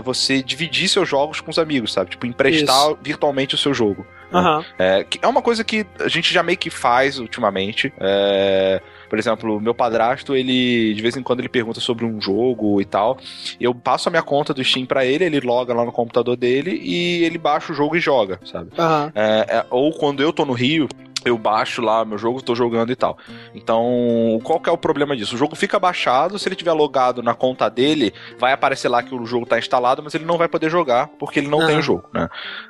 [0.04, 2.10] você dividir seus jogos com os amigos, sabe?
[2.10, 2.98] Tipo, emprestar isso.
[3.02, 4.06] virtualmente o seu jogo.
[4.32, 4.64] Uhum.
[4.78, 7.92] É, é uma coisa que a gente já meio que faz ultimamente.
[7.98, 12.80] É, por exemplo, meu padrasto, ele de vez em quando ele pergunta sobre um jogo
[12.80, 13.18] e tal.
[13.60, 16.80] Eu passo a minha conta do Steam para ele, ele loga lá no computador dele
[16.82, 18.70] e ele baixa o jogo e joga, sabe?
[18.78, 19.12] Uhum.
[19.14, 20.88] É, é, ou quando eu tô no Rio,
[21.24, 23.18] eu baixo lá meu jogo, tô jogando e tal.
[23.54, 25.34] Então, qual que é o problema disso?
[25.34, 29.14] O jogo fica baixado, se ele tiver logado na conta dele, vai aparecer lá que
[29.14, 31.82] o jogo tá instalado, mas ele não vai poder jogar porque ele não tem o
[31.82, 32.28] jogo, né?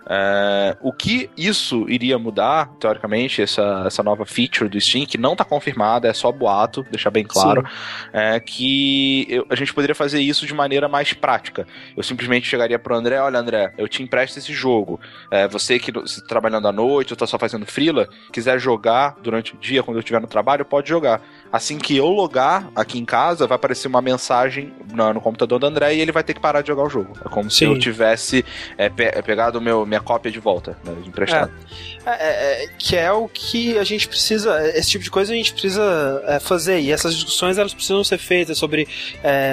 [0.08, 5.36] É, o que isso iria mudar, teoricamente, essa, essa nova feature do Steam, que não
[5.36, 8.10] tá confirmada, é só boato, deixar bem claro, Sim.
[8.12, 11.66] é que eu, a gente poderia fazer isso de maneira mais prática.
[11.96, 15.00] Eu simplesmente chegaria pro André, olha André, eu te empresto esse jogo.
[15.30, 19.16] É, você que tá trabalhando à noite, ou tá só fazendo freela, que quiser jogar
[19.22, 21.20] durante o dia, quando eu estiver no trabalho, pode jogar.
[21.52, 25.66] Assim que eu logar aqui em casa, vai aparecer uma mensagem no, no computador do
[25.66, 27.12] André e ele vai ter que parar de jogar o jogo.
[27.24, 27.56] É como Sim.
[27.56, 28.44] se eu tivesse
[28.78, 31.52] é, pe é, pegado meu, minha cópia de volta, né, de emprestado.
[31.76, 31.90] É.
[32.06, 35.52] É, é, que é o que a gente precisa, esse tipo de coisa a gente
[35.52, 36.80] precisa é, fazer.
[36.80, 38.88] E essas discussões elas precisam ser feitas sobre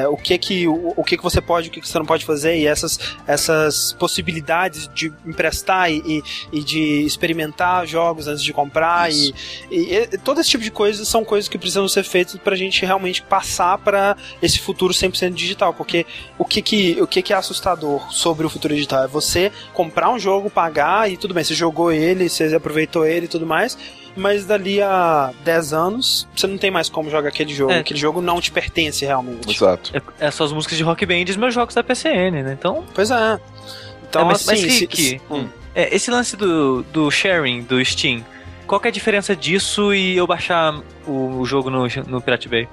[0.10, 2.26] o que que o, o, que que você pode, o que, que você não pode
[2.26, 9.12] fazer e essas, essas possibilidades de emprestar e, e, de experimentar jogos antes de comprar
[9.12, 9.34] e,
[9.72, 12.86] e, e, todo esse tipo de coisas são coisas que precisam ser feitas pra gente
[12.86, 16.06] realmente passar para esse futuro 100% digital, porque
[16.38, 20.10] o que que, o que que é assustador sobre o futuro digital é você comprar
[20.10, 23.78] um jogo, pagar e tudo bem, você jogou ele, você aproveitou ele e tudo mais,
[24.16, 27.72] mas dali a 10 anos você não tem mais como jogar aquele jogo.
[27.72, 27.80] É.
[27.80, 29.50] Aquele jogo não te pertence realmente.
[29.50, 29.92] Exato.
[29.96, 32.58] É, é só as músicas de Rock Band e os meus jogos da PCN, né?
[32.58, 32.84] Então.
[32.94, 33.40] Pois é.
[34.10, 35.48] Então, é, mas, assim, mas, Rick, se, hum.
[35.76, 38.26] é, esse lance do, do sharing do Steam,
[38.68, 42.68] qual é a diferença disso e eu baixar o, o jogo no, no Pirate Bay?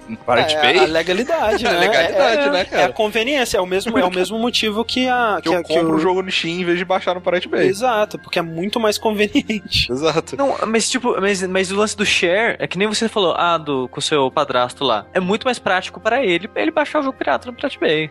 [0.26, 0.78] Pirate é, Bay?
[0.78, 1.70] A legalidade, né?
[1.70, 2.82] a legalidade, é, né, cara?
[2.82, 5.36] É a conveniência, é o mesmo, é o mesmo motivo que a.
[5.46, 7.48] Que, que eu que compro o jogo no Steam em vez de baixar no Pirate
[7.48, 7.66] Bay.
[7.66, 9.90] Exato, porque é muito mais conveniente.
[9.90, 10.36] Exato.
[10.36, 13.58] Não, mas tipo, mas, mas o lance do share é que nem você falou, ah,
[13.58, 15.06] do, com o seu padrasto lá.
[15.12, 18.10] É muito mais prático para ele, ele baixar o jogo pirata no Pirate Bay.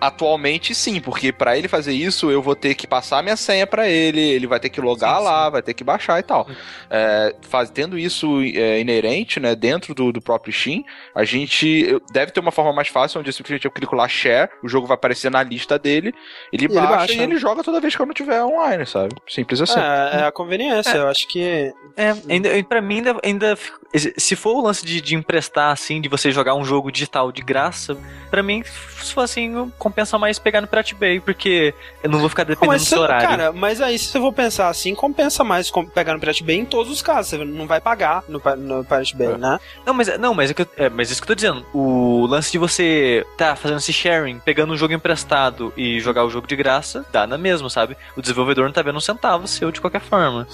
[0.00, 3.88] Atualmente sim, porque para ele fazer isso eu vou ter que passar minha senha para
[3.88, 5.50] ele, ele vai ter que logar sim, lá, sim.
[5.52, 6.48] vai ter que baixar e tal.
[6.88, 10.82] É, faz, tendo isso é, inerente, né, dentro do, do próprio Steam,
[11.20, 14.68] a gente deve ter uma forma mais fácil, onde simplesmente eu clico lá share, o
[14.68, 16.14] jogo vai aparecer na lista dele,
[16.50, 19.14] ele, baixa, ele baixa, e ele joga toda vez que eu não tiver online, sabe?
[19.28, 19.78] Simples assim.
[19.78, 20.98] É, é a conveniência, é.
[20.98, 21.72] eu acho que.
[21.96, 23.58] É, ainda, pra mim ainda, ainda.
[23.92, 27.42] Se for o lance de, de emprestar, assim, de você jogar um jogo digital de
[27.42, 27.96] graça,
[28.30, 28.62] para mim,
[29.02, 32.72] se for assim, compensa mais pegar no Pirate Bay, porque eu não vou ficar dependendo
[32.72, 33.28] mas, do seu horário.
[33.28, 36.64] Cara, mas aí se você for pensar assim, compensa mais pegar no Pirate Bay em
[36.64, 37.30] todos os casos.
[37.30, 39.36] Você não vai pagar no, no Pirate Bay, é.
[39.36, 39.58] né?
[39.84, 41.66] Não, mas, não mas, é que é, mas isso que eu tô dizendo.
[41.74, 46.30] O lance de você tá fazendo esse sharing, pegando um jogo emprestado e jogar o
[46.30, 47.96] jogo de graça, dá na mesma, sabe?
[48.16, 50.46] O desenvolvedor não tá vendo um centavo seu de qualquer forma.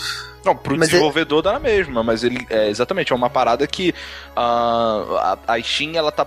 [0.47, 3.91] Não, pro mas desenvolvedor dá na mesma, mas ele é exatamente é uma parada que
[3.91, 6.27] uh, a, a Steam ela tá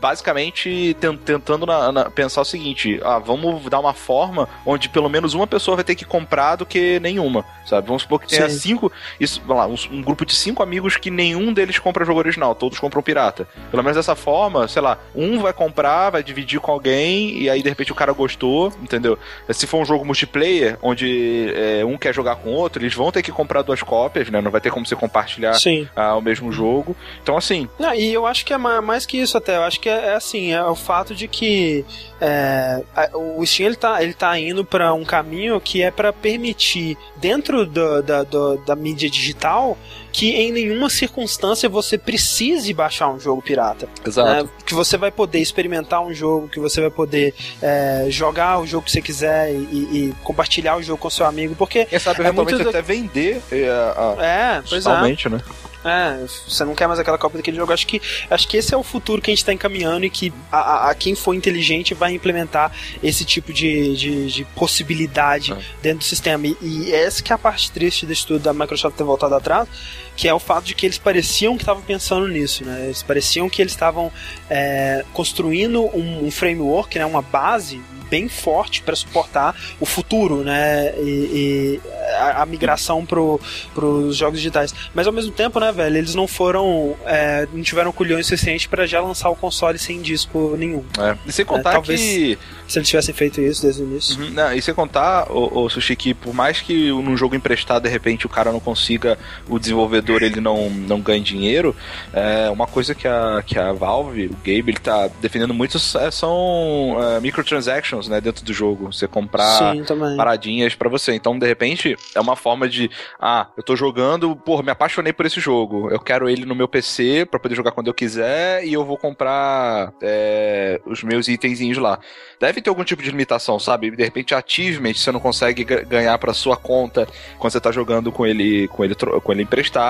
[0.00, 5.34] basicamente tentando na, na, pensar o seguinte: ah, vamos dar uma forma onde pelo menos
[5.34, 7.86] uma pessoa vai ter que comprar do que nenhuma, sabe?
[7.86, 8.58] Vamos supor que tenha Sim.
[8.58, 12.18] cinco, isso, vamos lá, um, um, grupo de cinco amigos que nenhum deles compra jogo
[12.18, 13.46] original, todos compram pirata.
[13.70, 17.62] Pelo menos dessa forma, sei lá, um vai comprar, vai dividir com alguém e aí
[17.62, 19.18] de repente o cara gostou, entendeu?
[19.50, 23.12] Se for um jogo multiplayer, onde é, um quer jogar com o outro, eles vão
[23.12, 24.40] ter que comprar duas cópias, né?
[24.40, 25.54] Não vai ter como você compartilhar
[25.94, 26.96] ah, o mesmo jogo.
[27.22, 27.68] Então, assim.
[27.78, 29.56] Não, e eu acho que é mais que isso até.
[29.56, 31.84] Eu acho que é, é assim, é o fato de que
[32.20, 32.82] é,
[33.14, 37.66] o Steam ele tá, ele tá indo para um caminho que é para permitir, dentro
[37.66, 39.76] do, da, do, da mídia digital,
[40.12, 43.88] que em nenhuma circunstância você precise baixar um jogo pirata.
[44.06, 44.44] Exato.
[44.44, 44.50] Né?
[44.64, 48.84] Que você vai poder experimentar um jogo, que você vai poder é, jogar o jogo
[48.84, 51.84] que você quiser e, e, compartilhar o jogo com seu amigo, porque.
[51.84, 55.28] Quem sabe é muito até vender é, a, é, pois é.
[55.28, 55.40] né?
[55.84, 57.72] É, você não quer mais aquela cópia daquele jogo.
[57.72, 58.00] Acho que,
[58.30, 60.90] acho que esse é o futuro que a gente está encaminhando e que a, a,
[60.90, 65.58] a, quem for inteligente vai implementar esse tipo de, de, de possibilidade é.
[65.82, 66.46] dentro do sistema.
[66.46, 69.68] E, e, essa que é a parte triste desse estudo da Microsoft ter voltado atrás,
[70.16, 72.84] que é o fato de que eles pareciam que estavam pensando nisso, né?
[72.84, 74.12] Eles pareciam que eles estavam
[74.48, 77.80] é, construindo um, um framework, né, uma base
[78.10, 80.92] bem forte para suportar o futuro, né?
[80.98, 81.80] E, e
[82.16, 83.40] a, a, migração pro,
[83.72, 84.74] pros jogos digitais.
[84.92, 86.96] Mas ao mesmo tempo, né, velho, eles não foram.
[87.06, 90.84] É, não tiveram culhões suficientes para já lançar o console sem disco nenhum.
[90.98, 91.16] É.
[91.24, 92.38] E sem contar é, talvez, que.
[92.66, 94.20] Se eles tivessem feito isso desde o início.
[94.20, 97.84] Uhum, não, e sem contar, o, o Sushi, que por mais que num jogo emprestado,
[97.84, 99.16] de repente, o cara não consiga,
[99.48, 101.74] o desenvolvedor ele não, não ganhe dinheiro,
[102.12, 106.10] é, uma coisa que a, que a Valve, o Gabe, ele tá defendendo muito é,
[106.10, 108.92] são é, microtransactions, né, dentro do jogo.
[108.92, 109.84] Você comprar Sim,
[110.16, 111.14] paradinhas para você.
[111.14, 115.26] Então, de repente, é uma forma de, ah, eu tô jogando, pô, me apaixonei por
[115.26, 115.90] esse jogo.
[115.90, 118.96] Eu quero ele no meu PC para poder jogar quando eu quiser e eu vou
[118.96, 121.98] comprar é, os meus itenzinhos lá.
[122.38, 123.90] Deve ter algum tipo de limitação, sabe?
[123.90, 127.06] De repente, achievement você não consegue ganhar para sua conta
[127.38, 129.89] quando você tá jogando com ele, com ele, com ele emprestado.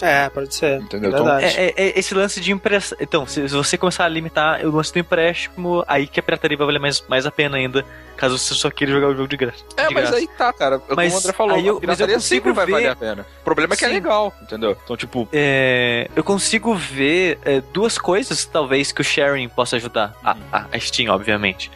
[0.00, 0.80] É, pode ser.
[0.80, 1.10] Entendeu?
[1.10, 2.96] Então, é, é, é, esse lance de empresta.
[3.00, 6.56] Então, se, se você começar a limitar o lance do empréstimo, aí que a pirataria
[6.56, 7.84] vai valer mais, mais a pena ainda
[8.16, 9.64] caso você só queira jogar o jogo de graça.
[9.76, 10.16] É, de mas graça.
[10.18, 10.80] aí tá, cara.
[10.90, 12.72] Mas, como o André falou, eu, mas eu sempre vai ver...
[12.72, 13.26] valer a pena.
[13.40, 13.94] O problema é que é Sim.
[13.94, 14.76] é legal, entendeu?
[14.84, 15.28] Então, tipo.
[15.32, 20.14] É, eu consigo ver é, duas coisas, talvez, que o sharing possa ajudar.
[20.24, 20.40] Hum.
[20.52, 21.70] A, a Steam, obviamente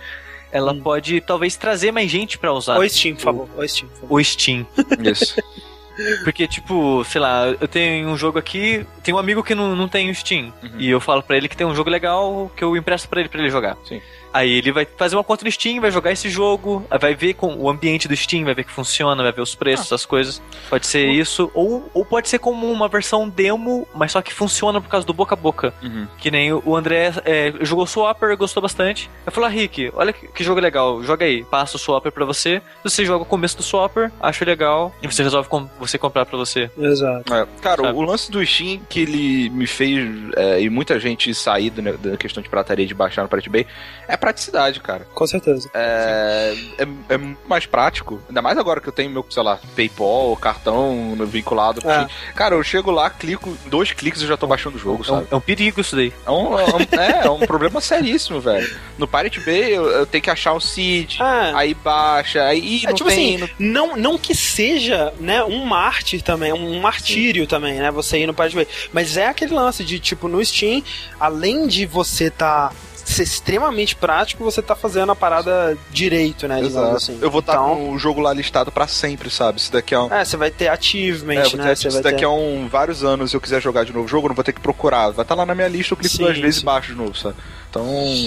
[0.52, 0.80] ela hum.
[0.80, 2.78] pode talvez trazer mais gente para usar.
[2.78, 3.48] O Steam, por favor.
[3.56, 3.88] O Steam.
[3.88, 4.20] Por favor.
[4.20, 4.66] O Steam.
[5.02, 5.36] Isso.
[6.24, 9.89] Porque, tipo, sei lá, eu tenho um jogo aqui, tem um amigo que não, não
[9.89, 10.52] tem o Steam.
[10.62, 10.70] Uhum.
[10.78, 13.28] E eu falo para ele que tem um jogo legal que eu empresto para ele
[13.28, 13.77] para ele jogar.
[13.85, 14.01] Sim.
[14.36, 17.54] Aí ele vai fazer uma conta no Steam, vai jogar esse jogo, vai ver com
[17.54, 19.94] o ambiente do Steam, vai ver que funciona, vai ver os preços, ah.
[19.94, 20.42] as coisas.
[20.68, 21.50] Pode ser isso.
[21.54, 25.14] Ou, ou pode ser como uma versão demo, mas só que funciona por causa do
[25.14, 25.72] boca a boca.
[25.82, 26.06] Uhum.
[26.18, 29.08] Que nem o André é, jogou Swapper, gostou bastante.
[29.24, 32.26] Eu falei, ah, Rick, olha que, que, jogo legal, joga aí, passa o Swapper pra
[32.26, 32.60] você.
[32.84, 36.36] Você joga o começo do Swapper, acha legal, e você resolve com, você comprar pra
[36.36, 36.70] você.
[36.76, 37.32] Exato.
[37.32, 37.98] É, cara, Sabe?
[37.98, 40.06] o lance do Steam que ele me fez,
[40.36, 43.66] é, e muita gente sair né, da questão de prataria de baixar no Pirate Bay,
[44.06, 45.07] é praticidade, cara.
[45.15, 45.70] Com certeza.
[45.73, 48.20] É, é, é, muito mais prático.
[48.28, 51.81] Ainda mais agora que eu tenho meu, sei lá, PayPal, cartão vinculado.
[51.89, 52.09] É.
[52.35, 55.23] Cara, eu chego lá, clico, dois cliques e já tô baixando o jogo, é sabe?
[55.23, 56.12] Um, é um perigo isso daí.
[56.27, 58.69] É um, é, é, um problema seríssimo, velho.
[58.98, 61.53] No Pirate Bay, eu, eu, tenho que achar o seed, ah.
[61.55, 63.36] aí baixa, aí é, não tipo tem...
[63.36, 63.86] Assim, não...
[63.89, 67.48] não, não que seja, né, um mártir também, um martírio Sim.
[67.48, 68.66] também, né, você ir no Pirate Bay.
[68.93, 70.82] Mas é aquele lance de, tipo, no Steam,
[71.20, 72.73] além de você tá
[73.06, 76.60] ser extremamente prático, você tá fazendo a parada direito, né?
[76.60, 76.96] Exato.
[76.96, 77.18] Assim.
[77.20, 79.62] Eu vou estar tá então, com o jogo lá listado para sempre, sabe?
[79.62, 80.12] Se daqui a um...
[80.12, 81.74] É, você vai ter achievement, é, né?
[81.74, 82.24] Ter, se daqui ter...
[82.24, 84.52] a um, vários anos eu quiser jogar de novo o jogo, eu não vou ter
[84.52, 85.10] que procurar.
[85.10, 86.98] Vai estar tá lá na minha lista, eu clico sim, duas vezes e baixo de
[86.98, 87.36] novo, sabe?
[87.70, 87.84] Então,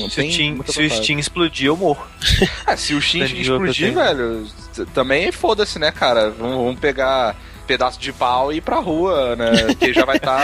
[0.10, 2.06] se, o Steam, se o Steam explodir, eu morro.
[2.66, 4.48] é, se o Steam explodir, velho,
[4.94, 6.30] também foda-se, né, cara?
[6.30, 7.36] Vamos, vamos pegar
[7.70, 9.76] pedaço de pau e ir pra rua, né?
[9.80, 10.44] Que já vai estar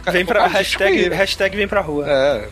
[0.00, 2.06] tá Vem pra hashtag, hashtag vem pra rua.
[2.08, 2.48] É.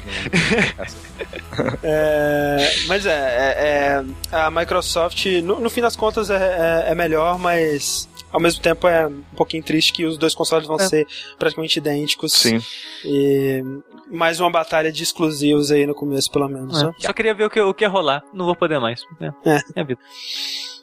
[1.82, 6.94] é mas é, é, é, a Microsoft, no, no, fim das contas, é, é, é,
[6.94, 10.86] melhor, mas ao mesmo tempo é um pouquinho triste que os dois consoles vão é.
[10.86, 11.06] ser
[11.38, 12.34] praticamente idênticos.
[12.34, 12.60] Sim.
[13.06, 13.64] E
[14.10, 16.82] mais uma batalha de exclusivos aí no começo, pelo menos.
[16.82, 16.92] Né?
[16.98, 18.22] Só queria ver o que, o que ia rolar.
[18.34, 19.00] Não vou poder mais.
[19.18, 20.00] É, é a vida.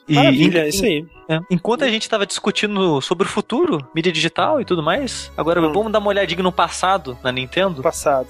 [0.08, 1.06] E Maravilha, isso aí.
[1.28, 5.60] É, enquanto a gente estava discutindo sobre o futuro, mídia digital e tudo mais, agora
[5.60, 5.72] hum.
[5.72, 7.82] vamos dar uma olhadinha no passado, na Nintendo?
[7.82, 8.26] Passado.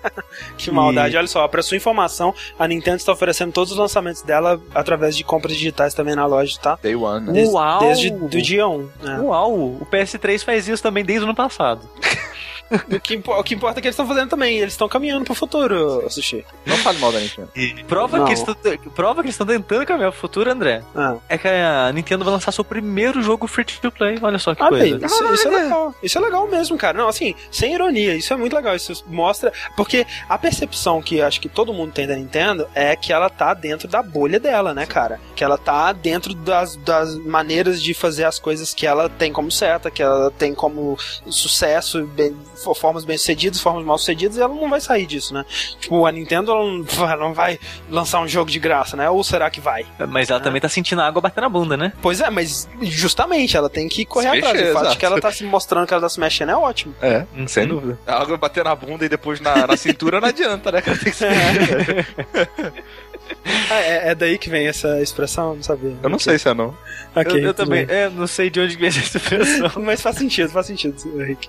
[0.58, 1.14] que maldade.
[1.14, 1.18] E...
[1.18, 5.24] Olha só, para sua informação, a Nintendo está oferecendo todos os lançamentos dela através de
[5.24, 6.78] compras digitais também na loja, tá?
[6.82, 7.26] Day One.
[7.26, 7.32] Né?
[7.32, 7.80] Desde, Uau!
[7.80, 8.88] Desde do dia 1.
[9.02, 9.20] Né?
[9.20, 9.54] Uau!
[9.54, 11.88] O PS3 faz isso também desde o ano passado.
[12.72, 14.58] o, que, o que importa é que eles estão fazendo também.
[14.58, 16.44] Eles estão caminhando pro futuro, Sushi.
[16.66, 17.50] Não fale mal da Nintendo.
[17.86, 18.44] prova, que eles
[18.94, 20.82] prova que eles estão tentando caminhar pro futuro, André.
[20.94, 21.16] Ah.
[21.28, 24.18] É que a Nintendo vai lançar seu primeiro jogo free to play.
[24.20, 24.84] Olha só que ah, coisa.
[24.84, 25.94] Bem, isso, ah, isso é, é legal.
[26.02, 26.98] Isso é legal mesmo, cara.
[26.98, 28.14] Não, assim, sem ironia.
[28.14, 28.74] Isso é muito legal.
[28.74, 29.52] Isso mostra.
[29.76, 33.54] Porque a percepção que acho que todo mundo tem da Nintendo é que ela tá
[33.54, 35.20] dentro da bolha dela, né, cara?
[35.34, 39.50] Que ela tá dentro das, das maneiras de fazer as coisas que ela tem como
[39.50, 42.36] certa, que ela tem como sucesso, bem,
[42.76, 45.44] formas bem sucedidas, formas mal sucedidas, e ela não vai sair disso, né?
[45.80, 46.52] Tipo, a Nintendo
[46.98, 47.58] ela não, vai,
[47.88, 49.08] lançar um jogo de graça, né?
[49.08, 49.86] Ou será que vai?
[50.08, 50.42] Mas ela é.
[50.42, 51.92] também tá sentindo a água bater na bunda, né?
[52.00, 54.54] Pois é, mas justamente ela tem que correr se atrás.
[54.54, 56.56] Mexer, o fato de que ela tá se mostrando que ela tá se mexendo é
[56.56, 56.94] ótimo.
[57.00, 57.98] É, hum, sem dúvida.
[58.06, 60.82] A água bater na bunda e depois na, na cintura não adianta, né?
[60.86, 62.06] Ela tem que se mexer.
[63.70, 65.54] ah, é, é, daí que vem essa expressão?
[65.54, 65.96] Não sabia.
[66.02, 66.74] Eu não sei se é não.
[67.14, 67.86] Okay, eu, eu também.
[67.88, 69.70] É, não sei de onde vem essa expressão.
[69.82, 71.48] Mas faz sentido, faz sentido, Rick.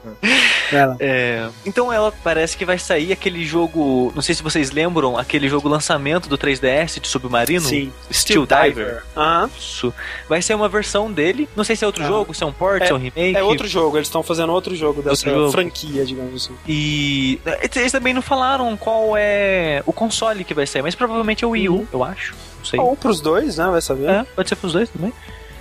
[0.99, 4.11] É, então ela parece que vai sair aquele jogo.
[4.15, 7.61] Não sei se vocês lembram, aquele jogo lançamento do 3DS de submarino.
[7.61, 7.91] Sim.
[8.11, 8.85] Steel, Steel Diver.
[8.85, 9.03] Diver.
[9.15, 9.49] Ah.
[9.57, 9.93] Isso.
[10.27, 11.47] Vai ser uma versão dele.
[11.55, 12.07] Não sei se é outro ah.
[12.07, 13.37] jogo, se é um port, é, se é um remake.
[13.37, 15.51] É outro jogo, eles estão fazendo outro jogo dessa outro jogo.
[15.51, 16.55] franquia, digamos assim.
[16.67, 17.39] E
[17.75, 21.51] eles também não falaram qual é o console que vai sair, mas provavelmente é o
[21.51, 21.87] Wii U, uhum.
[21.91, 22.33] eu acho.
[22.59, 22.79] Não sei.
[22.79, 23.65] Ou pros dois, né?
[23.65, 24.09] Vai saber.
[24.09, 25.13] É, pode ser pros dois também.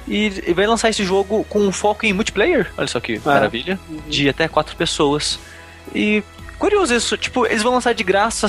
[0.07, 2.70] E, e vai lançar esse jogo com foco em multiplayer.
[2.77, 3.20] Olha só que é.
[3.24, 3.79] maravilha.
[3.89, 4.01] Uhum.
[4.09, 5.39] De até quatro pessoas.
[5.95, 6.23] E
[6.59, 8.49] curioso isso, tipo, eles vão lançar de graça.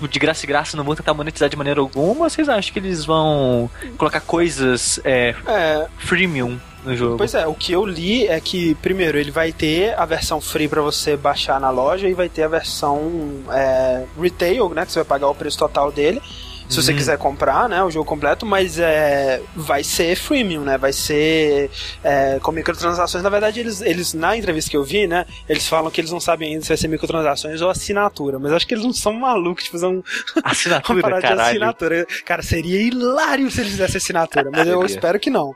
[0.00, 2.30] Tipo, de graça e graça, não vão tentar monetizar de maneira alguma.
[2.30, 5.86] Vocês acham que eles vão colocar coisas é, é.
[5.98, 7.18] freemium no jogo.
[7.18, 10.68] Pois é, o que eu li é que, primeiro, ele vai ter a versão free
[10.68, 14.86] para você baixar na loja e vai ter a versão é, retail, né?
[14.86, 16.22] Que você vai pagar o preço total dele
[16.70, 16.96] se você uhum.
[16.96, 21.68] quiser comprar, né, o jogo completo, mas é, vai ser freemium, né, vai ser
[22.02, 23.24] é, com microtransações.
[23.24, 26.20] Na verdade, eles, eles, na entrevista que eu vi, né, eles falam que eles não
[26.20, 29.64] sabem ainda se vai ser microtransações ou assinatura, mas acho que eles não são malucos
[29.64, 30.00] de fazer um,
[30.44, 32.06] assinatura, uma parada de assinatura.
[32.24, 35.54] Cara, seria hilário se eles fizessem assinatura, mas eu espero que não.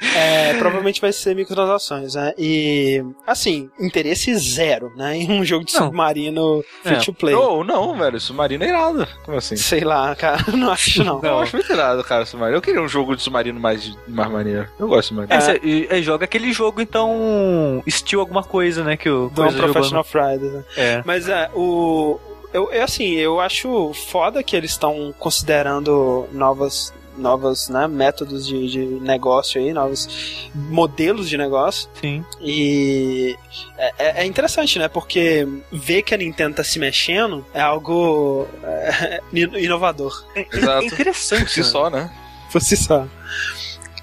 [0.00, 2.32] É, provavelmente vai ser microtransações, né?
[2.38, 5.16] E, assim, interesse zero, né?
[5.16, 5.86] Em um jogo de não.
[5.86, 7.00] submarino free é.
[7.00, 7.34] to play.
[7.34, 9.06] Ou não, velho, submarino é irado.
[9.24, 9.56] Como assim?
[9.56, 11.20] Sei lá, cara, não acho não.
[11.20, 11.30] não.
[11.30, 12.58] Eu acho muito irado, cara, submarino.
[12.58, 14.68] Eu queria um jogo de submarino mais, mais maneiro.
[14.78, 15.90] Eu gosto de submarino.
[15.92, 18.96] É, é, joga aquele jogo, então, estilo alguma coisa, né?
[18.96, 20.64] Que o Do Professional Friday, né?
[20.76, 21.02] É.
[21.04, 22.18] Mas é, o.
[22.52, 28.68] Eu, é assim, eu acho foda que eles estão considerando novas novos né, métodos de,
[28.68, 31.88] de negócio aí, novos modelos de negócio.
[32.00, 32.24] Sim.
[32.40, 33.36] E
[33.76, 34.88] é, é, é interessante, né?
[34.88, 40.24] Porque ver que a Nintendo tá se mexendo é algo é, inovador.
[40.34, 40.82] Exato.
[40.82, 41.44] É interessante.
[41.44, 41.66] Por si né?
[41.66, 42.12] só, né?
[42.52, 43.06] Por si só.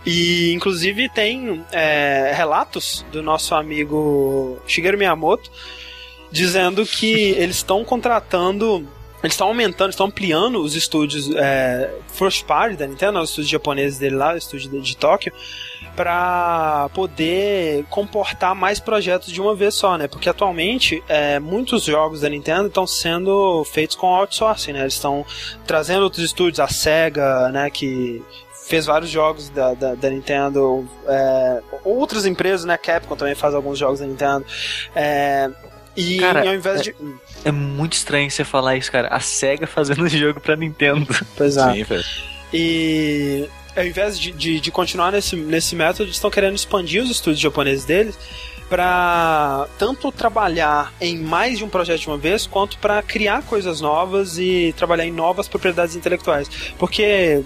[0.05, 5.49] E inclusive tem é, relatos do nosso amigo Shigeru Miyamoto
[6.31, 8.85] dizendo que eles estão contratando
[9.23, 13.97] eles estão aumentando, estão ampliando os estúdios é, first party da Nintendo, os estúdios japoneses
[13.97, 15.31] dele lá, o estúdio de, de Tóquio,
[15.95, 20.07] para poder comportar mais projetos de uma vez só, né?
[20.07, 24.81] Porque atualmente é, muitos jogos da Nintendo estão sendo feitos com outsourcing, né?
[24.81, 25.25] Eles estão
[25.65, 27.69] trazendo outros estúdios, a Sega, né?
[27.69, 28.21] Que
[28.67, 32.77] fez vários jogos da, da, da Nintendo, é, outras empresas, né?
[32.77, 34.45] Capcom também faz alguns jogos da Nintendo.
[34.95, 35.49] É,
[35.95, 36.95] e Cara, ao invés é, de.
[37.45, 39.07] É muito estranho você falar isso, cara.
[39.09, 41.07] A SEGA fazendo jogo pra Nintendo.
[41.35, 41.73] Pois é.
[41.73, 42.05] Sim, velho.
[42.53, 47.09] E ao invés de, de, de, continuar nesse, nesse método, eles estão querendo expandir os
[47.09, 48.17] estúdios japoneses deles
[48.69, 53.81] para tanto trabalhar em mais de um projeto de uma vez, quanto para criar coisas
[53.81, 56.49] novas e trabalhar em novas propriedades intelectuais.
[56.79, 57.43] Porque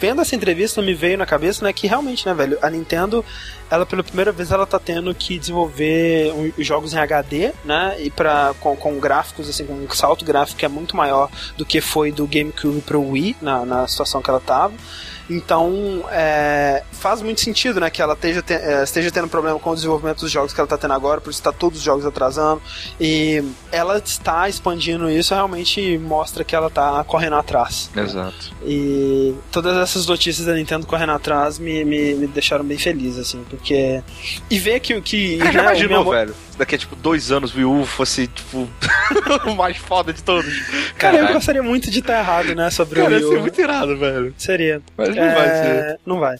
[0.00, 3.24] vendo essa entrevista me veio na cabeça, né, que realmente, né, velho, a Nintendo,
[3.70, 8.54] ela pela primeira vez ela tá tendo que desenvolver jogos em HD, né, e para
[8.60, 12.12] com, com, gráficos assim, com um salto gráfico que é muito maior do que foi
[12.12, 14.74] do GameCube pro Wii na, na situação que ela tava.
[15.28, 19.70] Então, é, faz muito sentido, né, que ela esteja, te, é, esteja tendo problema com
[19.70, 22.06] o desenvolvimento dos jogos que ela está tendo agora, por isso está todos os jogos
[22.06, 22.62] atrasando.
[23.00, 27.90] E ela está expandindo isso, realmente mostra que ela está correndo atrás.
[27.94, 28.52] Exato.
[28.64, 33.44] E todas essas notícias da Nintendo correndo atrás me, me, me deixaram bem feliz, assim,
[33.48, 34.02] porque.
[34.50, 35.00] E ver que.
[35.00, 36.12] que Cara, né, imaginou, meu...
[36.12, 36.34] velho?
[36.58, 38.68] Daqui a tipo dois anos o Wii U fosse, tipo,
[39.46, 40.52] o mais foda de todos.
[40.98, 41.30] Cara, Caraca.
[41.30, 43.28] eu gostaria muito de estar errado, né, sobre Cara, o Wii U.
[43.28, 44.34] Cara, muito irado, velho.
[44.36, 44.82] Seria.
[44.96, 45.34] Mas não é...
[45.34, 46.00] vai ser.
[46.04, 46.36] Não vai.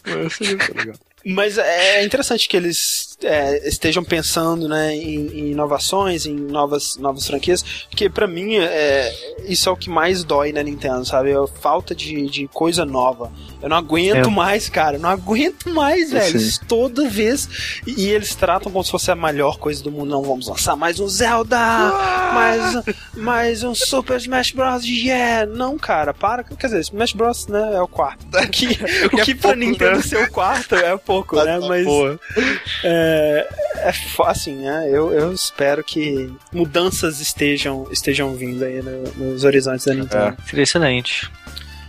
[1.25, 7.27] Mas é interessante que eles é, estejam pensando né, em, em, inovações, em novas, novas
[7.27, 9.13] franquias, porque para mim é,
[9.45, 11.33] isso é o que mais dói na Nintendo, sabe?
[11.33, 13.31] A falta de, de coisa nova.
[13.61, 14.31] Eu não aguento é.
[14.31, 14.95] mais, cara.
[14.95, 16.39] Eu não aguento mais, velho.
[16.67, 17.81] Toda vez.
[17.85, 20.09] E, e, eles tratam como se fosse a melhor coisa do mundo.
[20.09, 21.57] Não, vamos lançar mais um Zelda!
[21.59, 22.31] Ah!
[22.33, 22.85] Mais,
[23.15, 24.85] mais um Super Smash Bros.
[24.85, 25.45] Yeah!
[25.45, 26.43] Não, cara, para.
[26.43, 27.47] Quer dizer, Smash Bros.
[27.47, 28.25] Né, é o quarto.
[28.39, 30.01] O que, o que, é pra pouco, Nintendo né?
[30.01, 31.59] ser o quarto é pouco, né?
[31.59, 31.85] Mas.
[32.83, 33.93] É, é
[34.25, 34.87] assim, né?
[34.89, 40.37] Eu, eu espero que mudanças estejam, estejam vindo aí no, nos horizontes da Nintendo.
[40.39, 40.47] É.
[40.47, 41.29] Seria excelente.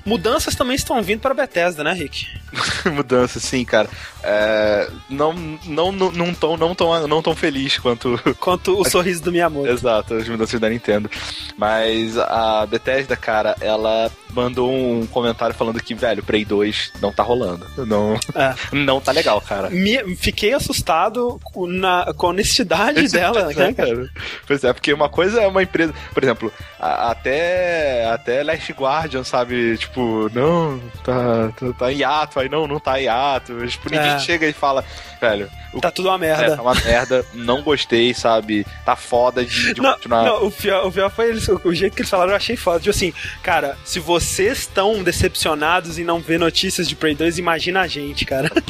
[0.05, 2.27] Mudanças também estão vindo para Bethesda, né, Rick?
[2.91, 3.89] Mudanças, sim, cara.
[4.23, 5.33] É, não,
[5.67, 8.21] não, não, não, tão, não, tão, não tão feliz quanto.
[8.39, 9.69] Quanto o sorriso do Miyamoto.
[9.69, 11.11] Exato, as mudanças da Nintendo.
[11.57, 17.23] Mas a Bethesda, cara, ela mandou um comentário falando que, velho, Prey 2 não tá
[17.23, 17.67] rolando.
[17.79, 18.55] Não, é.
[18.73, 19.71] não tá legal, cara.
[19.71, 24.11] Me, fiquei assustado na, com a honestidade dela, né, cara?
[24.47, 25.95] Pois é, porque uma coisa é uma empresa.
[26.13, 29.77] Por exemplo, a, até, até Last Guardian, sabe?
[29.79, 33.67] Tipo, não, tá, tá, tá em hiato, aí não, não tá em hiato.
[33.67, 34.19] Tipo, ninguém é.
[34.19, 34.85] chega e fala,
[35.21, 36.47] velho, Tá tudo uma merda.
[36.47, 38.67] É, tá uma merda, não gostei, sabe?
[38.85, 40.25] Tá foda de, de não, continuar.
[40.25, 42.81] Não, o pior, o pior foi eles, o jeito que eles falaram, eu achei foda.
[42.81, 43.13] Tipo assim,
[43.43, 48.25] cara, se vocês estão decepcionados e não vê notícias de Prey 2, imagina a gente,
[48.25, 48.51] cara.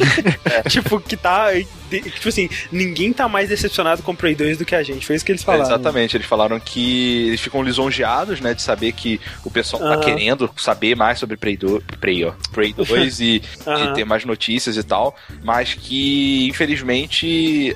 [0.44, 0.68] É.
[0.68, 1.46] tipo, que tá.
[1.90, 5.06] Tipo assim, ninguém tá mais decepcionado com Prey 2 do que a gente.
[5.06, 5.64] Foi isso que eles falaram.
[5.64, 9.98] É, exatamente, eles falaram que eles ficam lisonjeados, né, de saber que o pessoal tá
[9.98, 14.76] querendo saber mais sobre Prey 2, Prey, ó, Prey 2 e de ter mais notícias
[14.76, 17.74] e tal, mas que infelizmente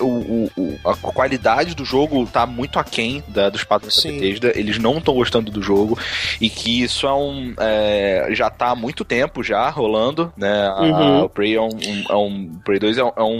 [0.00, 4.52] um, o, o, a qualidade do jogo tá muito aquém da, dos padrões da Bethesda.
[4.54, 5.98] Eles não estão gostando do jogo
[6.40, 10.68] e que isso é um é, já tá há muito tempo já rolando, né?
[10.70, 10.96] Uhum.
[10.96, 13.33] A, o Prey é um, um, é um Prey 2 é um, é um,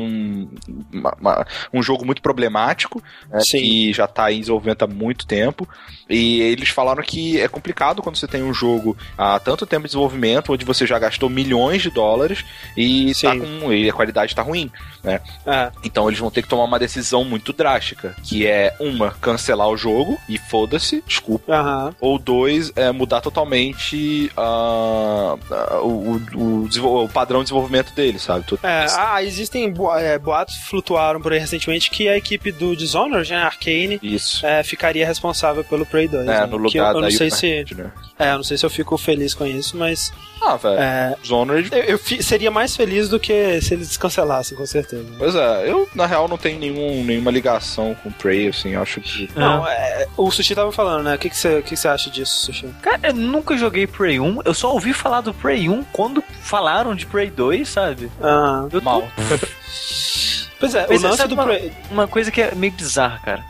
[0.93, 5.69] uma, um jogo muito problemático, né, que já tá em desenvolvimento há muito tempo.
[6.09, 9.89] E eles falaram que é complicado quando você tem um jogo há tanto tempo de
[9.89, 12.45] desenvolvimento, onde você já gastou milhões de dólares
[12.77, 14.71] e, tá com, e a qualidade tá ruim,
[15.03, 15.21] né?
[15.47, 15.71] É.
[15.83, 19.77] Então eles vão ter que tomar uma decisão muito drástica, que é uma, cancelar o
[19.77, 21.53] jogo e foda-se, desculpa.
[21.53, 21.95] Uhum.
[22.01, 28.19] Ou dois, é mudar totalmente uh, uh, o, o, o, o, padrão de desenvolvimento dele,
[28.19, 28.45] sabe?
[28.45, 33.31] Tudo é, ah, existem é, boatos flutuaram por aí recentemente que a equipe do Dishonored,
[33.31, 34.45] né, Arcane, Isso.
[34.47, 36.27] É, ficaria responsável pelo Prey 2.
[36.27, 36.47] É, né?
[36.47, 37.93] no lugar eu, eu não sei se, né?
[38.19, 40.13] É, eu não sei se eu fico feliz com isso, mas.
[40.45, 40.79] Ah, velho.
[40.79, 41.71] É, Dishonored.
[41.73, 45.07] Eu, eu fi, seria mais feliz do que se eles cancelassem, com certeza.
[45.19, 49.01] Pois é, eu na real não tenho nenhum, nenhuma ligação com o Prey, assim, acho
[49.01, 49.31] que.
[49.35, 51.15] Não, é, o Sushi tava falando, né?
[51.15, 52.69] O que, que, você, que, que você acha disso, Sushi?
[52.83, 56.95] Cara, eu nunca joguei Prey 1, eu só ouvi falar do Prey 1 quando falaram
[56.95, 58.11] de Prey 2, sabe?
[58.23, 59.09] Ah, eu mal.
[60.61, 61.73] pois é, Mas o lance do uma, Prey.
[61.91, 63.45] Uma coisa que é meio bizarra, cara.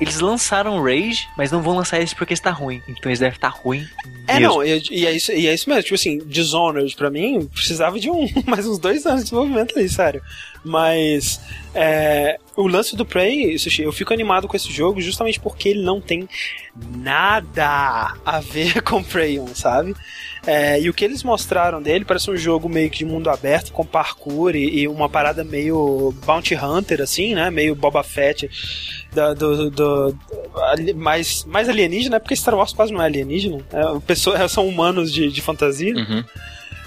[0.00, 2.80] Eles lançaram Rage, mas não vão lançar esse porque está ruim.
[2.88, 3.84] Então eles devem estar ruim.
[4.28, 5.82] É, não, e, e, é isso, e é isso mesmo.
[5.82, 9.88] Tipo assim, Dishonored, pra mim, precisava de um mais uns dois anos de desenvolvimento ali,
[9.88, 10.22] sério.
[10.62, 11.40] Mas
[11.74, 15.98] é, o lance do Prey, eu fico animado com esse jogo justamente porque ele não
[15.98, 16.28] tem
[16.94, 19.94] nada a ver com Prey 1, sabe?
[20.48, 23.70] É, e o que eles mostraram dele parece um jogo meio que de mundo aberto,
[23.70, 27.50] com parkour e, e uma parada meio Bounty Hunter, assim, né?
[27.50, 28.48] Meio Boba Fett
[29.12, 30.18] do, do, do,
[30.96, 32.18] mais, mais alienígena, né?
[32.18, 33.58] porque Star Wars quase não é alienígena.
[33.70, 35.94] É, pessoas, são humanos de, de fantasia.
[35.94, 36.24] Uhum.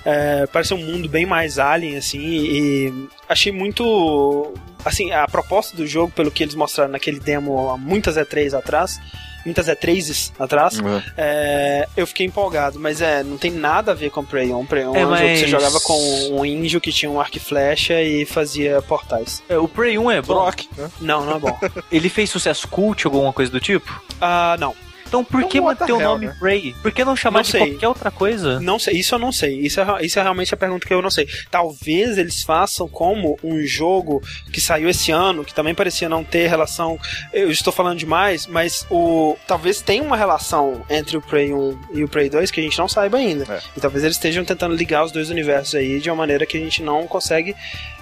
[0.03, 4.55] É, parece um mundo bem mais alien, assim, e achei muito.
[4.83, 8.99] Assim, a proposta do jogo, pelo que eles mostraram naquele demo há muitas E3 atrás,
[9.45, 11.01] muitas E3s atrás, uhum.
[11.17, 14.65] é, eu fiquei empolgado, mas é, não tem nada a ver com Prey 1.
[14.65, 15.19] Prey 1 é, é um mas...
[15.19, 18.81] jogo que você jogava com um índio que tinha um arco e flecha e fazia
[18.81, 19.43] portais.
[19.49, 20.33] É, o Prey 1 é bom?
[20.35, 20.89] Brock, né?
[20.99, 21.59] Não, não é bom.
[21.91, 24.01] Ele fez sucesso cult, alguma coisa do tipo?
[24.19, 24.75] Ah, uh, não.
[25.11, 26.35] Então por que manter o nome né?
[26.39, 26.73] Prey?
[26.81, 27.71] Por que não chamar não de sei.
[27.71, 28.61] qualquer outra coisa?
[28.61, 29.59] Não sei, isso eu não sei.
[29.59, 31.27] Isso é, isso é realmente a pergunta que eu não sei.
[31.49, 34.23] Talvez eles façam como um jogo
[34.53, 36.97] que saiu esse ano, que também parecia não ter relação.
[37.33, 42.03] Eu estou falando demais, mas o talvez tenha uma relação entre o Prey 1 e
[42.05, 43.53] o Prey 2 que a gente não saiba ainda.
[43.53, 43.59] É.
[43.75, 46.61] E talvez eles estejam tentando ligar os dois universos aí de uma maneira que a
[46.61, 47.53] gente não consegue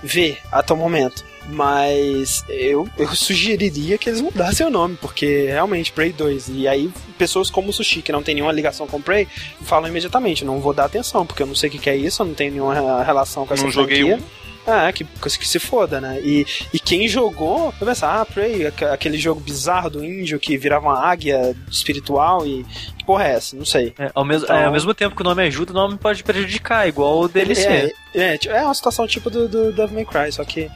[0.04, 1.26] ver até o momento.
[1.48, 6.50] Mas eu, eu sugeriria que eles mudassem o nome, porque realmente Prey 2.
[6.50, 9.28] E aí, pessoas como o Sushi, que não tem nenhuma ligação com Prey,
[9.62, 12.28] falam imediatamente: não vou dar atenção, porque eu não sei o que é isso, eu
[12.28, 14.20] não tenho nenhuma relação com essa Não joguei um.
[14.68, 16.20] É, que, que se foda, né?
[16.22, 20.88] E, e quem jogou, vai pensar, ah, Prey, aquele jogo bizarro do índio que virava
[20.88, 22.64] uma águia espiritual e.
[22.98, 23.56] Que porra é essa?
[23.56, 23.94] Não sei.
[23.98, 26.24] É, ao, mesmo, então, é, ao mesmo tempo que o nome ajuda, o nome pode
[26.24, 27.68] prejudicar, igual o DLC.
[27.68, 30.70] É, é, é, é uma situação tipo do, do Devil May Cry, só que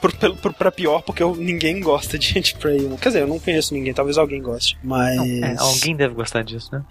[0.00, 2.96] por, por, pra pior, porque eu, ninguém gosta de Anti-Prey 1.
[2.96, 5.16] Quer dizer, eu não conheço ninguém, talvez alguém goste, mas...
[5.16, 6.82] Não, é, alguém deve gostar disso, né?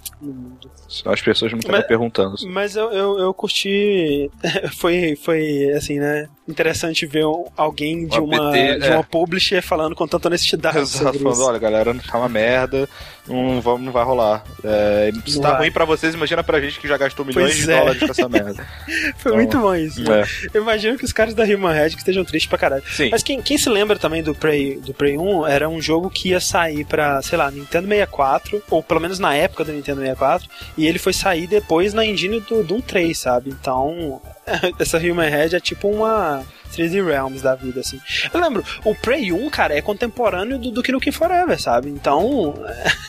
[1.06, 2.36] As pessoas não estão perguntando.
[2.48, 4.30] Mas eu, eu, eu curti...
[4.78, 6.30] foi, foi, assim, né?
[6.50, 8.94] Interessante ver alguém de uma, PT, de é.
[8.96, 12.90] uma publisher falando com tanta honestidade Exato, falando, olha, galera, tá uma merda,
[13.28, 14.44] não, vamos, não vai rolar.
[14.64, 17.72] É, se tá ruim pra vocês, imagina pra gente que já gastou milhões pois de
[17.72, 17.80] é.
[17.80, 18.68] dólares com essa merda.
[19.18, 20.02] Foi então, muito bom isso.
[20.02, 20.26] Né?
[20.52, 22.84] Eu imagino que os caras da Human Head que estejam tristes pra caralho.
[22.90, 23.10] Sim.
[23.12, 26.30] Mas quem, quem se lembra também do Prey, do Prey 1 era um jogo que
[26.30, 30.50] ia sair pra, sei lá, Nintendo 64, ou pelo menos na época do Nintendo 64,
[30.76, 33.52] e ele foi sair depois na engine do Doom 3, sabe?
[33.52, 34.20] Então,
[34.80, 36.44] essa Human Head é tipo uma
[36.76, 38.00] 3D Realms da vida, assim.
[38.34, 41.90] Eu lembro, o Prey 1, cara, é contemporâneo do, do Nukem Forever, sabe?
[41.90, 42.54] Então.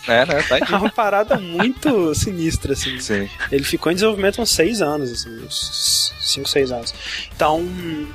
[0.08, 0.42] É, né?
[0.42, 2.98] Tá é uma parada muito sinistra, assim.
[3.00, 3.28] Sim.
[3.50, 6.94] Ele ficou em desenvolvimento uns 6 anos, assim, uns 5, 6 anos.
[7.34, 7.66] Então,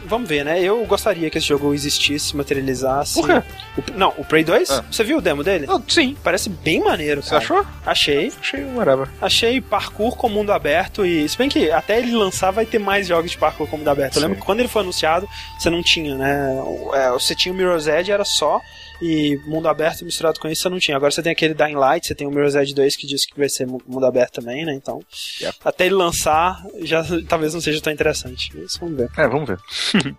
[0.05, 0.61] vamos ver, né?
[0.61, 3.15] Eu gostaria que esse jogo existisse, materializasse.
[3.15, 3.43] Por quê?
[3.77, 4.85] O, não, o Prey 2, ah.
[4.89, 5.65] você viu o demo dele?
[5.69, 6.15] Oh, sim.
[6.23, 7.41] Parece bem maneiro, cara.
[7.41, 7.65] Você achou?
[7.85, 8.31] Achei.
[8.39, 9.07] Achei whatever.
[9.21, 11.27] Achei parkour com mundo aberto e.
[11.27, 14.15] Se bem que até ele lançar vai ter mais jogos de parkour com mundo aberto.
[14.17, 16.57] Eu lembro que quando ele foi anunciado, você não tinha, né?
[16.93, 18.61] É, você tinha o Mirror's Edge, era só
[19.01, 20.97] e mundo aberto misturado com isso você não tinha.
[20.97, 23.37] Agora você tem aquele Dying Light, você tem o Mirror's Edge 2 que diz que
[23.37, 24.73] vai ser mundo aberto também, né?
[24.73, 25.01] Então,
[25.39, 25.57] yeah.
[25.63, 28.51] até ele lançar, já talvez não seja tão interessante.
[28.55, 29.09] Mas vamos ver.
[29.17, 29.59] É, vamos ver.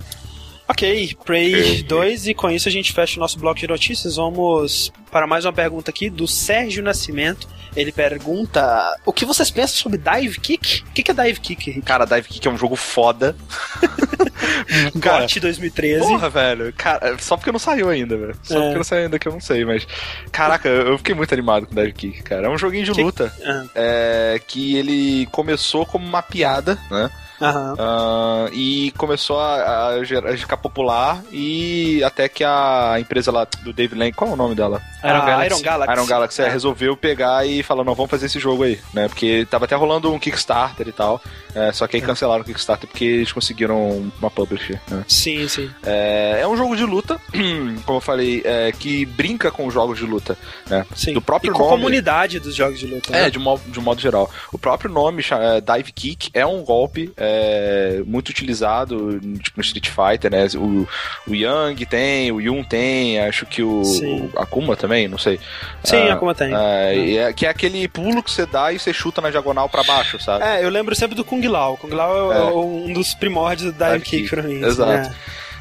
[0.69, 4.17] ok, Prey 2 e com isso a gente fecha o nosso bloco de notícias.
[4.17, 7.49] Vamos para mais uma pergunta aqui do Sérgio Nascimento.
[7.77, 10.83] Ele pergunta: O que vocês pensam sobre Dive Kick?
[10.83, 11.83] O que é Dive Kick?
[11.83, 13.37] Cara, Dive Kick é um jogo foda.
[14.95, 16.01] GOT 2013.
[16.01, 16.73] Porra, velho.
[16.77, 18.37] Cara, só porque não saiu ainda, velho.
[18.43, 18.61] Só é.
[18.63, 19.87] porque não saiu ainda que eu não sei, mas.
[20.33, 22.47] Caraca, eu fiquei muito animado com Dive Kick, cara.
[22.47, 23.03] É um joguinho de que...
[23.03, 23.33] luta.
[23.45, 23.65] Ah.
[23.75, 27.11] É, que ele começou como uma piada, né?
[27.41, 27.73] Uhum.
[27.75, 33.73] Uh, e começou a, a, a, ficar popular e até que a empresa lá do
[33.73, 34.81] David Lang, qual é o nome dela?
[35.05, 35.47] Iron, ah, Galaxy.
[35.47, 35.93] Iron Galaxy.
[35.93, 36.49] Iron Galaxy é.
[36.49, 39.09] resolveu pegar e falou, não, vamos fazer esse jogo aí, né?
[39.09, 41.23] Porque tava até rolando um Kickstarter e tal,
[41.55, 42.07] é, só que aí é.
[42.07, 45.05] cancelaram o Kickstarter porque eles conseguiram uma publisher, né?
[45.07, 45.71] Sim, sim.
[45.85, 47.21] É, é um jogo de luta,
[47.85, 50.37] como eu falei, é, que brinca com jogos de luta,
[50.69, 50.87] né?
[50.95, 51.13] Sim.
[51.13, 53.15] Do próprio e com nome, a comunidade dos jogos de luta.
[53.15, 53.31] É, né?
[53.31, 54.31] de, um, de um modo geral.
[54.53, 59.89] O próprio nome, é, Dive Kick, é um golpe é, muito utilizado tipo, no Street
[59.89, 60.47] Fighter, né?
[60.57, 60.87] O,
[61.29, 65.41] o Yang tem, o Yun tem, acho que o, o Akuma também, não sei.
[65.83, 66.53] Sim, uh, Akuma tem.
[66.53, 69.83] Uh, é, que é aquele pulo que você dá e você chuta na diagonal para
[69.83, 70.45] baixo, sabe?
[70.45, 71.77] É, eu lembro sempre do Kung Lao.
[71.77, 72.43] Kung Lao é, é.
[72.55, 74.59] um dos primórdios da Dive Kick pra mim.
[74.59, 75.15] Assim, Exato.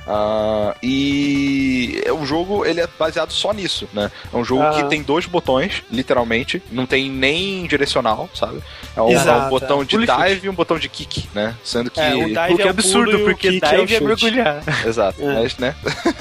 [0.08, 4.12] Uh, e o jogo ele é baseado só nisso, né?
[4.32, 8.62] É um jogo que tem dois botões, literalmente, não tem nem direcional, sabe?
[8.96, 11.56] É um, Exato, é um botão de dive e um botão de kick, né?
[11.64, 12.00] Sendo que.
[12.00, 14.64] É, o dive é, é absurdo, porque dive é, é mergulhar.
[14.86, 15.42] Exato, é.
[15.42, 15.76] mas, né?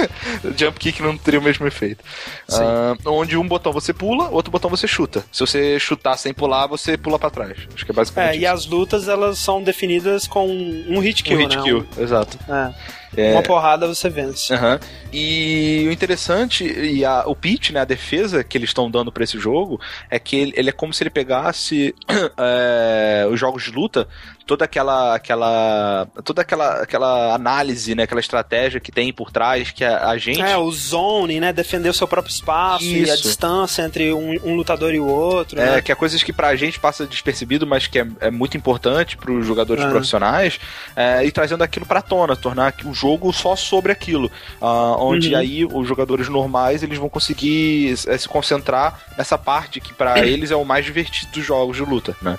[0.56, 2.02] Jump kick não teria o mesmo efeito.
[2.48, 5.24] Uh, onde um botão você pula, outro botão você chuta.
[5.30, 7.58] Se você chutar sem pular, você pula para trás.
[7.74, 8.30] Acho que é basicamente.
[8.30, 8.42] É, isso.
[8.42, 11.62] e as lutas elas são definidas com um hit kill, um hit né?
[11.62, 12.38] kill, exato.
[12.48, 13.03] É.
[13.16, 13.32] É...
[13.32, 14.52] Uma porrada você vence.
[14.52, 14.78] Uhum.
[15.16, 19.22] E o interessante, e a, o pitch, né, a defesa que eles estão dando para
[19.22, 19.80] esse jogo,
[20.10, 21.94] é que ele, ele, é como se ele pegasse
[22.36, 24.08] é, os jogos de luta
[24.46, 29.84] toda aquela aquela toda aquela aquela análise, né, aquela estratégia que tem por trás que
[29.84, 33.08] a, a gente É, o zone, né, defender o seu próprio espaço Isso.
[33.08, 35.82] e a distância entre um, um lutador e o outro, É, né?
[35.82, 39.32] que é coisas que pra gente passa despercebido, mas que é, é muito importante para
[39.32, 39.88] os jogadores é.
[39.88, 40.60] profissionais,
[40.94, 44.30] é, e trazendo aquilo pra tona, tornar o jogo só sobre aquilo,
[44.60, 45.38] uh, onde uhum.
[45.38, 50.50] aí os jogadores normais, eles vão conseguir é, se concentrar nessa parte que para eles
[50.50, 52.38] é o mais divertido dos jogos de luta, né?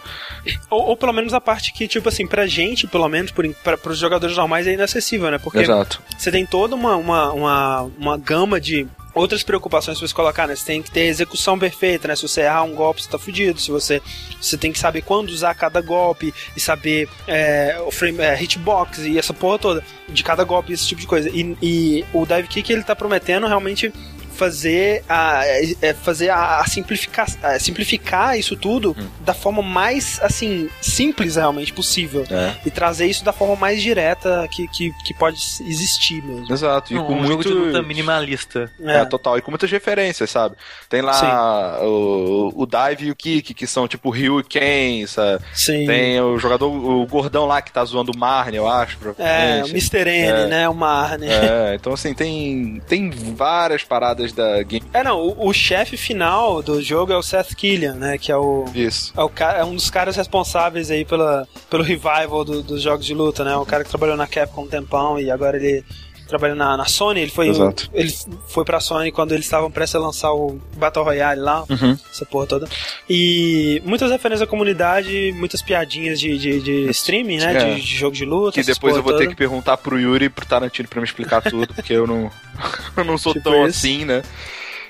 [0.69, 3.97] Ou, ou pelo menos a parte que tipo assim, pra gente, pelo menos, para os
[3.97, 5.37] jogadores normais é inacessível, né?
[5.37, 6.01] Porque Exato.
[6.17, 10.55] você tem toda uma, uma, uma, uma gama de outras preocupações para você colocar, né?
[10.55, 12.15] Você tem que ter execução perfeita, né?
[12.15, 13.59] Se você errar um golpe, você tá fudido.
[13.59, 14.01] Se você,
[14.39, 18.99] você tem que saber quando usar cada golpe e saber é, o frame, é, hitbox
[18.99, 21.29] e essa porra toda de cada golpe, esse tipo de coisa.
[21.29, 23.91] E, e o Dive Kick ele tá prometendo realmente
[24.35, 25.43] fazer a,
[25.81, 29.07] é, fazer a, a simplificar, a simplificar isso tudo hum.
[29.21, 32.53] da forma mais assim simples realmente possível é.
[32.65, 36.51] e trazer isso da forma mais direta que, que, que pode existir mesmo.
[36.51, 36.93] Exato.
[36.93, 37.27] E com um muito...
[37.27, 38.71] jogo de luta minimalista.
[38.81, 38.97] É.
[38.97, 39.05] é.
[39.05, 39.37] total.
[39.37, 40.55] E com muitas referências, sabe?
[40.89, 45.43] Tem lá o, o Dive e o Kick, que são tipo Ryu e Ken, sabe?
[45.53, 45.85] Sim.
[45.85, 48.97] Tem o jogador, o gordão lá que tá zoando o Marne, eu acho.
[49.17, 50.09] É, o Mr.
[50.09, 50.47] N, é.
[50.47, 50.69] né?
[50.69, 51.27] O Marne.
[51.27, 54.85] É, então assim, tem, tem várias paradas da game.
[54.93, 58.17] É, não, o, o chefe final do jogo é o Seth Killian, né?
[58.17, 58.65] Que é o.
[58.73, 59.13] Isso.
[59.15, 63.13] É, o, é um dos caras responsáveis aí pela, pelo revival do, dos jogos de
[63.13, 63.55] luta, né?
[63.55, 65.83] O cara que trabalhou na Capcom um tempão e agora ele
[66.27, 67.89] trabalha na, na Sony, ele foi, Exato.
[67.93, 68.13] ele
[68.47, 71.97] foi pra Sony quando eles estavam prestes a lançar o Battle Royale lá, uhum.
[72.11, 72.67] essa porra toda.
[73.09, 77.55] E muitas referências à comunidade, muitas piadinhas de, de, de streaming, né?
[77.55, 77.75] É.
[77.75, 78.59] De, de, jogo de luta.
[78.59, 79.23] Que depois eu vou toda.
[79.23, 82.31] ter que perguntar pro Yuri e pro Tarantino pra me explicar tudo, porque eu não,
[82.97, 83.79] eu não sou tipo tão isso.
[83.79, 84.23] assim, né?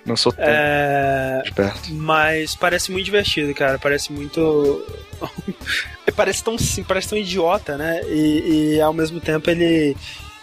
[0.05, 1.41] Não sou tão é...
[1.43, 1.91] esperto.
[1.93, 3.79] Mas parece muito divertido, cara.
[3.79, 4.85] Parece muito.
[6.15, 6.55] parece tão
[6.87, 8.01] parece tão idiota, né?
[8.07, 9.97] E, e ao mesmo tempo ele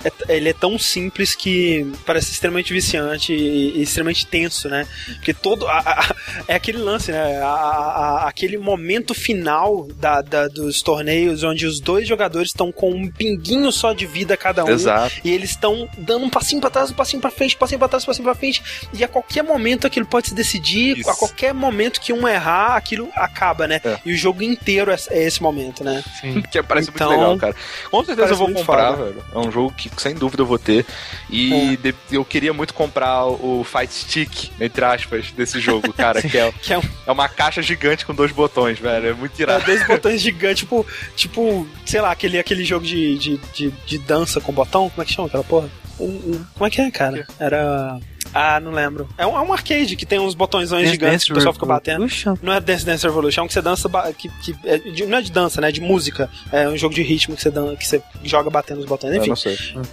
[0.05, 4.87] é, ele é tão simples que parece extremamente viciante e, e extremamente tenso, né?
[5.15, 5.67] Porque todo.
[5.67, 6.15] A, a,
[6.49, 7.41] é aquele lance, né?
[7.43, 13.11] A, aquele momento final da, da, dos torneios onde os dois jogadores estão com um
[13.11, 14.71] pinguinho só de vida cada um.
[14.71, 15.15] Exato.
[15.25, 17.89] E eles estão dando um passinho pra trás, um passinho pra frente, um passinho pra
[17.89, 18.63] trás, um passinho pra frente.
[18.93, 21.11] E a qualquer momento aquilo pode se decidir, Isso.
[21.11, 23.81] a qualquer momento que um errar, aquilo acaba, né?
[23.85, 23.99] É.
[24.05, 26.03] E o jogo inteiro é, é esse momento, né?
[26.21, 26.43] Sim.
[26.53, 27.55] Que parece então, muito legal, cara.
[27.91, 29.25] Com certeza eu vou comprar, velho.
[29.35, 30.87] É um jogo que sem dúvida eu vou ter.
[31.31, 36.39] E de, eu queria muito comprar o Fight Stick, entre aspas, desse jogo, cara, que,
[36.39, 36.83] é, que é, um...
[37.07, 39.09] é, uma caixa gigante com dois botões, velho.
[39.09, 39.63] É muito irado.
[39.63, 40.87] É, dois botões gigantes, tipo,
[41.17, 45.05] tipo, sei lá, aquele, aquele jogo de, de, de, de dança com botão, como é
[45.05, 45.69] que chama aquela porra?
[45.97, 47.27] Como é que é, cara?
[47.39, 47.99] Era.
[48.35, 49.09] Ah, não lembro.
[49.19, 52.07] É um, é um arcade que tem uns botões gigantes que o pessoal fica batendo.
[52.43, 53.89] Não é Dance Dance Revolution, é um que você dança.
[54.17, 55.69] Que, que é de, não é de dança, né?
[55.69, 56.31] É de música.
[56.51, 59.15] É um jogo de ritmo que você, dan, que você joga batendo os botões.
[59.17, 59.31] Enfim.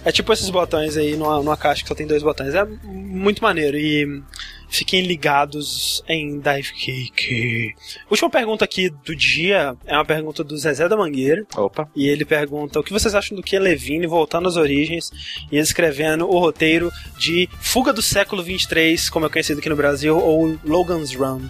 [0.04, 2.54] É tipo esses botões aí numa, numa caixa que só tem dois botões.
[2.54, 3.76] É muito maneiro.
[3.76, 4.22] E
[4.70, 7.74] Fiquem ligados em Dive Cake.
[8.08, 11.44] Última pergunta aqui do dia é uma pergunta do Zezé da Mangueira.
[11.56, 11.88] Opa.
[11.94, 15.10] E ele pergunta: o que vocês acham do que Levine voltando às origens
[15.50, 20.16] e escrevendo o roteiro de Fuga do Século 23, como é conhecido aqui no Brasil,
[20.16, 21.40] ou Logan's Run?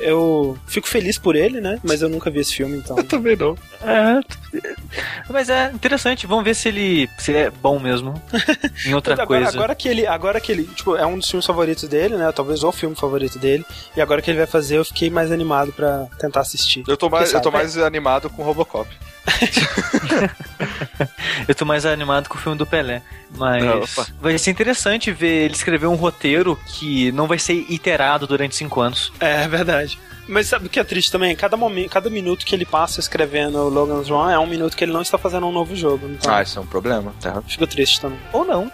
[0.00, 1.78] Eu fico feliz por ele, né?
[1.82, 2.96] Mas eu nunca vi esse filme, então.
[2.98, 3.56] Eu também não.
[3.82, 4.20] É,
[5.28, 8.20] mas é interessante, vamos ver se ele, se ele é bom mesmo
[8.86, 9.48] em outra agora, coisa.
[9.48, 12.30] Agora que ele, agora que ele, tipo, é um dos filmes favoritos dele, né?
[12.32, 13.64] Talvez o filme favorito dele.
[13.96, 16.82] E agora que ele vai fazer, eu fiquei mais animado para tentar assistir.
[16.86, 18.88] Eu tô mais, eu tô mais animado com Robocop.
[21.46, 23.02] Eu tô mais animado com o filme do Pelé.
[23.36, 28.56] Mas vai ser interessante ver ele escrever um roteiro que não vai ser iterado durante
[28.56, 29.12] cinco anos.
[29.20, 29.98] É, é verdade.
[30.28, 31.34] Mas sabe o que é triste também?
[31.34, 34.92] Cada, momento, cada minuto que ele passa escrevendo Logan's Run é um minuto que ele
[34.92, 36.06] não está fazendo um novo jogo.
[36.06, 36.32] Então...
[36.32, 37.14] Ah, isso é um problema.
[37.18, 37.40] Tá.
[37.46, 38.18] Fico triste também.
[38.32, 38.70] Ou não.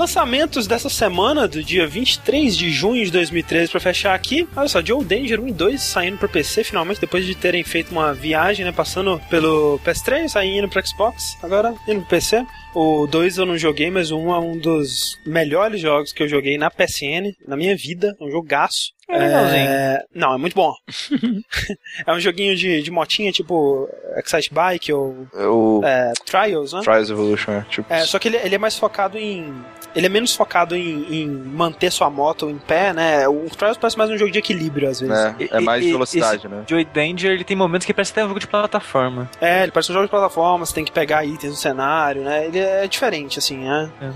[0.00, 4.48] Lançamentos dessa semana, do dia 23 de junho de 2013, para fechar aqui.
[4.56, 7.92] Olha só, Joe Danger 1 e 2 saindo para PC, finalmente, depois de terem feito
[7.92, 8.72] uma viagem, né?
[8.72, 12.46] Passando pelo PS3, aí indo para Xbox, agora indo pro PC.
[12.74, 16.22] O 2 eu não joguei, mas o 1 um é um dos melhores jogos que
[16.22, 18.16] eu joguei na PSN, na minha vida.
[18.20, 18.92] É um jogaço.
[19.08, 20.04] É, é...
[20.14, 20.72] Não, é muito bom.
[22.06, 25.80] é um joguinho de, de motinha, tipo Excite Bike ou o...
[25.84, 26.80] é, Trials, né?
[26.82, 27.66] Trials Evolution, é.
[27.68, 27.92] Tipo...
[27.92, 29.52] é só que ele, ele é mais focado em
[29.94, 33.26] ele é menos focado em, em, manter sua moto em pé, né?
[33.28, 35.16] O Trials parece mais um jogo de equilíbrio, às vezes.
[35.16, 36.64] É, é mais e, velocidade, né?
[36.68, 39.28] Joy Danger, ele tem momentos que parece até um jogo de plataforma.
[39.40, 42.46] É, ele parece um jogo de plataforma, você tem que pegar itens no cenário, né?
[42.46, 43.90] Ele é diferente, assim, né?
[44.00, 44.10] É.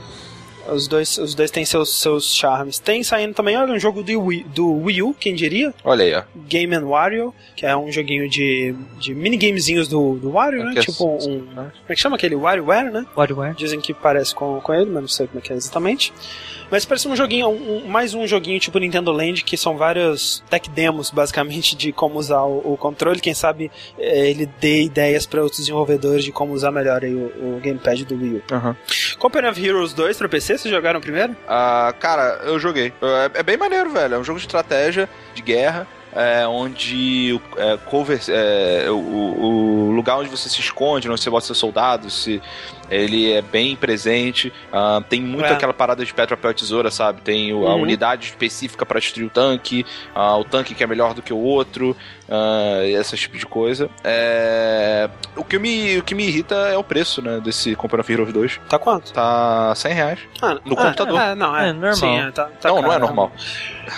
[0.66, 2.78] Os dois, os dois têm seus, seus charmes.
[2.78, 5.74] Tem saindo também, olha, um jogo do Wii, do Wii U, quem diria?
[5.84, 6.22] Olha aí, ó.
[6.48, 10.80] Game and Wario, que é um joguinho de, de minigamezinhos do, do Wario, né?
[10.80, 11.46] Tipo um.
[11.46, 12.34] Como é que chama aquele?
[12.34, 13.04] WarioWare, né?
[13.14, 13.54] WarioWare.
[13.54, 16.12] Dizem que parece com, com ele, mas não sei como é que é exatamente.
[16.74, 20.68] Mas parece um joguinho, um, mais um joguinho tipo Nintendo Land, que são vários tech
[20.70, 23.20] demos, basicamente, de como usar o, o controle.
[23.20, 27.26] Quem sabe é, ele dê ideias para outros desenvolvedores de como usar melhor aí o,
[27.26, 28.54] o gamepad do Wii U.
[28.56, 28.74] Uhum.
[29.20, 31.36] Company of Heroes 2 pra PC, vocês jogaram primeiro?
[31.46, 32.92] Ah, cara, eu joguei.
[33.00, 34.16] É, é bem maneiro, velho.
[34.16, 40.18] É um jogo de estratégia, de guerra é, onde é, cover, é, o, o, lugar
[40.18, 42.42] onde você se esconde, onde você bota seus soldados, se,
[42.90, 44.52] ele é bem presente.
[44.72, 45.52] Uh, tem muito é.
[45.52, 47.20] aquela parada de pedra, papel, tesoura, sabe?
[47.22, 47.82] Tem a uhum.
[47.82, 49.84] unidade específica para destruir o tanque,
[50.14, 51.96] uh, o tanque que é melhor do que o outro,
[52.28, 53.88] uh, esse tipo de coisa.
[54.02, 55.08] É...
[55.36, 58.32] O, que me, o que me irrita é o preço, né, desse Company of Heroes
[58.32, 58.60] 2.
[58.68, 59.12] Tá quanto?
[59.12, 60.18] Tá 100 reais.
[60.42, 61.20] Ah, no computador.
[61.20, 61.94] É, não, é, é normal.
[61.94, 63.32] Sim, é, tá, tá não, caro, não é normal.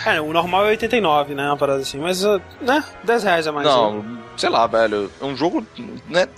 [0.04, 1.46] É, o normal é 89, né?
[1.46, 1.98] Uma parada assim.
[1.98, 2.22] Mas,
[2.60, 2.84] né?
[3.04, 3.66] 10 reais a mais.
[3.66, 4.18] Não, né?
[4.36, 5.10] sei lá, velho.
[5.20, 5.64] É um jogo,
[6.08, 6.28] né?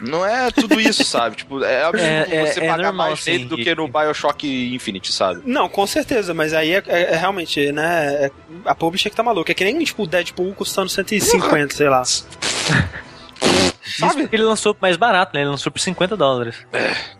[0.00, 1.36] Não é tudo isso, sabe?
[1.36, 5.12] Tipo, é absurdo é, você é, pagar normal, mais nele do que no Bioshock Infinite,
[5.12, 5.42] sabe?
[5.44, 8.30] Não, com certeza, mas aí é, é, é realmente, né?
[8.64, 9.52] a publisher que tá maluca.
[9.52, 12.02] É que nem, tipo, o Deadpool custando 150, sei lá.
[12.04, 14.28] Sabe?
[14.30, 15.42] ele lançou mais barato, né?
[15.42, 16.56] Ele lançou por 50 dólares.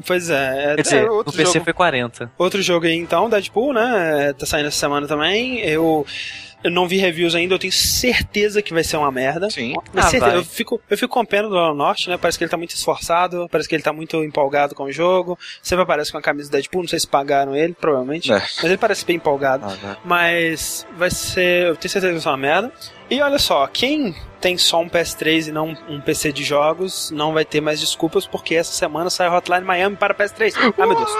[0.06, 0.74] Pois é.
[0.76, 2.32] Quer dizer, o PC jogo, foi 40.
[2.38, 4.32] Outro jogo aí, então, Deadpool, né?
[4.38, 5.60] Tá saindo essa semana também.
[5.60, 6.06] Eu
[6.62, 9.48] Eu não vi reviews ainda, eu tenho certeza que vai ser uma merda.
[9.50, 9.74] Sim.
[9.94, 12.18] Ah, certeza, eu, fico, eu fico com pena do Alan Norte, né?
[12.18, 15.38] Parece que ele tá muito esforçado, parece que ele tá muito empolgado com o jogo.
[15.62, 18.32] Sempre aparece com a camisa do Deadpool, não sei se pagaram ele, provavelmente.
[18.32, 18.38] É.
[18.38, 19.66] Mas ele parece bem empolgado.
[19.66, 19.96] Ah?
[20.04, 21.68] Mas vai ser.
[21.68, 22.72] Eu tenho certeza que vai ser uma merda.
[23.10, 27.32] E olha só, quem tem só um PS3 e não um PC de jogos, não
[27.32, 30.54] vai ter mais desculpas, porque essa semana sai Hotline Miami para PS3.
[30.78, 31.10] Ah, meu Deus.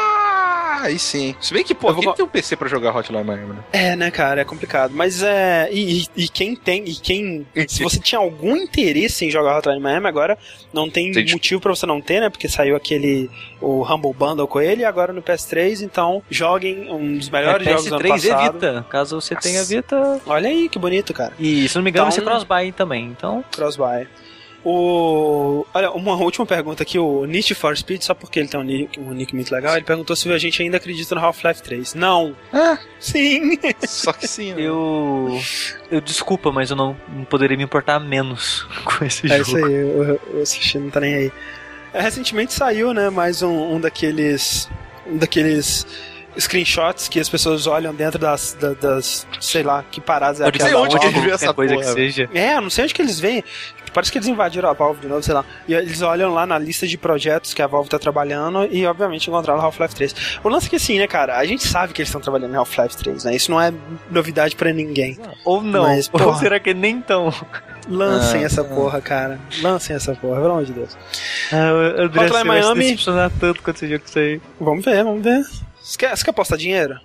[0.80, 1.34] Ah, aí sim.
[1.40, 2.14] Se bem que, pô, quem vou...
[2.14, 3.58] tem um PC pra jogar Hotline Miami, né?
[3.70, 4.92] É, né, cara, é complicado.
[4.94, 5.68] Mas é.
[5.70, 7.46] E, e, quem tem, e quem.
[7.68, 10.38] se você tinha algum interesse em jogar Hotline Miami, agora
[10.72, 11.32] não tem Entendi.
[11.34, 12.30] motivo pra você não ter, né?
[12.30, 13.30] Porque saiu aquele.
[13.60, 17.70] O Humble Bundle com ele, e agora no PS3, então joguem um dos melhores é,
[17.72, 18.40] jogos do ano passado.
[18.40, 18.86] e Vita.
[18.88, 19.48] Caso você Nossa.
[19.48, 20.20] tenha Vita.
[20.26, 21.34] Olha aí, que bonito, cara.
[21.38, 23.44] E se não me engano, então, vai ser cross-buy também, então.
[23.52, 24.06] Cross-buy.
[24.64, 25.64] O...
[25.72, 29.00] Olha, uma última pergunta aqui, o Need for Speed, só porque ele tem um nick,
[29.00, 31.94] um nick muito legal, ele perguntou se a gente ainda acredita no Half-Life 3.
[31.94, 32.36] Não.
[32.52, 33.58] Ah, sim.
[33.86, 34.52] Só que sim.
[34.52, 34.62] Né?
[34.62, 35.40] Eu.
[35.90, 39.40] Eu desculpa, mas eu não, não poderia me importar menos com esse é jogo.
[39.40, 41.32] É isso aí, eu, eu assisti, não tá nem aí.
[41.92, 44.68] É, recentemente saiu, né, mais um, um daqueles.
[45.06, 45.86] Um daqueles
[46.40, 50.70] screenshots que as pessoas olham dentro das, das, das sei lá, que paradas é aquela.
[50.70, 51.86] Não sei onde que eles essa coisa porra.
[51.86, 52.28] que seja.
[52.34, 53.44] É, não sei onde que eles veem.
[53.92, 55.44] Parece que eles invadiram a Valve de novo, sei lá.
[55.66, 59.28] E eles olham lá na lista de projetos que a Valve tá trabalhando e, obviamente,
[59.28, 60.14] encontraram Half-Life 3.
[60.44, 62.56] O lance é que, assim, né, cara, a gente sabe que eles estão trabalhando em
[62.56, 63.34] Half-Life 3, né?
[63.34, 63.72] Isso não é
[64.10, 65.18] novidade pra ninguém.
[65.44, 65.82] Ou não.
[65.82, 67.32] Mas, porra, Ou será que nem tão?
[67.88, 69.40] Lancem ah, essa porra, cara.
[69.62, 70.96] Lancem essa porra, pelo amor de Deus.
[71.52, 72.82] Ah, André vai Miami...
[72.84, 74.40] se decepcionar tanto quando esse jogo sair.
[74.60, 75.42] Vamos ver, vamos ver.
[75.82, 76.98] Você quer, você quer apostar dinheiro?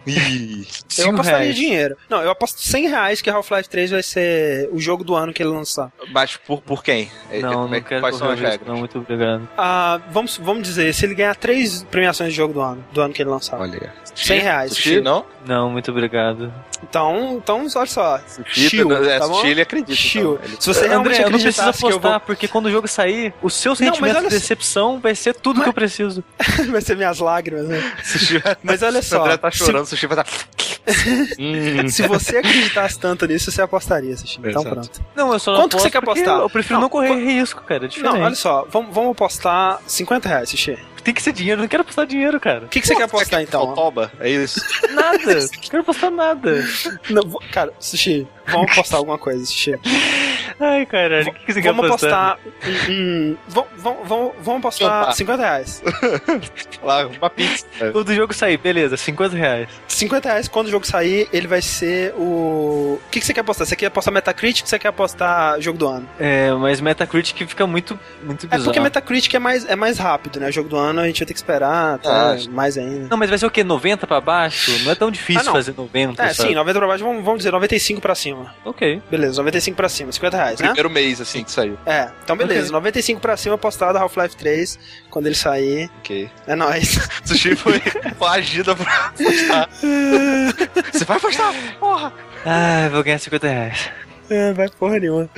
[0.98, 1.56] eu apostaria reais.
[1.56, 1.98] dinheiro.
[2.10, 5.42] Não, eu aposto 100 reais que Half-Life 3 vai ser o jogo do ano que
[5.42, 5.92] ele lançar.
[6.12, 7.10] Mas por, por quem?
[7.32, 8.68] É, não, é, não quero Quais são as regras?
[8.68, 9.48] Não, muito obrigado.
[9.58, 13.14] Ah, vamos, vamos dizer, se ele ganhar três premiações de jogo do ano, do ano
[13.14, 13.60] que ele lançar.
[13.60, 13.94] Olha.
[14.16, 14.74] 100 reais.
[14.74, 15.26] Sushi, não?
[15.46, 16.52] Não, muito obrigado.
[16.84, 18.20] Então, então olha só.
[18.28, 19.96] Sushi, Chill, é, tá sushi ele acredita.
[19.96, 20.40] Chill.
[20.44, 20.62] Então.
[20.62, 22.20] Se você realmente André, eu não preciso apostar, vou...
[22.22, 25.64] porque quando o jogo sair, o seu sentimento não, de decepção vai ser tudo mas...
[25.64, 26.24] que eu preciso.
[26.72, 27.96] vai ser minhas lágrimas, né?
[28.66, 29.20] Mas olha só.
[29.20, 29.92] O André tá chorando, se...
[29.92, 30.26] sushi vai dar...
[31.90, 34.40] se você acreditasse tanto nisso, você apostaria, Sushi.
[34.40, 34.70] Então Exato.
[34.70, 35.02] pronto.
[35.16, 36.40] Não, eu só não Quanto que você quer apostar?
[36.40, 37.86] Eu prefiro não, não correr risco, cara.
[37.88, 38.68] É não, olha só.
[38.70, 42.66] Vamos, vamos apostar 50 reais, Sushi tem que ser dinheiro, não quero apostar dinheiro, cara.
[42.66, 43.76] O que, que você quer apostar então?
[43.76, 44.60] Toba, é isso.
[44.92, 46.66] Nada, não quero apostar nada.
[47.12, 47.22] Não,
[47.52, 49.80] cara, Sushi, vamos apostar alguma coisa, Sushi.
[50.60, 52.40] Ai, caralho, o que, que você quer vamos apostar?
[52.66, 55.12] Hum, hum, vamos, vamos, vamos apostar Opa.
[55.12, 55.84] 50 reais.
[56.82, 57.68] Lá, uma pizza.
[57.92, 59.70] Quando o jogo sair, beleza, 50 reais.
[59.88, 63.00] 50 reais, quando o jogo sair, ele vai ser o.
[63.06, 63.68] O que, que você quer apostar?
[63.68, 66.08] Você quer apostar Metacritic ou você quer apostar jogo do ano?
[66.20, 68.62] É, mas Metacritic fica muito, muito bizarro.
[68.62, 70.52] É porque Metacritic é mais, é mais rápido, né?
[70.52, 73.08] Jogo do ano a gente vai ter que esperar tá, ah, mais ainda.
[73.10, 73.64] Não, mas vai ser o quê?
[73.64, 74.72] 90 pra baixo?
[74.84, 76.22] Não é tão difícil ah, fazer 90.
[76.22, 76.50] É, sabe?
[76.50, 78.54] sim, 90 pra baixo, vamos, vamos dizer 95 pra cima.
[78.64, 79.02] Ok.
[79.10, 80.68] Beleza, 95 pra cima, 50 reais, né?
[80.68, 81.78] Primeiro mês, assim, que saiu.
[81.86, 82.72] É, então beleza, okay.
[82.72, 85.90] 95 pra cima postado Half-Life 3, quando ele sair.
[86.00, 86.30] Ok.
[86.48, 87.00] É nóis.
[87.26, 87.82] Sushi foi
[88.22, 89.70] agida pra postar.
[90.92, 91.54] Você vai postar?
[91.80, 92.14] Porra!
[92.46, 93.90] Ah, vou ganhar 50 reais.
[94.30, 95.30] É, vai porra nenhuma.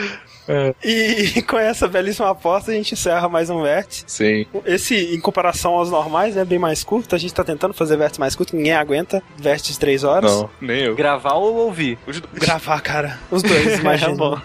[0.47, 0.73] É.
[0.83, 4.03] E, com essa belíssima aposta a gente encerra mais um vértice.
[4.07, 4.45] Sim.
[4.65, 7.15] Esse, em comparação aos normais, é bem mais curto.
[7.15, 10.31] A gente tá tentando fazer vértice mais curto, ninguém aguenta vértices de 3 horas.
[10.31, 10.95] Não, nem eu.
[10.95, 11.97] Gravar ou ouvir?
[12.33, 13.19] Gravar, cara.
[13.29, 14.13] Os dois, imagina.
[14.13, 14.39] é bom.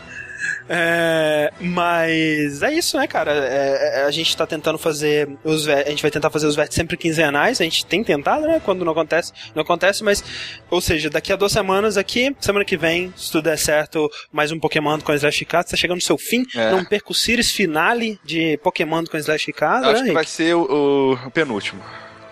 [0.69, 3.33] É, mas é isso, né, cara?
[3.33, 6.77] É, é, a gente tá tentando fazer os a gente vai tentar fazer os vértices
[6.77, 7.61] sempre quinzenais.
[7.61, 8.61] A gente tem tentado, né?
[8.65, 10.23] Quando não acontece, não acontece, mas
[10.71, 14.53] ou seja, daqui a duas semanas aqui, semana que vem, se tudo der certo, mais
[14.53, 16.45] um Pokémon com Slash Cat, tá chegando no seu fim.
[16.55, 16.71] É.
[16.71, 19.87] Não perca o Series finale de Pokémon com Slash Cat.
[19.87, 21.83] Acho né, que vai ser o, o penúltimo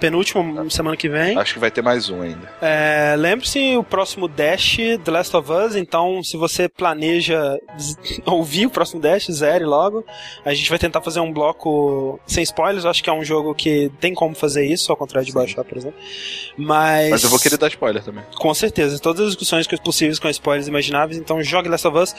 [0.01, 1.39] penúltimo semana que vem.
[1.39, 2.51] Acho que vai ter mais um ainda.
[2.61, 7.59] É, Lembre-se, o próximo Dash The Last of Us, então se você planeja
[8.25, 10.05] ouvir o próximo Dash, zere logo.
[10.45, 13.93] A gente vai tentar fazer um bloco sem spoilers, acho que é um jogo que
[14.01, 15.39] tem como fazer isso, ao contrário de Sim.
[15.39, 15.99] baixar, por exemplo.
[16.57, 17.11] Mas...
[17.11, 18.25] Mas eu vou querer dar spoiler também.
[18.37, 22.17] Com certeza, todas as discussões possíveis com spoilers imagináveis, então jogue Last of Us.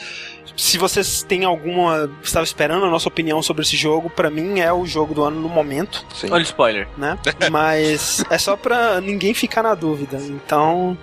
[0.56, 2.10] Se vocês têm alguma...
[2.22, 5.40] Estava esperando a nossa opinião sobre esse jogo, para mim é o jogo do ano
[5.40, 6.04] no momento.
[6.14, 6.28] Sim.
[6.30, 6.88] Olha o spoiler.
[6.96, 7.18] Né?
[7.50, 10.18] Mas Mas é só pra ninguém ficar na dúvida.
[10.18, 10.96] Então,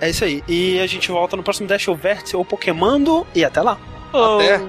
[0.00, 0.44] é isso aí.
[0.46, 3.78] E a gente volta no próximo Dash ou Vértice ou Pokémon e até lá.
[4.12, 4.60] Até.